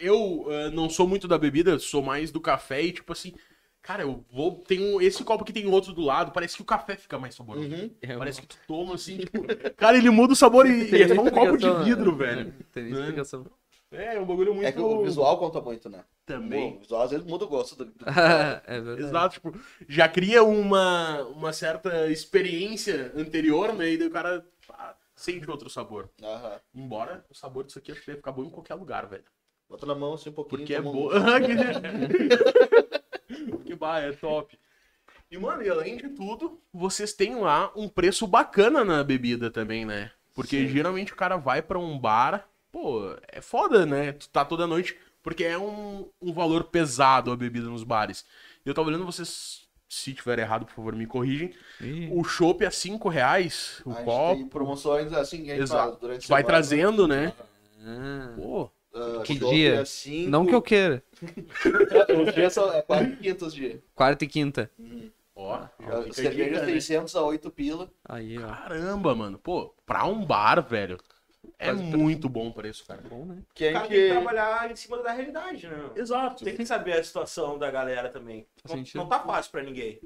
[0.00, 3.34] Eu eh, não sou muito da bebida, sou mais do café e, tipo assim,
[3.82, 4.62] cara, eu vou.
[4.66, 7.34] Tem um, esse copo aqui tem outro do lado, parece que o café fica mais
[7.34, 7.68] saboroso.
[7.68, 7.90] Uhum.
[8.00, 9.42] É Parece que tu toma assim, tipo.
[9.76, 12.18] Cara, ele muda o sabor e, e é só um copo de explicação, vidro, né?
[12.18, 12.54] velho.
[12.72, 12.90] Tem Né?
[12.90, 13.46] explicação.
[13.92, 14.66] É, é um bagulho muito.
[14.66, 16.04] É que o visual conta muito, né?
[16.24, 16.76] Também.
[16.76, 19.02] O visual às vezes muda o gosto do, do é verdade.
[19.02, 19.52] Exato, tipo,
[19.88, 23.90] já cria uma, uma certa experiência anterior, né?
[23.90, 26.08] E daí o cara ah, sente outro sabor.
[26.22, 26.60] Aham.
[26.72, 29.24] Embora o sabor disso aqui acho que deve ficar bom em qualquer lugar, velho.
[29.68, 30.60] Bota na mão assim um pouquinho.
[30.60, 30.86] Porque é que
[33.80, 34.56] bah, é top.
[35.30, 39.84] E, mano, e além de tudo, vocês têm lá um preço bacana na bebida também,
[39.84, 40.10] né?
[40.34, 44.12] Porque geralmente o cara vai pra um bar, pô, é foda, né?
[44.12, 48.24] Tu tá toda noite, porque é um, um valor pesado a bebida nos bares.
[48.64, 51.54] Eu tava olhando vocês, se tiver errado, por favor, me corrigem.
[51.80, 54.36] Ih, O chopp é 5 reais, o A gente copo.
[54.36, 55.98] tem promoções assim que a gente Exato.
[56.00, 56.44] faz Vai semana.
[56.46, 57.32] trazendo, né?
[57.84, 59.80] ah, Pô, Ah, Que dia?
[59.80, 61.02] é cinco- Não que eu queira.
[62.26, 63.80] Os dias são é 4 quintos dias.
[63.94, 64.70] Quarta e quinta.
[65.34, 65.54] ó.
[65.54, 66.72] a Cerveja dica, né?
[66.72, 67.90] 600 a 8 pila.
[68.04, 68.48] Aí, ó.
[68.48, 69.38] Caramba, mano.
[69.38, 70.98] Pô, pra um bar, velho,
[71.58, 73.02] é Quase muito bom o preço, cara.
[73.08, 73.42] Bom, né?
[73.54, 75.90] Que O a cara tem que trabalhar em cima da realidade, né?
[75.94, 76.44] Exato.
[76.44, 78.46] Tem que saber a situação da galera também.
[78.66, 80.00] Faz Não, não tá fácil pra ninguém.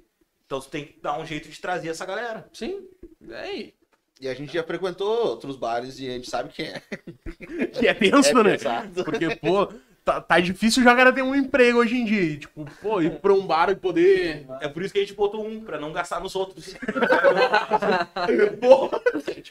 [0.47, 2.49] Então você tem que dar um jeito de trazer essa galera.
[2.53, 2.87] Sim.
[3.31, 3.73] É.
[4.21, 6.81] E a gente já frequentou outros bares e a gente sabe que é.
[7.73, 8.53] Que é tenso, É né?
[8.53, 9.05] pesado.
[9.05, 9.67] Porque, pô,
[10.05, 12.23] tá, tá difícil já cara ter um emprego hoje em dia.
[12.23, 14.47] E, tipo, pô, ir pra um bar e poder.
[14.61, 16.75] É por isso que a gente botou um, pra não gastar nos outros.
[18.61, 18.89] Pô,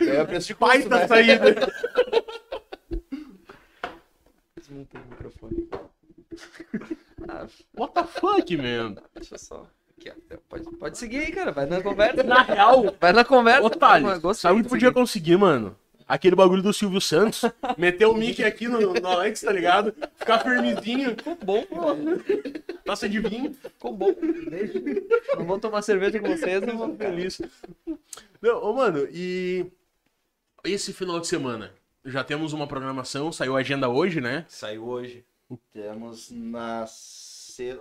[0.06, 1.08] É preço de custo, né?
[1.08, 1.44] saída.
[4.56, 5.70] Desmontei o microfone.
[7.28, 7.48] Ah,
[7.78, 8.96] What the fuck, man?
[9.14, 9.68] deixa só.
[10.10, 10.38] Aqui, ó.
[10.50, 11.52] Pode, pode seguir aí, cara.
[11.52, 12.24] Vai na conversa.
[12.24, 13.64] Na real, Vai na conversa.
[13.64, 14.94] ô Thales, sabe o que podia seguir.
[15.00, 15.76] conseguir, mano?
[16.06, 17.44] Aquele bagulho do Silvio Santos,
[17.78, 19.96] meter o mic aqui no, no Alex, tá ligado?
[20.18, 21.80] Ficar firmezinho, Ficou bom, pô.
[22.86, 23.54] taça de vinho.
[23.54, 24.14] Ficou bom.
[24.50, 24.80] Deixa.
[25.38, 27.42] Não vou tomar cerveja com vocês, não vou ficar Feliz.
[28.42, 29.66] Não, ô, mano, e
[30.66, 31.72] esse final de semana?
[32.06, 34.46] Já temos uma programação, saiu a agenda hoje, né?
[34.50, 35.24] Saiu hoje.
[35.72, 36.86] Temos na.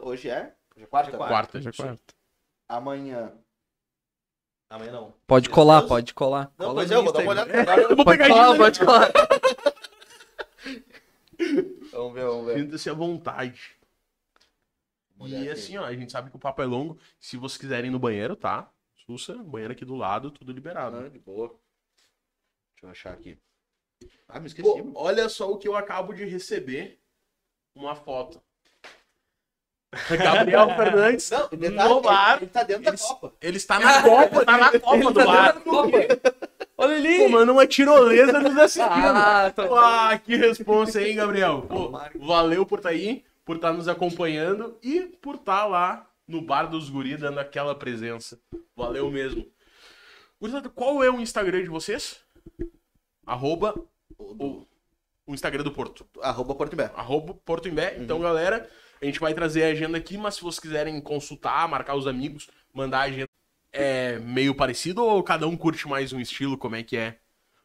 [0.02, 0.52] Hoje é?
[0.74, 1.16] Hoje é quarta?
[1.16, 1.60] Quarta.
[1.60, 2.14] Já quarta.
[2.68, 3.32] Amanhã.
[4.70, 5.14] Amanhã não.
[5.26, 5.88] Pode colar, Deus.
[5.88, 6.52] pode colar.
[6.58, 7.82] Não, Cola pois é, eu vou dar uma olhada agora.
[7.82, 9.12] Eu vou Pode pegar colar, pode colar.
[11.92, 12.58] Vamos ver, vamos ver.
[12.58, 13.76] Sinta-se à vontade.
[15.20, 15.50] E aqui.
[15.50, 16.98] assim, ó, a gente sabe que o papo é longo.
[17.20, 18.72] Se vocês quiserem ir no banheiro, tá?
[19.06, 20.96] Sussa, banheiro aqui do lado, tudo liberado.
[20.96, 21.48] Ah, de boa.
[21.48, 23.38] Deixa eu achar aqui.
[24.26, 24.66] Ah, me esqueci.
[24.66, 26.98] Pô, olha só o que eu acabo de receber.
[27.74, 28.42] Uma foto.
[30.10, 31.30] Gabriel Fernandes.
[31.30, 32.34] Não, o detalhe, no bar.
[32.36, 33.32] ele, ele tá dentro Eles- da Copa.
[33.40, 35.62] Ele está na Copa, tá na Copa do bar.
[36.78, 37.18] Olha ali.
[37.18, 38.88] Tomando uma tirolesa nos assistindo.
[38.90, 39.74] Ah, tô...
[39.76, 41.62] Ah, que responsa, hein, Gabriel?
[41.68, 46.64] Pô, valeu por estar aí, por estar nos acompanhando e por estar lá no Bar
[46.66, 48.38] dos Guri dando aquela presença.
[48.74, 49.46] Valeu mesmo.
[50.40, 52.18] Gurizada, qual é o Instagram de vocês?
[53.24, 53.74] Arroba
[54.18, 54.66] o,
[55.26, 56.04] o Instagram do Porto.
[56.20, 56.90] Arroba Porto Imbé.
[56.96, 57.96] Arroba Porto Imbé.
[58.00, 58.68] Então, galera,
[59.02, 62.48] a gente vai trazer a agenda aqui, mas se vocês quiserem consultar, marcar os amigos,
[62.72, 63.28] mandar a agenda.
[63.72, 66.58] É meio parecido ou cada um curte mais um estilo?
[66.58, 67.16] Como é que é?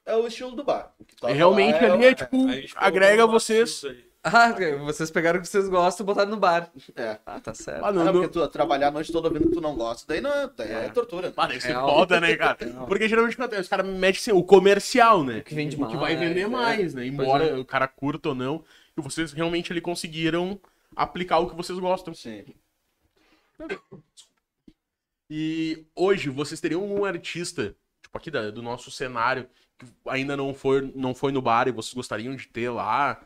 [0.06, 0.94] É o estilo do bar.
[1.22, 3.84] O Realmente lá ali é tipo, A gente agrega vocês.
[4.24, 6.72] Ah, vocês pegaram o que vocês gostam e botaram no bar.
[6.96, 7.18] É.
[7.26, 7.84] Ah, tá certo.
[7.84, 8.22] Ah, Ah, não, não, não.
[8.22, 10.72] porque tu trabalhar a noite toda ouvindo que tu não gosta, daí não é, daí
[10.72, 10.86] é.
[10.86, 10.90] É.
[10.90, 11.28] tortura.
[11.28, 11.34] né?
[11.36, 11.88] Mano, isso é Real.
[11.90, 12.58] foda, né, cara?
[12.88, 15.42] Porque geralmente os caras metem assim, o comercial, né?
[15.42, 16.48] que vende O que vai mais, vender é.
[16.48, 17.06] mais, né?
[17.06, 17.56] Embora é.
[17.58, 18.64] o cara curta ou não.
[18.98, 20.60] E vocês realmente ali conseguiram
[20.96, 22.14] aplicar o que vocês gostam.
[22.14, 22.46] Sim.
[25.30, 30.54] E hoje vocês teriam um artista, tipo aqui da- do nosso cenário, que ainda não
[30.54, 33.26] foi, não foi no bar e vocês gostariam de ter lá?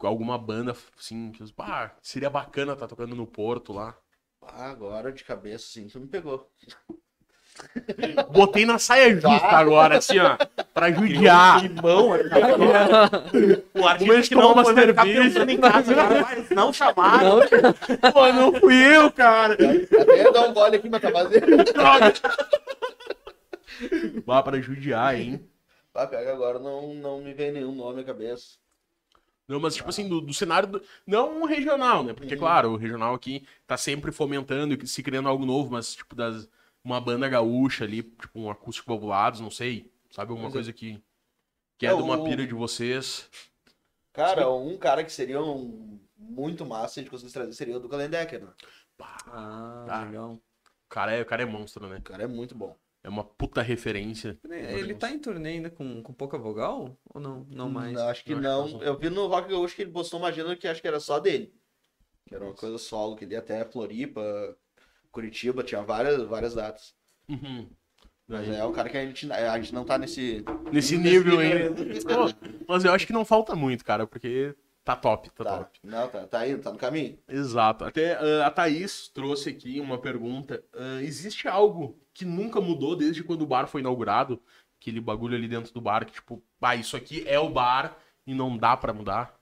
[0.00, 3.98] Alguma banda, assim, que, ah, seria bacana estar tocando no Porto lá.
[4.40, 6.50] Ah, agora de cabeça, sim, tu me pegou.
[8.30, 10.36] Botei na saia justa agora, assim, ó.
[10.74, 11.62] Pra judiar.
[11.62, 12.18] Limão, o
[13.72, 17.40] Como artista eles que não foi ficar pensando em casa, cara, mas não chamaram.
[18.12, 19.54] Pô, não fui eu, cara.
[19.54, 21.40] Até ia dar um gole aqui, mas tá vazio.
[21.40, 22.12] Droga.
[24.26, 25.48] Vá pra judiar, hein?
[25.94, 28.56] Ah, pega agora, não, não me vem nenhum nome à cabeça.
[29.48, 30.68] Não, mas tipo assim, do, do cenário.
[30.68, 32.12] do- não regional, né?
[32.12, 36.14] Porque, claro, o regional aqui tá sempre fomentando e se criando algo novo, mas, tipo,
[36.14, 36.48] das,
[36.88, 39.90] uma banda gaúcha ali, tipo, um acústico valvulados, não sei.
[40.10, 41.02] Sabe, alguma Mas é- coisa que.
[41.78, 43.28] Que é É, de uma o- pira de vocês.
[44.12, 47.80] Cara, um cara que seria um muito massa se a gente conseguisse trazer seria o
[47.80, 48.52] do Kalendecker, né?
[49.26, 50.04] Ah, Tá.
[50.04, 50.32] legal.
[50.32, 51.98] O cara é, o cara é monstro, né?
[51.98, 52.74] O cara é muito bom.
[53.04, 54.36] É uma puta referência.
[54.50, 56.98] Ele tá em turnê ainda com, com pouca vogal?
[57.14, 57.46] Ou não?
[57.48, 57.92] Não mais?
[57.92, 58.66] Não, acho que Eu acho não.
[58.66, 58.82] que não.
[58.82, 61.20] Eu vi no Rock Gaúcho que ele postou uma agenda que acho que era só
[61.20, 61.54] dele.
[62.26, 64.20] Que era uma coisa solo, que ele ia até Floripa,
[65.18, 66.94] Curitiba, tinha várias, várias datas.
[67.28, 67.68] Uhum.
[68.28, 70.44] Mas é um cara que a gente, a gente não tá nesse.
[70.70, 71.38] Nesse nível.
[72.06, 74.54] Pô, mas eu acho que não falta muito, cara, porque
[74.84, 75.80] tá top, tá, Tá, top.
[75.82, 77.18] não, tá, tá indo, tá no caminho.
[77.26, 77.84] Exato.
[77.84, 80.62] Até ah, a Thaís trouxe aqui uma pergunta.
[80.72, 84.40] Ah, existe algo que nunca mudou desde quando o bar foi inaugurado?
[84.80, 88.34] Aquele bagulho ali dentro do bar que, tipo, ah, isso aqui é o bar e
[88.34, 89.36] não dá pra mudar?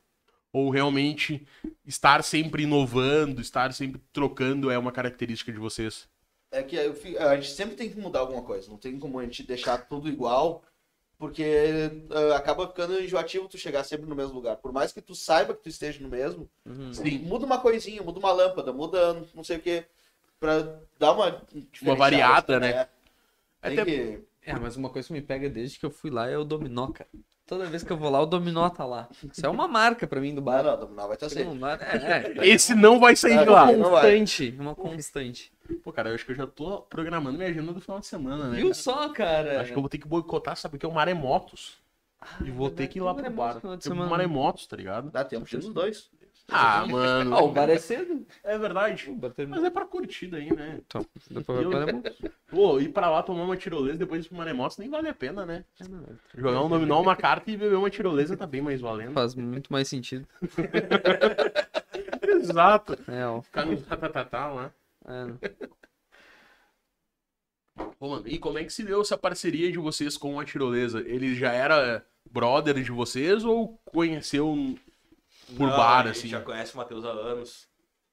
[0.53, 1.47] Ou realmente
[1.85, 6.09] estar sempre inovando, estar sempre trocando é uma característica de vocês?
[6.51, 8.71] É que eu fi- a gente sempre tem que mudar alguma coisa.
[8.71, 10.63] Não tem como a gente deixar tudo igual,
[11.19, 14.57] porque ah, acaba ficando enjoativo tu chegar sempre no mesmo lugar.
[14.57, 16.93] Por mais que tu saiba que tu esteja no mesmo, Uhum.
[16.93, 17.19] Sim.
[17.19, 19.85] muda uma coisinha, muda uma lâmpada, muda não sei o que,
[20.41, 21.43] pra dar uma
[21.73, 22.89] diferenciada, variada, né?
[23.63, 24.21] Tem Até- que...
[24.47, 26.89] É, mas uma coisa que me pega desde que eu fui lá é o dominó,
[26.89, 27.09] cara.
[27.47, 29.09] Toda vez que eu vou lá, o dominó tá lá.
[29.33, 30.65] Isso é uma marca pra mim do bar.
[30.65, 31.59] não, não vai estar Chega sempre.
[31.59, 32.47] bar- É, é.
[32.49, 33.67] Esse não vai sair Ah, de lá.
[33.67, 34.19] não Uma vai.
[34.19, 35.53] constante, uma constante.
[35.85, 38.49] Pô, cara, eu acho que eu já tô programando minha agenda do final de semana,
[38.49, 38.57] né?
[38.57, 38.75] Viu cara?
[38.75, 39.61] só, cara?
[39.61, 40.73] Acho que eu vou ter que boicotar, sabe?
[40.73, 41.79] Porque é o Maremotos.
[42.45, 43.77] e vou ter que ir lá pro Maremotos bar.
[43.79, 44.11] o semana.
[44.11, 45.11] Maremotos, tá ligado?
[45.11, 46.11] Dá tempo de ir nos dois.
[46.49, 47.35] Ah, mano.
[47.35, 48.25] Ah, o bar é cedo.
[48.45, 49.13] É verdade.
[49.49, 50.81] Mas é pra curtir daí, né?
[50.87, 52.19] Então, depois vai para Maremotos.
[52.49, 55.45] Pô, ir pra lá tomar uma tirolesa depois ir pro Maremotos nem vale a pena,
[55.45, 55.65] né?
[55.81, 56.05] É, não,
[56.37, 59.13] Jogar um dominó, uma carta e beber uma tirolesa tá bem mais valendo.
[59.13, 60.27] Faz muito mais sentido.
[62.23, 62.97] Exato.
[63.09, 63.43] É, ó.
[63.43, 64.73] Ficar no tatatatá lá.
[65.05, 65.39] É, não.
[67.99, 71.01] Pô, mano, e como é que se deu essa parceria de vocês com a tirolesa?
[71.01, 74.77] Ele já era brother de vocês ou conheceu
[75.57, 76.29] por Não, bar, a gente assim?
[76.29, 77.69] já conhece o Matheus há anos.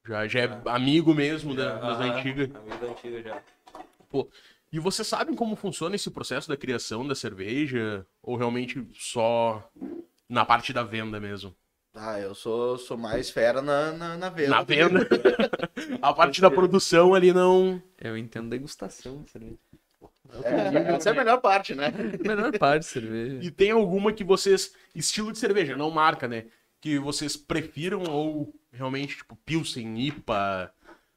[0.06, 2.50] Já, já é amigo mesmo da- das Aham, antigas.
[2.56, 3.42] Amigo da antiga já.
[4.72, 8.06] E vocês sabem como funciona esse processo da criação da cerveja?
[8.22, 9.70] Ou realmente só
[10.28, 11.56] na parte da venda mesmo?
[11.96, 14.50] Ah, eu sou, sou mais fera na, na, na venda.
[14.50, 15.08] Na venda?
[16.02, 17.82] A parte da produção ali não.
[18.02, 19.58] Eu entendo degustação de cerveja.
[20.44, 21.94] É, essa é a melhor parte, né?
[22.26, 23.40] Melhor parte de cerveja.
[23.44, 24.74] E tem alguma que vocês.
[24.96, 26.48] Estilo de cerveja, não marca, né?
[26.84, 30.70] Que vocês prefiram ou realmente, tipo, Pilsen, IPA.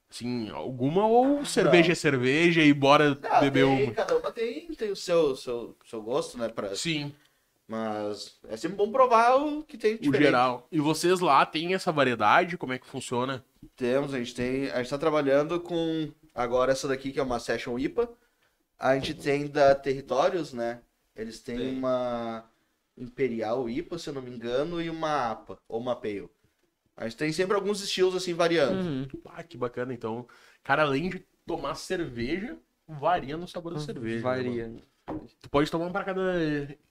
[0.08, 3.92] Assim, alguma ou cerveja é cerveja e bora Ah, beber tem- uma?
[3.92, 6.48] Cada uma tem, tem o seu, seu, seu gosto, né?
[6.48, 6.72] Pra...
[6.76, 7.12] Sim,
[7.66, 10.22] Mas é sempre bom provar o que tem o diferente.
[10.26, 10.68] geral.
[10.70, 12.56] E vocês lá têm essa variedade?
[12.56, 13.44] Como é que funciona?
[13.74, 14.70] Temos, a gente tem.
[14.70, 18.08] A gente tá trabalhando com agora essa daqui, que é uma Session IPA.
[18.78, 20.78] A gente tem da Territórios, né?
[21.16, 22.44] Eles têm uma
[22.96, 26.28] Imperial IPA, se eu não me engano, e uma APA, ou uma Pale.
[26.96, 28.80] A gente tem sempre alguns estilos assim variando.
[28.80, 29.08] Uhum.
[29.26, 29.92] Ah, que bacana.
[29.92, 30.26] Então,
[30.64, 32.56] cara, além de tomar cerveja,
[32.88, 34.16] varia no sabor da cerveja.
[34.16, 34.22] né?
[34.22, 34.74] Varia.
[35.42, 36.22] Tu pode tomar um pra cada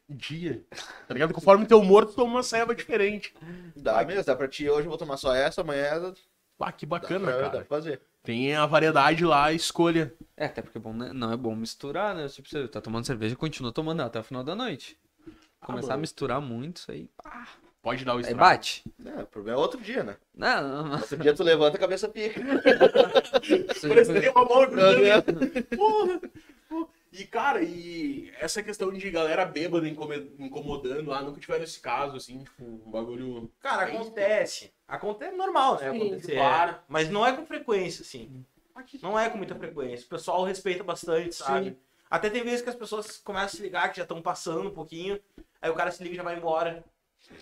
[0.07, 0.64] dia.
[1.07, 1.34] Tá ligado?
[1.34, 3.34] Conforme teu humor, tu toma uma ceva diferente.
[3.76, 6.14] Dá mesmo, dá pra ti hoje eu vou tomar só essa, amanhã dá,
[6.60, 7.52] Ah, que dá bacana, pra, dá cara.
[7.57, 7.99] pra fazer.
[8.23, 10.14] Tem a variedade lá, a escolha.
[10.38, 11.11] É, até porque é bom, né?
[11.14, 12.27] não é bom misturar, né?
[12.27, 14.98] Tipo, você tá tomando cerveja e continua tomando até o final da noite.
[15.65, 16.01] Começar a mano.
[16.01, 17.09] misturar muito, isso aí.
[17.81, 18.39] Pode dar o Aí estrago.
[18.39, 18.83] bate.
[19.05, 20.17] É, o problema é outro dia, né?
[20.33, 20.97] Não, não, não.
[20.97, 22.41] Outro dia tu levanta a cabeça pica.
[23.87, 26.21] Parece uma mão Tá Porra!
[27.17, 32.39] E, cara, e essa questão de galera bêbada incomodando lá, nunca tiveram esse caso, assim,
[32.39, 33.49] tipo, um bagulho.
[33.61, 34.73] Cara, acontece.
[34.85, 35.91] Acontece normal, né?
[35.91, 36.33] Sim, Acontecer.
[36.33, 36.75] claro.
[36.89, 38.43] Mas não é com frequência, assim.
[39.01, 40.05] Não é com muita frequência.
[40.05, 41.77] O pessoal respeita bastante, sabe?
[42.09, 44.73] Até tem vezes que as pessoas começam a se ligar, que já estão passando um
[44.73, 45.17] pouquinho.
[45.61, 46.84] Aí o cara se liga e já vai embora.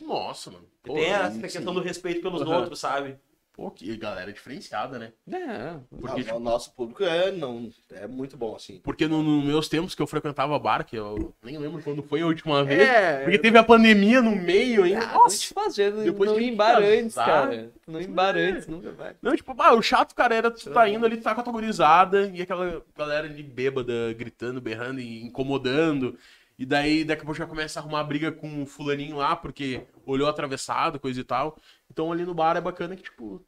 [0.02, 0.66] Nossa, mano.
[0.84, 2.58] Pô, tem essa sim, questão do respeito pelos Aham.
[2.58, 3.18] outros, sabe?
[3.56, 5.14] Pô, que galera diferenciada, né?
[5.32, 8.80] É, Porque, Ah, tipo, o nosso público é, não, é muito bom, assim.
[8.84, 12.22] porque no, nos meus tempos que eu frequentava bar, que eu nem lembro quando foi
[12.22, 13.22] a última vez, É.
[13.24, 15.06] porque teve a pandemia no meio ainda.
[15.06, 15.54] Ah, Nossa!
[15.72, 17.72] já não, depois não em bar antes, cara.
[17.86, 19.16] Não em bar antes, nunca vai.
[19.22, 21.44] Não, tipo, ah, o chato, cara, era tu tá indo ali, tu tá com a
[21.44, 26.18] tua gurizada e aquela galera ali bêbada, gritando, berrando e incomodando.
[26.58, 29.86] E daí, daqui a pouco já começa a arrumar briga com o fulaninho lá, porque
[30.06, 31.58] olhou atravessado, coisa e tal.
[31.92, 33.44] Então ali no bar é bacana que, tipo,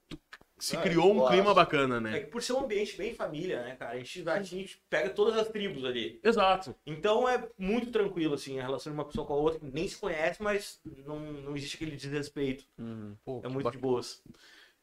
[0.57, 2.19] se Ah, criou um clima bacana, É né?
[2.21, 3.91] que por ser um ambiente bem família, né, cara?
[3.93, 6.19] A gente, a gente pega todas as tribos ali.
[6.23, 6.73] Exato.
[6.85, 9.87] Então é muito tranquilo, assim, a relação de uma pessoa com a outra, que nem
[9.87, 12.65] se conhece, mas não, não existe aquele desrespeito.
[12.79, 13.15] Uhum.
[13.23, 13.71] Pô, É muito bacana.
[13.71, 14.23] de boas.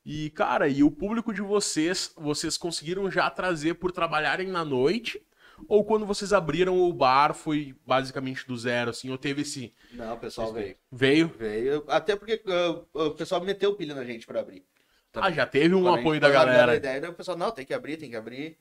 [0.05, 5.23] E, cara, e o público de vocês, vocês conseguiram já trazer por trabalharem na noite?
[5.69, 9.11] Ou quando vocês abriram o bar foi basicamente do zero, assim?
[9.11, 9.75] Ou teve esse.
[9.93, 10.77] Não, o pessoal veio.
[10.91, 11.29] Veio?
[11.29, 14.65] Veio, até porque ah, o pessoal meteu pilha na gente pra abrir.
[15.15, 16.73] Ah, já teve um apoio da galera.
[16.73, 18.57] a ideia, o pessoal, não, tem que abrir, tem que abrir.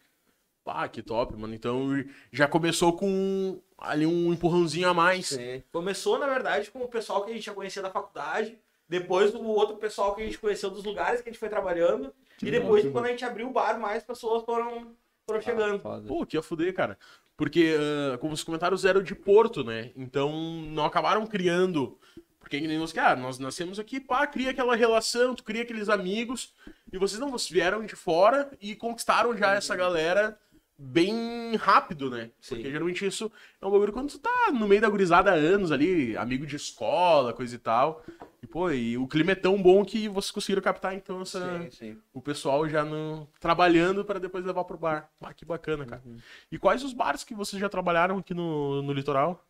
[0.63, 1.53] Pá, que top, mano.
[1.53, 1.87] Então
[2.31, 5.27] já começou com ali um empurrãozinho a mais.
[5.27, 5.63] Sim.
[5.71, 9.43] Começou, na verdade, com o pessoal que a gente já conhecia da faculdade, depois o
[9.43, 12.13] outro pessoal que a gente conheceu dos lugares que a gente foi trabalhando,
[12.43, 14.95] e depois, quando a gente abriu o bar, mais pessoas foram,
[15.25, 15.79] foram chegando.
[15.79, 16.07] Foda.
[16.07, 16.97] Pô, que ia fuder, cara.
[17.37, 17.75] Porque,
[18.13, 19.91] ah, como os comentários eram de Porto, né?
[19.95, 20.31] Então
[20.63, 21.97] não acabaram criando.
[22.39, 25.89] Porque que nem nós, cara, nós nascemos aqui, pá, cria aquela relação, tu cria aqueles
[25.89, 26.53] amigos.
[26.91, 30.37] E vocês não, vocês vieram de fora e conquistaram já essa galera
[30.77, 32.31] bem rápido, né?
[32.41, 32.55] Sim.
[32.55, 33.31] Porque geralmente isso
[33.61, 36.55] é um bagulho quando tu tá no meio da gurizada há anos ali, amigo de
[36.55, 38.03] escola, coisa e tal.
[38.51, 41.71] E, pô, e o clima é tão bom que vocês conseguiram captar, então, essa, Sim,
[41.71, 42.01] sim.
[42.13, 45.09] o pessoal já no, trabalhando para depois levar pro bar.
[45.21, 46.03] Ah, que bacana, cara.
[46.51, 49.41] E quais os bares que vocês já trabalharam aqui no, no litoral?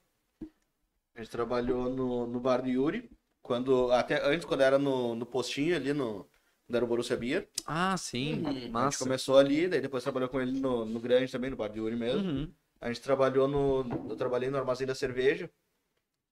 [1.15, 3.09] A gente trabalhou no, no bar do Yuri,
[3.41, 6.27] quando, até antes, quando era no, no postinho ali, no,
[6.67, 7.49] quando era o Borussia Beer.
[7.65, 8.45] Ah, sim.
[8.45, 9.03] A gente Massa.
[9.03, 11.95] começou ali, daí depois trabalhou com ele no, no grande também, no bar do Yuri
[11.95, 12.29] mesmo.
[12.29, 12.53] Uhum.
[12.79, 14.09] A gente trabalhou no.
[14.09, 15.49] Eu trabalhei no armazém da cerveja.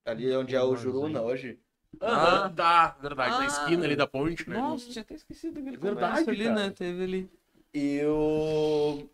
[0.06, 0.76] Ali onde é o.
[0.76, 1.60] Juruna hoje.
[2.02, 3.46] Ah, tá, verdade, na Ah.
[3.46, 4.58] esquina ali da ponte, né?
[4.58, 6.56] Nossa, tinha até esquecido aquele Verdade, ali, cara.
[6.56, 6.70] né?
[6.70, 7.32] Teve ali.
[7.74, 9.08] E o.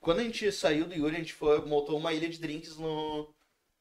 [0.00, 3.28] Quando a gente saiu do Yuri, a gente foi, montou uma ilha de drinks no,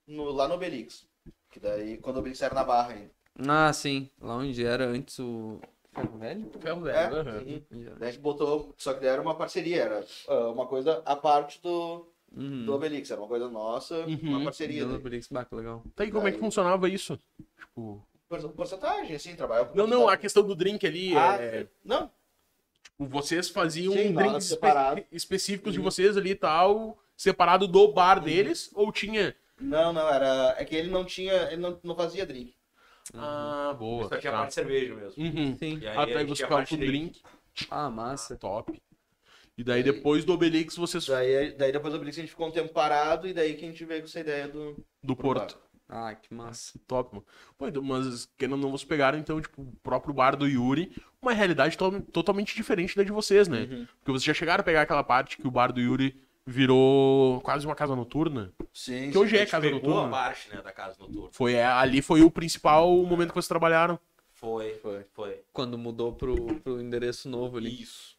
[0.07, 1.07] no, lá no Obelix.
[1.49, 3.11] Que daí, quando o Obelix era na barra ainda.
[3.47, 4.09] Ah, sim.
[4.21, 5.59] Lá onde era antes o.
[5.91, 6.51] Ferro Velho?
[6.59, 7.37] Ferro É, velho, aham.
[7.47, 7.61] uhum.
[7.99, 8.73] Daí a gente botou.
[8.77, 12.65] Só que daí era uma parceria, era ah, uma coisa à parte do, Uhum.
[12.65, 13.09] do Obelix.
[13.09, 14.19] Era uma coisa nossa, Uhum.
[14.23, 14.85] uma parceria.
[14.85, 14.97] Daí.
[14.99, 15.83] Brix, bah, que legal.
[15.95, 17.19] Tá aí como é que Daí- funcionava isso?
[17.57, 18.03] Tipo.
[18.29, 21.65] Por- Porcentagem, assim, trabalhava com Não, não, a questão do drink ali Ah, é.
[21.83, 22.11] Não,
[22.83, 25.85] tipo, vocês faziam Sim, drinks espe- específicos de Uhum.
[25.85, 29.35] vocês ali e tal, separado do bar deles, ou tinha.
[29.59, 30.55] não, não, era.
[30.59, 31.33] É que ele não tinha.
[31.51, 32.53] Ele não, não fazia drink.
[33.15, 34.07] Ah, boa.
[34.07, 34.39] Só tinha a tá.
[34.39, 35.23] parte de cerveja mesmo.
[35.23, 35.55] Uhum.
[35.57, 35.79] Sim.
[35.81, 37.21] E aí, a aí gente você tinha a ficava parte com de drink.
[37.71, 38.35] Ah, massa.
[38.37, 38.79] Top.
[39.57, 41.07] E daí depois do Obelix vocês.
[41.07, 43.67] Daí, daí depois do Obelix a gente ficou um tempo parado e daí que a
[43.67, 44.77] gente veio com essa ideia do.
[45.03, 45.57] Do Porto.
[45.91, 46.79] Ah, que massa.
[46.87, 47.25] Top, mano.
[47.57, 50.95] Pô, então, mas querendo ou não, vocês pegaram, então, tipo, o próprio bar do Yuri,
[51.19, 53.61] uma realidade to- totalmente diferente da de vocês, né?
[53.61, 53.87] Uhum.
[53.99, 57.65] Porque vocês já chegaram a pegar aquela parte que o bar do Yuri virou quase
[57.65, 58.53] uma casa noturna.
[58.73, 59.09] Sim.
[59.11, 60.09] Que hoje A é casa pegou a noturna.
[60.11, 61.29] parte, né, da casa noturna.
[61.31, 63.99] Foi, é, ali foi o principal momento que vocês trabalharam.
[64.33, 65.03] Foi, Foi.
[65.13, 65.41] foi.
[65.51, 67.81] Quando mudou pro, pro endereço novo ali.
[67.81, 68.15] Isso.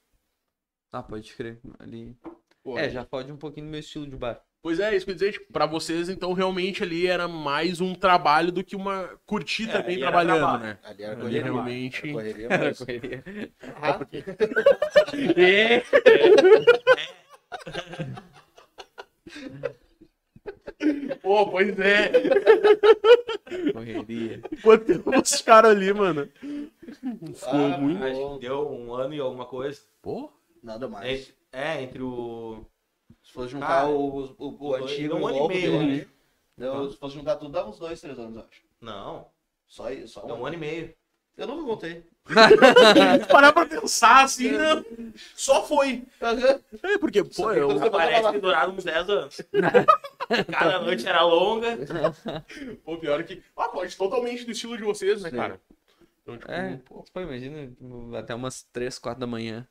[0.92, 1.58] Ah, pode crer.
[1.78, 2.16] Ali.
[2.62, 4.40] Pô, É, já pode um pouquinho do meu estilo de bar.
[4.62, 7.80] Pois é, isso que eu ia dizer, tipo, pra vocês, então, realmente ali era mais
[7.80, 10.78] um trabalho do que uma curtir É, também trabalhando, né?
[10.82, 11.42] Ali era Ali correria.
[11.44, 12.02] realmente.
[12.04, 12.86] Era correria Era mesmo.
[12.86, 13.24] correria.
[21.22, 22.10] Pô, pois é.
[23.72, 24.40] Correria.
[24.62, 26.28] Quanto tempo vocês ficaram ali, mano?
[26.38, 28.02] Ficou Ah, muito.
[28.02, 29.80] Acho que deu um ano e alguma coisa.
[30.02, 30.30] Pô,
[30.62, 31.20] Nada mais.
[31.20, 32.64] Entre- é, entre o.
[33.30, 35.86] Se fosse juntar Cara, o, o, o antigo e um o ano e novo, meio,
[35.86, 36.06] né?
[36.58, 38.60] deu- se fosse juntar tudo, dava uns dois, três anos, eu acho.
[38.80, 39.28] Não,
[39.68, 40.46] Só, isso, só um um.
[40.46, 40.94] ano e meio.
[41.36, 42.04] Eu nunca contei.
[43.30, 44.84] parar pra pensar assim, né?
[45.36, 46.04] só foi.
[46.82, 49.40] É, porque, pô, eu, Parece que duraram uns 10 anos.
[50.50, 51.78] Cada noite era longa.
[52.84, 53.40] pô, pior que.
[53.56, 55.36] Ah, pode totalmente do estilo de vocês, né, Sim.
[55.36, 55.60] cara?
[56.22, 57.72] Então, tipo, É, pô, imagina,
[58.18, 59.66] até umas 3, 4 da manhã.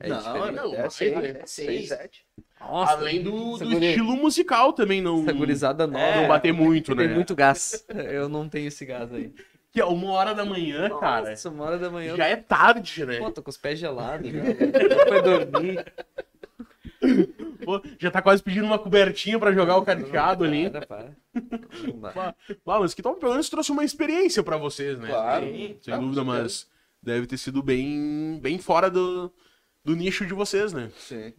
[0.00, 0.52] É não, diferente.
[0.54, 2.26] não, é mas seis, é é seis, sete.
[2.60, 6.04] Nossa, além do, do estilo musical também, não, Essa gurizada nova.
[6.04, 7.14] É, não bater muito, tem né?
[7.14, 7.86] muito gás.
[7.88, 9.32] Eu não tenho esse gás aí.
[9.70, 11.30] Que é uma hora da manhã, cara.
[11.30, 12.16] Nossa, uma hora da manhã.
[12.16, 13.18] Já é tarde, né?
[13.18, 14.30] Pô, tô com os pés gelados.
[14.32, 14.42] Não
[15.08, 15.84] foi dormir.
[17.64, 20.70] Pô, já tá quase pedindo uma cobertinha pra jogar o carteado ali.
[20.70, 21.14] Para,
[22.00, 22.34] para.
[22.64, 25.08] Mas que tal, pelo menos trouxe uma experiência pra vocês, né?
[25.08, 25.46] Claro.
[25.46, 26.66] Sem com dúvida, mas
[27.02, 29.32] deve ter sido bem, bem fora do,
[29.88, 30.92] do nicho de vocês, né?
[30.98, 31.32] Sim.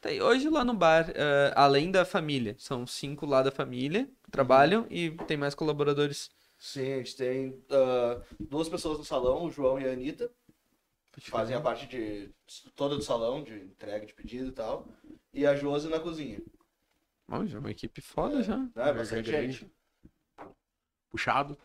[0.00, 4.08] Tá, e hoje lá no bar, eh, além da família, são cinco lá da família
[4.24, 6.30] que trabalham e tem mais colaboradores.
[6.58, 10.30] Sim, a gente tem ah, duas pessoas no salão, o João e a Anitta,
[11.12, 12.30] que fazem a parte de
[12.74, 14.88] toda do salão, de entrega de pedido e tal.
[15.34, 16.40] E a Josi na cozinha.
[17.28, 18.66] Bom, já é uma equipe foda já.
[18.76, 19.70] É, bastante gente.
[21.10, 21.56] Puxado.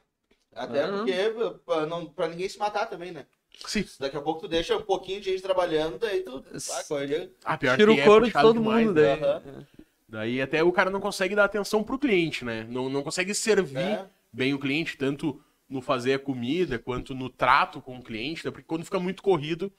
[0.54, 0.92] Até Ah.
[0.98, 3.26] porque, pra, não, pra ninguém se matar também, né?
[3.66, 3.86] Sim.
[4.00, 6.44] Daqui a pouco tu deixa um pouquinho de gente trabalhando, daí tu.
[6.72, 7.32] Ah, corre.
[7.44, 9.16] Ah, pior Tira que o é couro de puxado todo demais, mundo né?
[9.18, 9.24] daí.
[9.30, 9.68] Aham.
[10.08, 12.66] Daí até o cara não consegue dar atenção pro cliente, né?
[12.70, 14.06] Não, não consegue servir É.
[14.32, 18.52] bem o cliente, tanto no fazer a comida quanto no trato com o cliente, né?
[18.52, 19.74] porque quando fica muito corrido,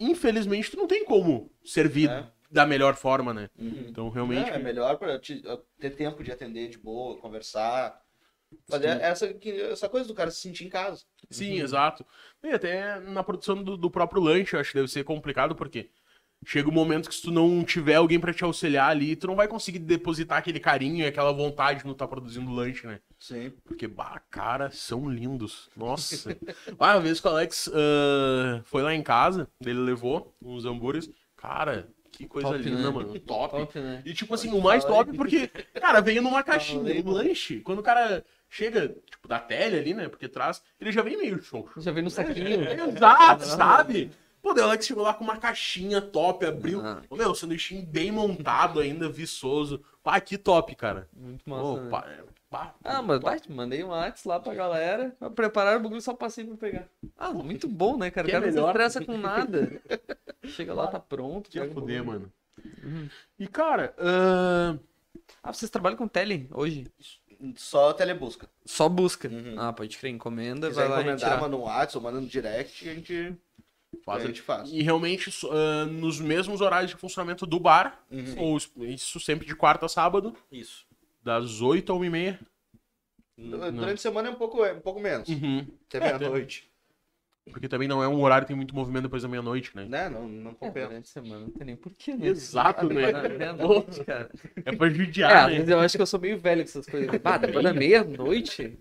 [0.00, 2.24] infelizmente tu não tem como servir É.
[2.50, 3.50] da melhor forma, né?
[3.58, 3.84] Uhum.
[3.88, 4.50] Então realmente.
[4.50, 5.42] É, é melhor pra te-
[5.78, 8.00] ter tempo de atender de boa, conversar.
[8.68, 9.34] Fazer essa,
[9.70, 11.04] essa coisa do cara se sentir em casa.
[11.30, 12.04] Sim, exato.
[12.42, 15.90] E até na produção do, do próprio lanche, eu acho que deve ser complicado, porque
[16.44, 19.36] chega um momento que se tu não tiver alguém pra te auxiliar ali, tu não
[19.36, 23.00] vai conseguir depositar aquele carinho e aquela vontade no tá produzindo lanche, né?
[23.18, 23.52] Sim.
[23.64, 25.68] Porque, bah, cara, são lindos.
[25.76, 26.36] Nossa.
[26.78, 31.10] ah, uma vez que o Alex ah, foi lá em casa, ele levou uns hambúrgueres.
[31.36, 32.90] Cara, que coisa Top, linda, né?
[32.90, 33.20] mano.
[33.20, 33.56] Top.
[33.56, 34.02] Top, né?
[34.04, 37.60] E, tipo assim, o mais top porque, cara, veio numa caixinha, um lanche.
[37.60, 41.40] Quando o cara chega, tipo, da tele ali, né, porque traz, ele já vem meio
[41.42, 41.68] show.
[41.76, 42.64] Já veio no saquinho.
[42.88, 44.10] Exato, sabe?
[44.40, 46.80] Pô, o Alex chegou lá com uma caixinha top, abriu.
[46.80, 47.02] Ah.
[47.10, 49.82] Ô, meu, sanduichinho bem montado ainda, viçoso.
[50.02, 51.08] Pá, que top, cara.
[51.12, 51.62] Muito massa.
[51.64, 51.90] Ô, né?
[51.90, 55.14] pá, é- pá, Ah, mas vai, mandei um WhatsApp lá pra galera.
[55.18, 56.88] pra Preparar o bagulho só passei pra pegar.
[57.16, 58.26] Ah, muito bom, né, cara?
[58.26, 59.82] O Que é cara não se estressa com nada.
[60.44, 61.50] Chega lá, tá pronto.
[61.50, 62.32] Que o fuder, mano.
[62.84, 63.08] Uhum.
[63.38, 64.78] E, cara, ahn,
[65.42, 66.86] Ah, vocês trabalham com tele hoje?
[67.56, 68.48] Só telebusca.
[68.64, 69.28] Só busca.
[69.28, 69.54] Uhum.
[69.58, 71.40] Ah, pode crer, encomenda, Se vai quiser lá encomendar, retirar.
[71.40, 73.36] manda um WhatsApp ou manda no direct, a gente,
[74.04, 74.70] faz a gente faz.
[74.70, 78.34] E realmente, so- ahn, nos mesmos horários de funcionamento do bar, Uhum.
[78.38, 78.56] ou
[78.86, 80.84] isso- sempre de quarta a sábado, Isso.
[81.22, 82.40] das 8 a 1 e meia.
[83.36, 85.28] Durante a semana é um pouco, é um pouco menos.
[85.28, 85.64] Uhum.
[85.88, 86.67] Até É, meia-noite.
[87.50, 89.84] Porque também não é um horário que tem muito movimento depois da meia-noite, né?
[89.86, 90.08] Né?
[90.08, 90.88] Não, não É, compensa.
[90.88, 92.26] durante a semana não tem nem porquê, né?
[92.28, 93.10] Exato, né?
[93.10, 94.30] Ah, Meia-noite, cara.
[94.64, 95.72] É pra É, judiar, às né?
[95.74, 97.08] eu acho que eu sou meio velho com essas coisas.
[97.24, 98.78] Ah, depois da meia-noite?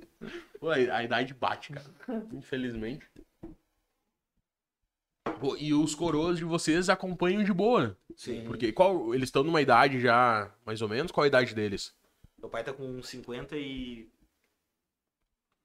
[0.60, 2.26] Pô, a, idade bate, cara.
[2.34, 3.06] Infelizmente.
[5.40, 7.96] Pô, e os coroas de vocês acompanham de boa.
[8.16, 8.44] Sim.
[8.46, 11.94] Porque qual, eles estão numa idade já, mais ou menos, qual a idade deles?
[12.40, 14.08] Meu pai tá com 54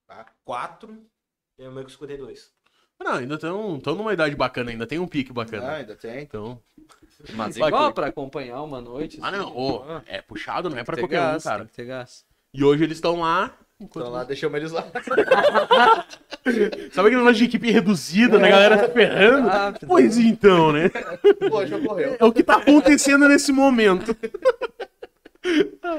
[0.06, 0.94] Tá.
[1.58, 2.52] e a minha mãe com 52.
[3.02, 5.72] Não, ainda estão numa idade bacana, ainda tem um pique Ah, bacana.
[5.72, 6.22] ainda tem.
[6.22, 6.58] Então.
[7.34, 7.94] Mas igual Kurt.
[7.94, 9.18] pra acompanhar uma noite.
[9.22, 11.58] Ah, assim, não, pô, é puxado, não é pra qualquer gás, um, cara.
[11.60, 12.24] Tem que ter gás.
[12.54, 13.52] E hoje eles estão lá.
[13.80, 14.84] Então lá, deixamos eles lá.
[16.92, 19.48] Sabe aquele negócio de equipe reduzida, da galera se ferrando?
[19.48, 20.88] Ah, Pois então, né?
[21.50, 22.16] Pô, já correu.
[22.18, 24.16] É o que tá acontecendo nesse momento.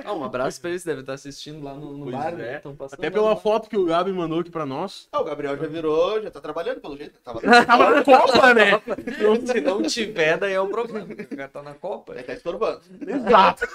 [0.05, 2.29] Ah, um abraço pra eles, devem estar assistindo lá no, no bar.
[2.29, 2.35] é.
[2.35, 2.61] né?
[2.91, 5.09] Até lá pela no- foto que o Gabi mandou aqui pra nós.
[5.11, 7.19] Ah, o Gabriel já virou, já tá trabalhando pelo jeito.
[7.21, 8.71] Tava Tava na Copa, né?
[9.45, 11.05] Se não tiver, daí é um problema.
[11.13, 12.13] O cara tá na Copa.
[12.13, 12.81] Ele tá estorbando.
[13.05, 13.67] Exato.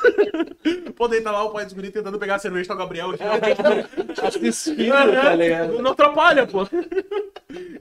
[0.97, 3.11] Pô, daí tá lá o pai dos guris tentando pegar a cerveja, tá o Gabriel
[3.11, 3.23] aqui.
[4.27, 5.83] Assistindo, tá ligado?
[5.83, 6.67] Não atrapalha, pô.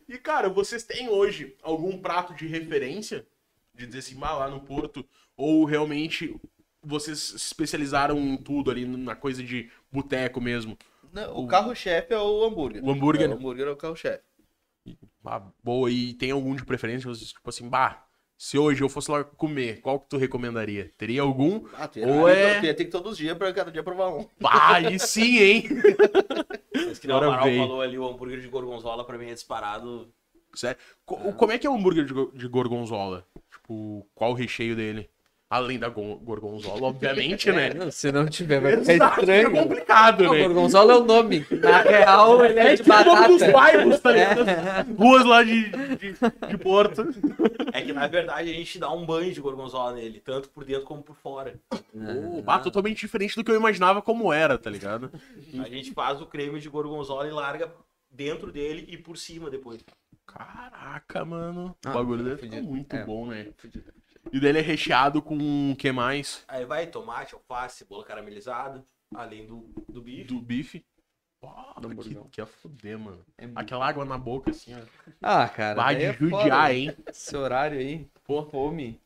[0.08, 3.26] E, cara, vocês têm hoje algum prato de referência?
[3.74, 5.06] De dizer assim, lá no Porto?
[5.36, 6.36] Ou realmente
[6.88, 10.78] vocês se especializaram em tudo ali, na coisa de boteco mesmo?
[11.14, 12.84] Não, o carro-chefe é o hambúrguer.
[12.84, 13.34] O hambúrguer, É, né?
[13.34, 14.24] o hambúrguer é o carro-chefe.
[15.26, 17.10] Ah, boa, e tem algum de preferência?
[17.10, 18.06] Vocês, tipo assim, bah,
[18.38, 20.92] se hoje eu fosse lá comer, qual que tu recomendaria?
[20.98, 21.66] Teria algum?
[21.74, 24.28] Ah, tem, Ou é- tem, tem que todos os dias pra cada dia provar um.
[24.40, 25.64] Bah, aí sim, hein?
[26.88, 30.10] Mas que nem o Amaral falou ali, o hambúrguer de gorgonzola pra mim é disparado.
[30.54, 30.80] Sério.
[31.06, 33.26] Co- Como é que é o hambúrguer de, go- de gorgonzola?
[33.52, 35.10] Tipo, qual o recheio dele?
[35.50, 37.74] Além da gon- gorgonzola, obviamente, né?
[37.74, 39.52] Não, se não tiver, vai ficar Exato, é estranho.
[39.52, 40.44] complicado, Não, né?
[40.44, 41.46] gorgonzola é o nome.
[41.52, 43.52] Na real, ele é, É de tipo o nome dos batata.
[43.54, 44.46] bairros, tá ligado?
[44.98, 46.14] Ruas lá de, de,
[46.50, 47.08] de Porto.
[47.72, 50.84] É que na verdade a gente dá um banho de gorgonzola nele, tanto por dentro
[50.84, 51.58] como por fora.
[51.96, 55.10] Oh, bah, totalmente diferente do que eu imaginava como era, tá ligado?
[55.64, 57.72] A gente faz o creme de gorgonzola e larga
[58.12, 59.80] dentro dele e por cima depois.
[60.26, 61.76] Caraca, mano.
[61.86, 63.06] O Ah, bagulho deve ficar muito É.
[63.06, 63.48] bom, né?
[64.32, 66.44] E dele é recheado com o que mais?
[66.48, 68.84] Aí vai tomate, alface, cebola caramelizada,
[69.16, 70.24] além do, do bife.
[70.26, 70.86] Do bife.
[71.80, 73.24] Do que, que a fuder, mano.
[73.38, 74.80] É muito- Aquela água na boca, assim, ó.
[75.22, 75.76] Ah, cara.
[75.76, 76.74] Vai de é judiar, foda.
[76.74, 76.98] hein?
[77.08, 79.00] Esse horário aí, pô, fome.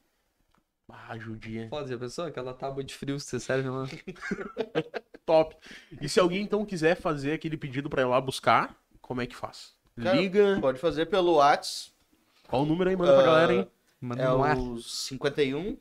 [0.90, 1.68] Ah, judia.
[1.70, 2.26] Foda, já pensou?
[2.26, 3.86] Aquela tábua de frio que você serve lá.
[5.26, 5.56] Top.
[6.02, 9.36] E se alguém então quiser fazer aquele pedido pra ir lá buscar, como é que
[9.36, 9.74] faz?
[10.02, 10.58] Cara, Liga.
[10.60, 11.94] Pode fazer pelo Whats
[12.48, 13.72] Qual o número aí, manda pra Ah, galera, hein?
[14.02, 14.58] Manda É no ar.
[14.58, 15.78] o 51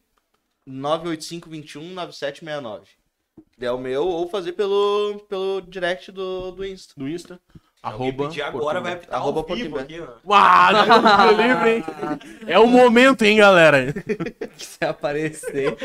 [0.67, 2.89] 985 21 9769.
[3.59, 6.95] É o meu, ou fazer pelo, pelo direct do, do Insta.
[6.97, 7.41] No Insta.
[7.83, 8.29] Arroba.
[8.29, 10.09] pedir agora vai apitar Arroba ao vivo aqui, né?
[10.31, 11.85] Ah, Deus livre, hein?
[12.47, 13.87] É o momento, hein, galera?
[14.55, 15.77] quiser aparecer.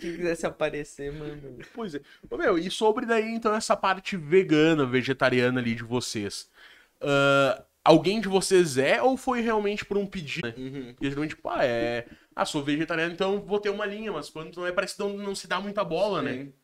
[0.00, 1.58] Quem quiser se aparecer, mano.
[1.74, 2.00] Pois é.
[2.28, 6.50] Ô, meu, e sobre daí, então, essa parte vegana, vegetariana ali de vocês?
[7.00, 10.48] Ah, alguém de vocês é ou foi realmente por um pedido?
[10.48, 10.54] Né?
[10.56, 10.94] Uhum.
[11.00, 12.06] Geralmente, tipo, ah, é.
[12.34, 15.16] Ah, sou vegetariano, então vou ter uma linha, mas quando não é, parece que não,
[15.16, 16.32] não se dá muita bola, né?
[16.32, 16.54] Sim.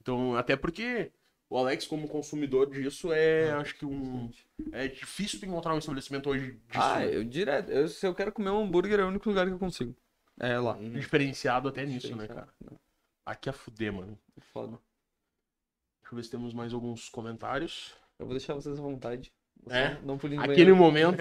[0.00, 1.12] Então, até porque
[1.52, 4.30] o Alex, como consumidor disso, é, acho que um.
[4.72, 6.82] É difícil encontrar um estabelecimento hoje disso.
[6.82, 7.14] Ah, né?
[7.14, 7.70] eu direto.
[7.70, 9.94] Eu, se eu quero comer um hambúrguer, é o único lugar que eu consigo.
[10.40, 10.78] É lá.
[10.78, 12.52] Diferenciado até nisso, né, Diferenciado.
[12.58, 12.80] cara?
[13.26, 14.18] Aqui a fuder, mano.
[14.52, 14.78] Foda.
[16.00, 17.94] Deixa eu ver se temos mais alguns comentários.
[18.18, 19.30] Eu vou deixar vocês à vontade.
[19.70, 19.96] É?
[20.02, 20.76] Não Aquele banheiro.
[20.76, 21.18] momento.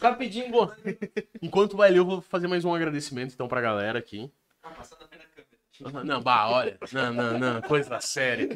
[0.00, 0.70] Rapidinho, pô.
[1.40, 4.30] Enquanto vai ler, eu vou fazer mais um agradecimento então pra galera aqui.
[6.04, 6.78] Não, bah, olha.
[6.92, 7.62] Não, não, não.
[7.62, 8.48] Coisa séria.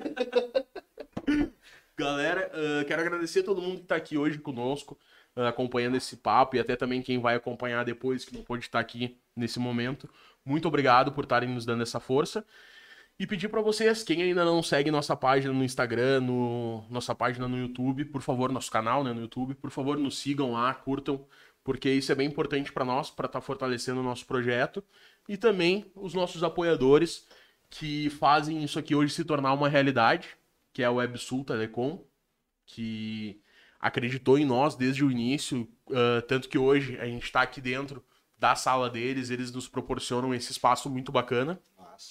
[1.96, 4.98] Galera, ah, quero agradecer a todo mundo que tá aqui hoje conosco,
[5.34, 8.78] ah, acompanhando esse papo e até também quem vai acompanhar depois, que não pôde estar
[8.78, 10.08] aqui nesse momento.
[10.44, 12.44] Muito obrigado por estarem nos dando essa força.
[13.18, 17.48] E pedir pra vocês, quem ainda não segue nossa página no Instagram, no, nossa página
[17.48, 21.26] no YouTube, por favor, nosso canal né, no YouTube, por favor, nos sigam lá, curtam,
[21.64, 24.84] porque isso é bem importante pra nós, pra estar fortalecendo o nosso projeto.
[25.28, 27.26] E também os nossos apoiadores,
[27.68, 30.36] que fazem isso aqui hoje se tornar uma realidade,
[30.72, 32.04] que é a WebSul Telecom,
[32.64, 33.42] que
[33.80, 38.04] acreditou em nós desde o início, ah, tanto que hoje a gente está aqui dentro
[38.38, 41.60] da sala deles, eles nos proporcionam esse espaço muito bacana.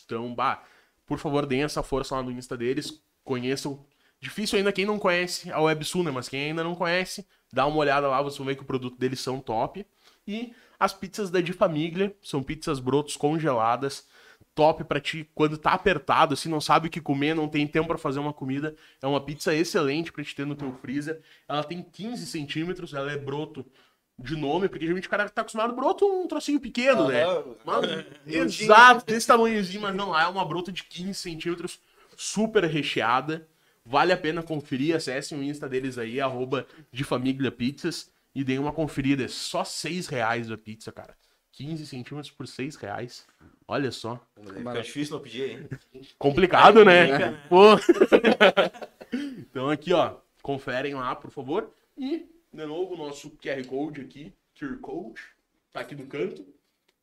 [0.05, 0.63] Então, bah,
[1.07, 3.83] por favor, deem essa força lá no Insta deles, conheçam.
[4.19, 6.11] Difícil ainda quem não conhece a WebSul, né?
[6.11, 8.97] Mas quem ainda não conhece, dá uma olhada lá, vocês vão ver que o produto
[8.97, 9.85] deles são top.
[10.27, 14.05] E as pizzas da Di Família, são pizzas brotos congeladas,
[14.53, 17.87] top pra ti quando tá apertado, assim, não sabe o que comer, não tem tempo
[17.87, 18.75] pra fazer uma comida.
[19.01, 21.21] É uma pizza excelente pra te ter no teu freezer.
[21.47, 23.65] Ela tem 15 centímetros, ela é broto
[24.19, 27.23] de nome, porque geralmente o cara tá acostumado broto um trocinho pequeno, né?
[27.23, 27.55] Aham.
[27.63, 31.79] Mano, exato, desse tamanhozinho, mas não, lá é uma brota de 15 centímetros,
[32.15, 33.47] super recheada.
[33.85, 38.59] Vale a pena conferir, acessem o Insta deles aí, arroba de família pizzas, e deem
[38.59, 39.23] uma conferida.
[39.23, 41.15] É só 6 reais a pizza, cara.
[41.53, 43.25] 15 centímetros por 6 reais.
[43.67, 44.21] Olha só.
[44.55, 45.69] Fica difícil não pedir, hein?
[46.17, 47.07] Complicado, né?
[47.07, 47.43] Complica, né?
[47.49, 47.75] Pô.
[49.39, 51.71] então aqui, ó, conferem lá, por favor.
[51.97, 52.27] E,
[52.57, 55.21] de novo, o nosso QR Code aqui, QR Code,
[55.71, 56.43] tá aqui no canto.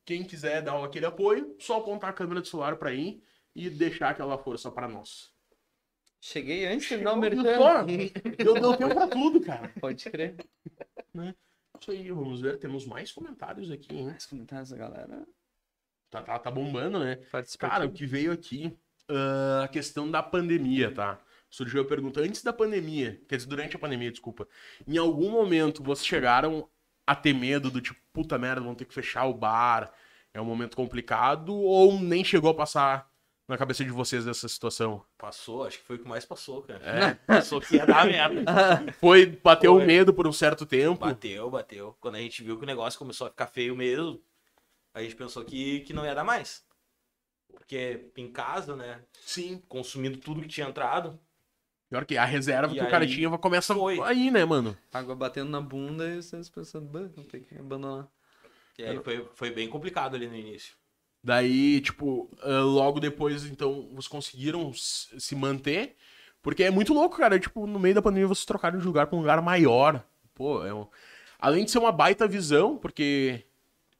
[0.04, 3.22] Quem quiser dar aquele apoio, só apontar a câmera do celular pra ir
[3.54, 5.32] e deixar aquela força pra nós.
[6.20, 6.90] Cheguei antes
[7.36, 7.86] não só?
[8.38, 9.72] Eu deu tempo pra tudo, cara.
[9.80, 10.36] Pode crer.
[11.80, 12.58] Isso aí, vamos ver.
[12.58, 14.08] Temos mais comentários aqui, hein?
[14.08, 15.24] Os comentários da galera.
[16.10, 17.20] Tá, tá, tá bombando, né?
[17.58, 18.76] Cara, o que veio aqui,
[19.08, 21.23] ah, a questão da pandemia, tá?
[21.54, 24.48] Surgiu a pergunta, antes da pandemia, quer dizer, durante a pandemia, desculpa,
[24.88, 26.68] em algum momento vocês chegaram
[27.06, 29.92] a ter medo do tipo, puta merda, vão ter que fechar o bar,
[30.32, 33.08] é um momento complicado, ou nem chegou a passar
[33.46, 35.04] na cabeça de vocês essa situação?
[35.16, 36.82] Passou, acho que foi o que mais passou, cara.
[36.84, 37.14] É.
[37.24, 38.42] Passou que ia dar merda.
[38.98, 41.06] Foi, bateu o medo por um certo tempo.
[41.06, 41.96] Bateu, bateu.
[42.00, 44.20] Quando a gente viu que o negócio começou a ficar feio mesmo,
[44.92, 46.64] a gente pensou que, que não ia dar mais.
[47.46, 49.62] Porque em casa, né, Sim.
[49.68, 51.16] consumindo tudo que tinha entrado,
[51.88, 54.00] Pior que a reserva E que o cara aí, tinha começa foi.
[54.00, 54.76] aí, né, mano?
[54.92, 58.08] Água batendo na bunda e vocês pensando, "Bah, vou ter que abandonar.
[58.78, 60.74] e aí foi, foi bem complicado ali no início.
[61.22, 65.96] Daí, tipo, ah, logo depois, então, vocês conseguiram se manter.
[66.42, 67.38] Porque é muito louco, cara.
[67.38, 70.04] Tipo, no meio da pandemia vocês trocaram de lugar pra um lugar maior.
[70.34, 70.86] Pô, é um...
[71.38, 73.42] Além de ser uma baita visão, porque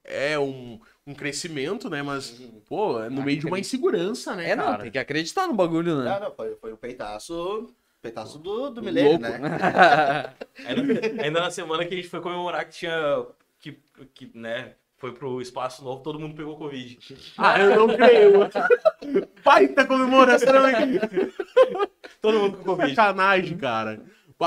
[0.05, 2.03] é um, um crescimento, né?
[2.03, 2.31] Mas,
[2.69, 4.83] pô, é no meio de uma insegurança, né, É, não, cara?
[4.83, 6.11] tem que acreditar no bagulho, né?
[6.17, 9.23] Ah, não, foi, foi o peitaço, peitaço do, do milênio, Louco.
[9.23, 9.39] né?
[10.67, 13.27] Ainda, ainda na semana que a gente foi comemorar que tinha.
[13.61, 13.79] Que,
[14.15, 16.99] que, né, foi pro espaço novo, todo mundo pegou Covid.
[17.37, 18.33] Ah, eu não creio.
[19.45, 20.99] baita comemoração aqui.
[22.23, 22.95] Todo mundo com Covid.
[22.95, 24.01] Sacanagem, cara.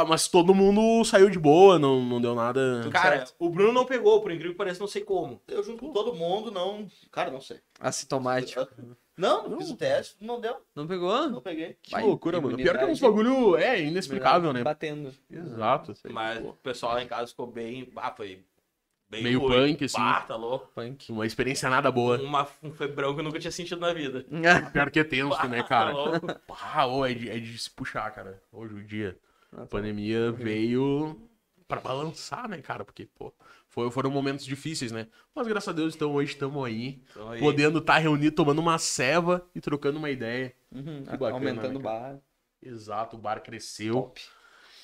[0.07, 2.88] Mas todo mundo saiu de boa, não, não deu nada.
[2.91, 5.41] Cara, o Bruno não pegou, por incrível que pareça, não sei como.
[5.47, 6.88] Eu junto com todo mundo, não.
[7.11, 7.59] Cara, não sei.
[7.80, 8.68] Assintomático.
[9.18, 11.27] Não, não fiz o teste, não deu, Não pegou?
[11.27, 11.76] não peguei.
[11.81, 12.55] Que Vai, loucura, mano.
[12.55, 14.61] Pior que é uns bagulho é inexplicável, né?
[14.64, 15.11] Batendo.
[15.27, 15.91] Exato.
[16.11, 17.91] Mas o pessoal lá em casa ficou bem.
[17.95, 18.43] Ah, foi.
[19.09, 19.72] Bem Meio ruim.
[19.72, 19.97] punk, assim.
[19.99, 20.69] Ah, tá louco.
[20.76, 21.11] Punk.
[21.11, 22.22] Uma experiência nada boa.
[22.22, 24.23] Uma, um febrão que eu nunca tinha sentido na vida.
[24.72, 25.91] Pior que é tenso, né, Tá cara?
[25.93, 26.27] louco.
[26.45, 28.39] Pá, ô, é, de, é de se puxar, cara.
[28.51, 29.18] Hoje o dia.
[29.53, 31.30] A Nossa, pandemia veio
[31.68, 32.84] pra balançar, né, cara?
[32.86, 33.34] Porque, pô,
[33.68, 35.07] foi, foram momentos difíceis, né?
[35.36, 39.45] Mas graças a Deus, então hoje estamos aí, aí, podendo estar reunido, tomando uma ceva
[39.56, 40.53] e trocando uma ideia.
[40.72, 42.19] uhum, bacana, aumentando né, o bar.
[42.61, 43.94] Exato, o bar cresceu.
[43.94, 44.22] Top.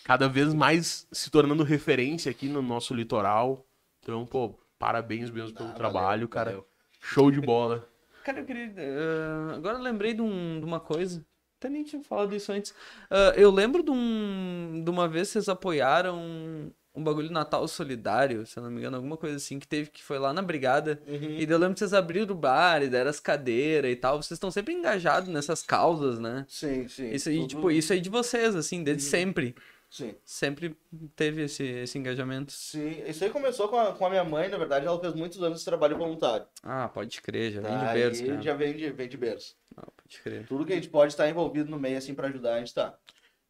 [0.03, 3.65] cada vez mais se tornando referência aqui no nosso litoral.
[4.01, 6.51] Então, pô, parabéns mesmo pelo Ah, trabalho, valeu, cara.
[6.51, 6.67] valeu.
[7.01, 7.87] Show de bola.
[8.23, 8.73] Cara, eu queria.
[8.77, 11.25] eh, agora eu lembrei de, um- de uma coisa.
[11.63, 12.73] Até nem tinha falado isso antes.
[13.09, 18.45] Ah, eu lembro de, um, de uma vez vocês apoiaram um, um bagulho Natal Solidário,
[18.45, 21.01] se eu não me engano, alguma coisa assim, que teve que foi lá na Brigada.
[21.07, 24.21] E daí eu lembro que vocês abriram o bar e deram as cadeiras e tal.
[24.21, 26.45] Vocês estão sempre engajados nessas causas, né?
[26.49, 27.09] Sim, sim.
[27.11, 29.55] Isso Tudo- tipo, isso aí de vocês, assim, desde sempre.
[29.93, 30.15] Sim.
[30.25, 30.75] Sempre
[31.15, 32.51] teve esse, esse engajamento.
[32.51, 35.39] Sim, isso aí começou com a, com a minha mãe, na verdade, ela fez muitos
[35.43, 36.47] anos de trabalho voluntário.
[36.63, 37.85] Ah, pode crer, já vem Tá?
[37.85, 38.41] de berço, E cara.
[38.41, 39.55] já vem de, vem de berço.
[39.77, 40.47] Ah, pode crer.
[40.47, 42.97] Tudo que a gente pode estar envolvido no meio, assim, pra ajudar, a gente tá.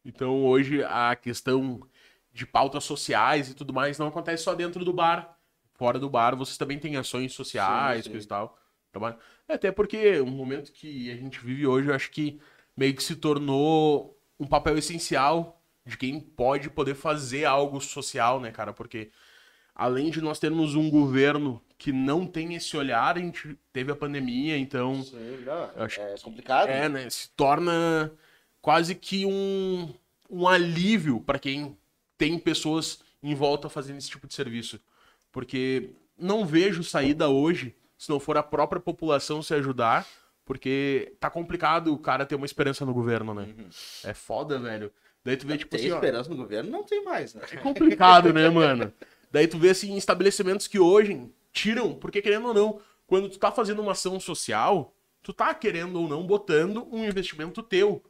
[0.04, 1.80] Então, hoje, a questão
[2.30, 5.38] de pautas sociais e tudo mais não acontece só dentro do bar.
[5.76, 8.10] Fora do bar, vocês também têm ações sociais, Sim, sim.
[8.10, 8.58] coisa e tal.
[8.92, 9.16] Trabalho.
[9.48, 12.38] Até porque o momento que a gente vive hoje, eu acho que
[12.76, 18.50] meio que se tornou um papel essencial de quem pode poder fazer algo social, né,
[18.50, 18.72] cara?
[18.72, 19.10] Porque
[19.74, 23.96] além de nós termos um governo que não tem esse olhar, a gente teve a
[23.96, 25.44] pandemia, então Sim.
[25.76, 26.68] Eu acho É complicado.
[26.68, 27.10] é, né?
[27.10, 28.12] Se torna
[28.62, 29.92] quase que um,
[30.30, 31.76] um alívio para quem
[32.16, 34.80] tem pessoas em volta fazendo esse tipo de serviço.
[35.32, 40.06] Porque não vejo saída hoje se não for a própria população se ajudar,
[40.44, 43.48] porque tá complicado o cara ter uma esperança no governo, né?
[44.04, 44.92] É foda, velho.
[45.24, 46.70] Daí tu vê, tipo Tem assim, ó, esperança no governo?
[46.70, 47.42] Não tem mais, né?
[47.50, 48.92] é complicado, né, mano?
[49.32, 53.50] Daí tu vê assim, estabelecimentos que hoje tiram, porque querendo ou não, quando tu tá
[53.50, 58.02] fazendo uma ação social, tu tá querendo ou não botando um investimento teu,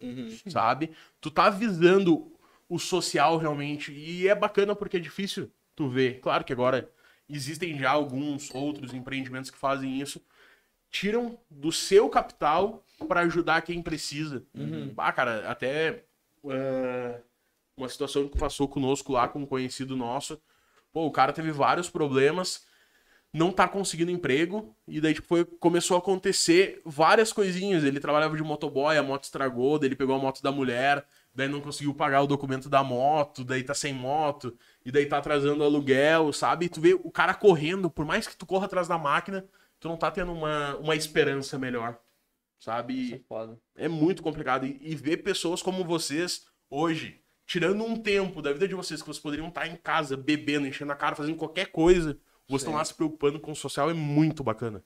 [0.48, 0.90] sabe?
[1.20, 2.32] Tu tá visando
[2.68, 6.20] o social realmente e é bacana porque é difícil tu ver.
[6.20, 6.90] Claro que agora
[7.28, 10.20] existem já alguns outros empreendimentos que fazem isso,
[10.90, 14.44] tiram do seu capital para ajudar quem precisa.
[14.96, 16.04] Ah, cara, até
[16.50, 17.20] ah,
[17.76, 20.40] uma situação que passou conosco lá com um conhecido nosso.
[20.92, 22.64] Pô, o cara teve vários problemas,
[23.32, 27.82] não tá conseguindo emprego, e daí tipo, foi, começou a acontecer várias coisinhas.
[27.82, 31.04] Ele trabalhava de motoboy, a moto estragou, daí ele pegou a moto da mulher,
[31.34, 35.18] daí não conseguiu pagar o documento da moto, daí tá sem moto, e daí tá
[35.18, 36.66] atrasando aluguel, sabe?
[36.66, 39.44] E tu vê o cara correndo, por mais que tu corra atrás da máquina,
[39.80, 41.98] tu não tá tendo uma, uma esperança melhor,
[42.64, 43.24] sabe?
[43.76, 44.66] É é muito complicado.
[44.66, 49.06] E, e ver pessoas como vocês hoje, tirando um tempo da vida de vocês, que
[49.06, 52.18] vocês poderiam estar em casa, bebendo, enchendo a cara, fazendo qualquer coisa,
[52.48, 54.82] vocês estão lá se preocupando com o social, é muito bacana.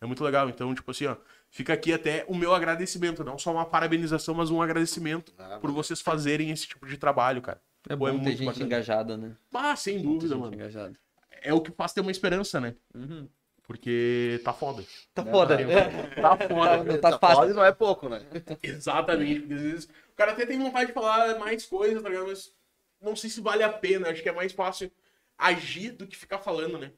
[0.00, 0.48] É muito legal.
[0.48, 1.16] Então, tipo assim, ó,
[1.48, 5.70] fica aqui até o meu agradecimento, não só uma parabenização, mas um agradecimento Ah, por
[5.70, 7.62] vocês fazerem esse tipo de trabalho, cara.
[7.88, 8.66] É Pô, bom é ter muito gente bacana.
[8.66, 9.36] engajada, né?
[9.54, 10.54] Ah, sem dúvida, mano.
[10.54, 10.98] engajada.
[11.40, 12.74] É o que faz ter uma esperança, né?
[12.94, 13.28] Uhum.
[13.72, 14.84] Porque tá foda.
[15.14, 15.56] Tá foda.
[16.20, 16.84] Tá foda.
[16.84, 17.36] Não tá fácil.
[17.36, 18.20] Pode, não é pouco, né?
[18.62, 22.26] Exatamente, porque às vezes o cara até tem vontade de falar mais coisas, tá ligado?
[22.26, 22.52] Mas
[23.00, 24.10] não sei se vale a pena.
[24.10, 24.92] Acho que é mais fácil
[25.38, 26.92] agir do que ficar falando, né?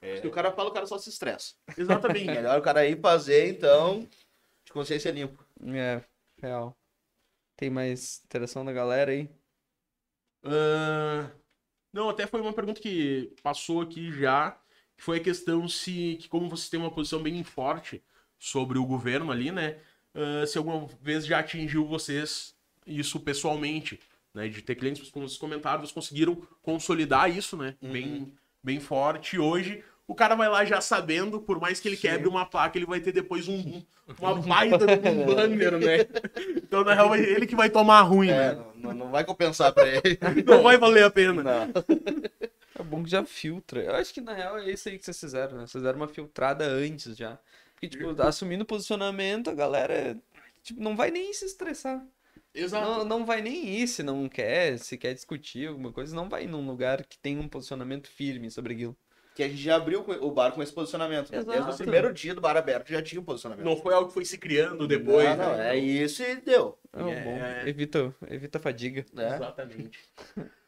[0.00, 0.20] É.
[0.20, 1.54] Se o cara fala, o cara só se estressa.
[1.76, 2.26] Exatamente.
[2.30, 4.08] Melhor o cara ir fazer, então,
[4.64, 5.44] de consciência limpa.
[5.60, 6.00] É,
[6.40, 6.76] real.
[7.56, 9.28] Tem mais interação da galera aí?
[10.44, 11.28] Ah,
[11.92, 14.56] não, até foi uma pergunta que passou aqui já,
[14.96, 18.02] foi a questão se, que como vocês têm uma posição bem forte
[18.38, 19.76] sobre o governo ali, né?
[20.14, 22.54] ah, se alguma vez já atingiu vocês
[22.86, 23.98] isso pessoalmente,
[24.32, 24.48] né?
[24.48, 27.74] De ter clientes, como vocês comentaram, vocês conseguiram consolidar isso, né?
[27.80, 29.38] Bem, bem forte.
[29.38, 32.84] Hoje o cara vai lá já sabendo, por mais que ele quebre uma placa, ele
[32.84, 33.82] vai ter depois um,
[34.20, 36.06] uma baita de um banner, né?
[36.56, 38.64] Então, na real, é ele que vai tomar ruim, É, né?
[38.74, 40.18] não, não vai compensar pra ele.
[40.44, 41.42] Não vai valer a pena.
[41.42, 41.72] Não.
[42.84, 43.80] É bom que já filtra.
[43.82, 45.60] Eu acho que na real é isso aí que vocês fizeram, né?
[45.66, 47.38] Vocês fizeram uma filtrada antes já.
[47.72, 50.16] Porque, tipo, assumindo posicionamento, a galera
[50.62, 52.04] tipo, não vai nem se estressar.
[52.54, 52.86] Exato.
[52.86, 56.46] Não, não vai nem ir se não quer, se quer discutir alguma coisa, não vai
[56.46, 58.96] num lugar que tem um posicionamento firme sobre aquilo.
[59.34, 61.32] Que a gente já abriu o bar com esse posicionamento.
[61.32, 61.38] né?
[61.42, 61.76] Desde o Exato.
[61.78, 63.64] primeiro dia do bar aberto já tinha um posicionamento.
[63.64, 65.26] Não foi algo que foi se criando depois.
[65.30, 65.74] não, não, né?
[65.74, 66.78] é isso e deu.
[66.92, 67.24] É, É.
[67.24, 67.68] bom.
[67.68, 69.04] Evita, evita a fadiga.
[69.12, 69.34] Né?
[69.34, 69.98] Exatamente.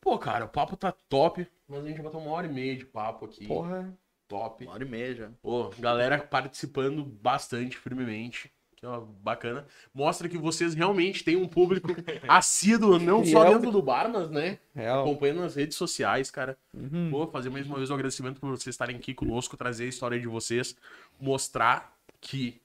[0.00, 2.76] Pô, cara, o papo tá top, mas a gente vai ter uma hora e meia
[2.76, 3.46] de papo aqui.
[3.46, 3.92] Porra.
[4.26, 4.64] Top.
[4.64, 5.30] Uma hora e meia já.
[5.42, 8.52] Pô, galera participando bastante firmemente.
[8.76, 9.66] Que é bacana.
[9.92, 11.88] Mostra que vocês realmente têm um público
[12.28, 13.54] assíduo, não só Fiel.
[13.54, 14.58] dentro do bar, mas, né?
[14.72, 15.00] Real.
[15.02, 16.56] Acompanhando nas redes sociais, cara.
[16.72, 17.10] Uhum.
[17.10, 20.20] Pô, fazer mais uma vez um agradecimento por vocês estarem aqui conosco, trazer a história
[20.20, 20.76] de vocês,
[21.18, 22.60] mostrar que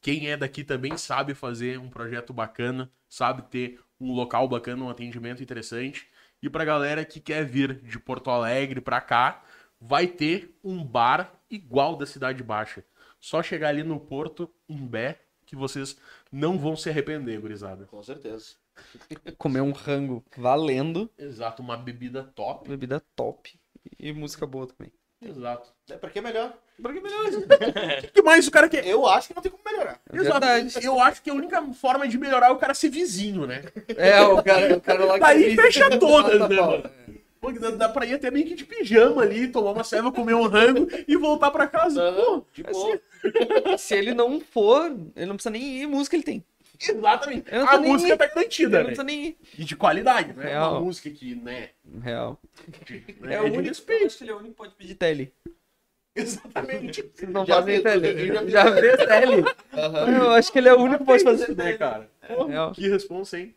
[0.00, 4.88] quem é daqui também sabe fazer um projeto bacana, sabe ter um local bacana, um
[4.88, 6.08] atendimento interessante.
[6.42, 9.42] E pra galera que quer vir de Porto Alegre pra cá,
[9.80, 12.84] vai ter um bar igual da Cidade Baixa.
[13.20, 15.96] Só chegar ali no Porto Imbé que vocês
[16.30, 17.86] não vão se arrepender, gurizada.
[17.86, 18.54] Com certeza.
[19.38, 22.68] Comer um rango valendo, Exato, uma bebida top.
[22.68, 23.58] bebida top
[23.98, 24.92] e música boa também.
[25.20, 25.68] Exato.
[25.90, 26.52] É pra que melhor?
[26.80, 27.40] Porque beleza.
[28.08, 28.86] O que mais o cara quer?
[28.86, 30.00] Eu acho que não tem como melhorar.
[30.12, 30.74] É verdade.
[30.80, 33.62] Eu acho que a única forma de melhorar é o cara ser vizinho, né?
[33.96, 36.90] É, o cara, o cara lá que Daí fecha todas, né, mano?
[37.40, 40.34] Pô, dá, dá pra ir até meio que de pijama ali, tomar uma ceva, comer
[40.34, 42.12] um rango e voltar pra casa.
[42.12, 43.00] Pô, De boa.
[43.78, 44.86] Se ele não for,
[45.16, 46.44] ele não precisa nem ir, música ele tem.
[46.80, 47.54] Exatamente.
[47.54, 48.18] A nem música aí.
[48.18, 49.04] tá garantida, não né?
[49.04, 49.36] nem.
[49.58, 50.44] E de qualidade, né?
[50.44, 50.72] Real.
[50.72, 51.70] Uma música que, né?
[52.02, 52.38] Real.
[52.88, 54.02] É, né, o único, respeito.
[54.02, 55.32] eu acho que ele é o único que pode pedir tele.
[56.14, 57.02] Exatamente.
[57.14, 58.50] Vocês não Já fazem tele.
[58.50, 59.44] já vê tele.
[60.16, 61.78] Eu acho que ele é o único que pode fazer né, tele.
[61.78, 62.10] cara?
[62.26, 62.72] Pô, Real.
[62.72, 63.54] que responsa, hein?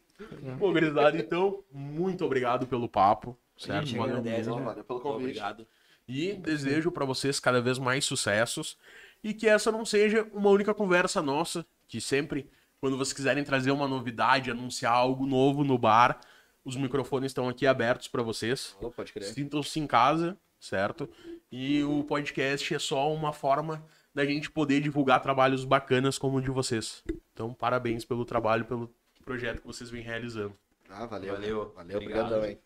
[0.60, 3.38] Pô, gurizada, então, muito obrigado pelo papo.
[3.58, 3.86] Certo?
[3.88, 4.60] gente Valeu agradece, muito.
[4.60, 5.30] Não, valeu pelo convite.
[5.30, 5.68] Obrigado.
[6.08, 8.78] E desejo pra vocês cada vez mais sucessos
[9.24, 12.50] e que essa não seja uma única conversa nossa, que sempre,
[12.82, 16.20] quando vocês quiserem trazer uma novidade, anunciar algo novo no bar,
[16.66, 18.76] os microfones estão aqui abertos pra vocês.
[18.82, 19.26] Oh, pode crer.
[19.26, 21.08] Sintam-se em casa, certo?
[21.52, 26.42] E o podcast é só uma forma da gente poder divulgar trabalhos bacanas como o
[26.42, 27.04] de vocês.
[27.32, 28.92] Então, parabéns pelo trabalho, pelo
[29.24, 30.58] projeto que vocês vêm realizando.
[30.90, 31.34] Ah, valeu.
[31.34, 31.74] Valeu.
[31.76, 32.26] Valeu, Obrigado.
[32.26, 32.60] obrigadão, hein?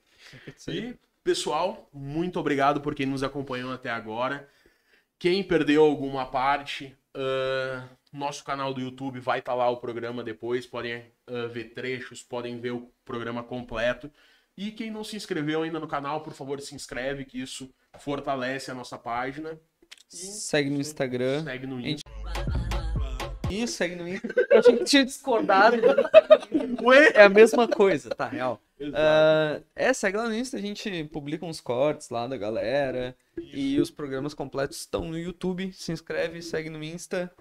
[0.70, 4.48] E, pessoal, muito obrigado por quem nos acompanhou até agora.
[5.20, 10.66] Quem perdeu alguma parte, ah, nosso canal do YouTube vai estar lá o programa depois.
[10.66, 14.12] Podem ah, ver trechos, podem ver o programa completo.
[14.58, 17.70] E quem não se inscreveu ainda no canal, por favor, se inscreve, que isso
[18.00, 19.60] fortalece a nossa página.
[20.08, 21.44] Segue no Instagram.
[21.44, 22.04] Segue no Gente,
[23.50, 24.28] E segue no Insta.
[24.50, 25.78] Eu achei que tinha discordado.
[26.84, 27.12] Ué?
[27.14, 28.28] É a mesma coisa, tá?
[28.28, 28.62] Real.
[28.80, 28.98] Exato.
[28.98, 33.16] Ah, é, segue lá no Insta, a gente publica uns cortes lá da galera.
[33.38, 35.72] E os programas completos estão no YouTube.
[35.74, 37.32] Se inscreve, segue no Insta.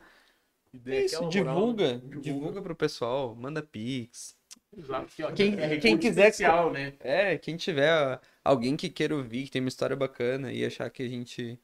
[0.73, 2.21] E É isso, divulga, moral, né?
[2.21, 2.63] divulga.
[2.63, 4.37] pro pessoal, manda pix.
[4.77, 5.07] Exato.
[5.23, 6.95] ó, Quem- é quem quiser especial, né?
[7.01, 11.03] É, quem tiver alguém que queira ouvir, que tem uma história bacana e achar que
[11.05, 11.57] a gente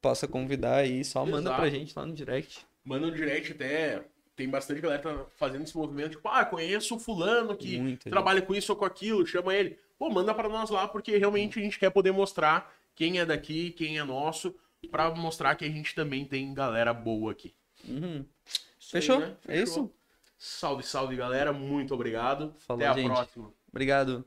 [0.00, 1.80] possa convidar aí, só manda pra Exato.
[1.80, 2.64] gente lá no direct.
[2.86, 4.02] Manda no direct até.
[4.36, 8.10] Tem bastante galera que tá fazendo esse movimento, tipo, ah, conheço o fulano que Muita
[8.10, 9.78] trabalha com isso ou com aquilo, chama ele.
[9.98, 13.70] Pô, manda pra nós lá, porque realmente a gente quer poder mostrar quem é daqui,
[13.70, 14.54] quem é nosso,
[14.90, 17.54] pra mostrar que a gente também tem galera boa aqui.
[17.88, 18.24] Uhum.
[18.78, 19.20] Isso aí, Fechou?
[19.20, 19.36] né?
[19.48, 19.90] É isso?
[20.38, 21.50] Salve, salve, galera.
[21.52, 22.54] Muito obrigado.
[22.66, 23.10] Falou, Até a gente.
[23.12, 23.52] próxima.
[23.70, 24.24] Obrigado.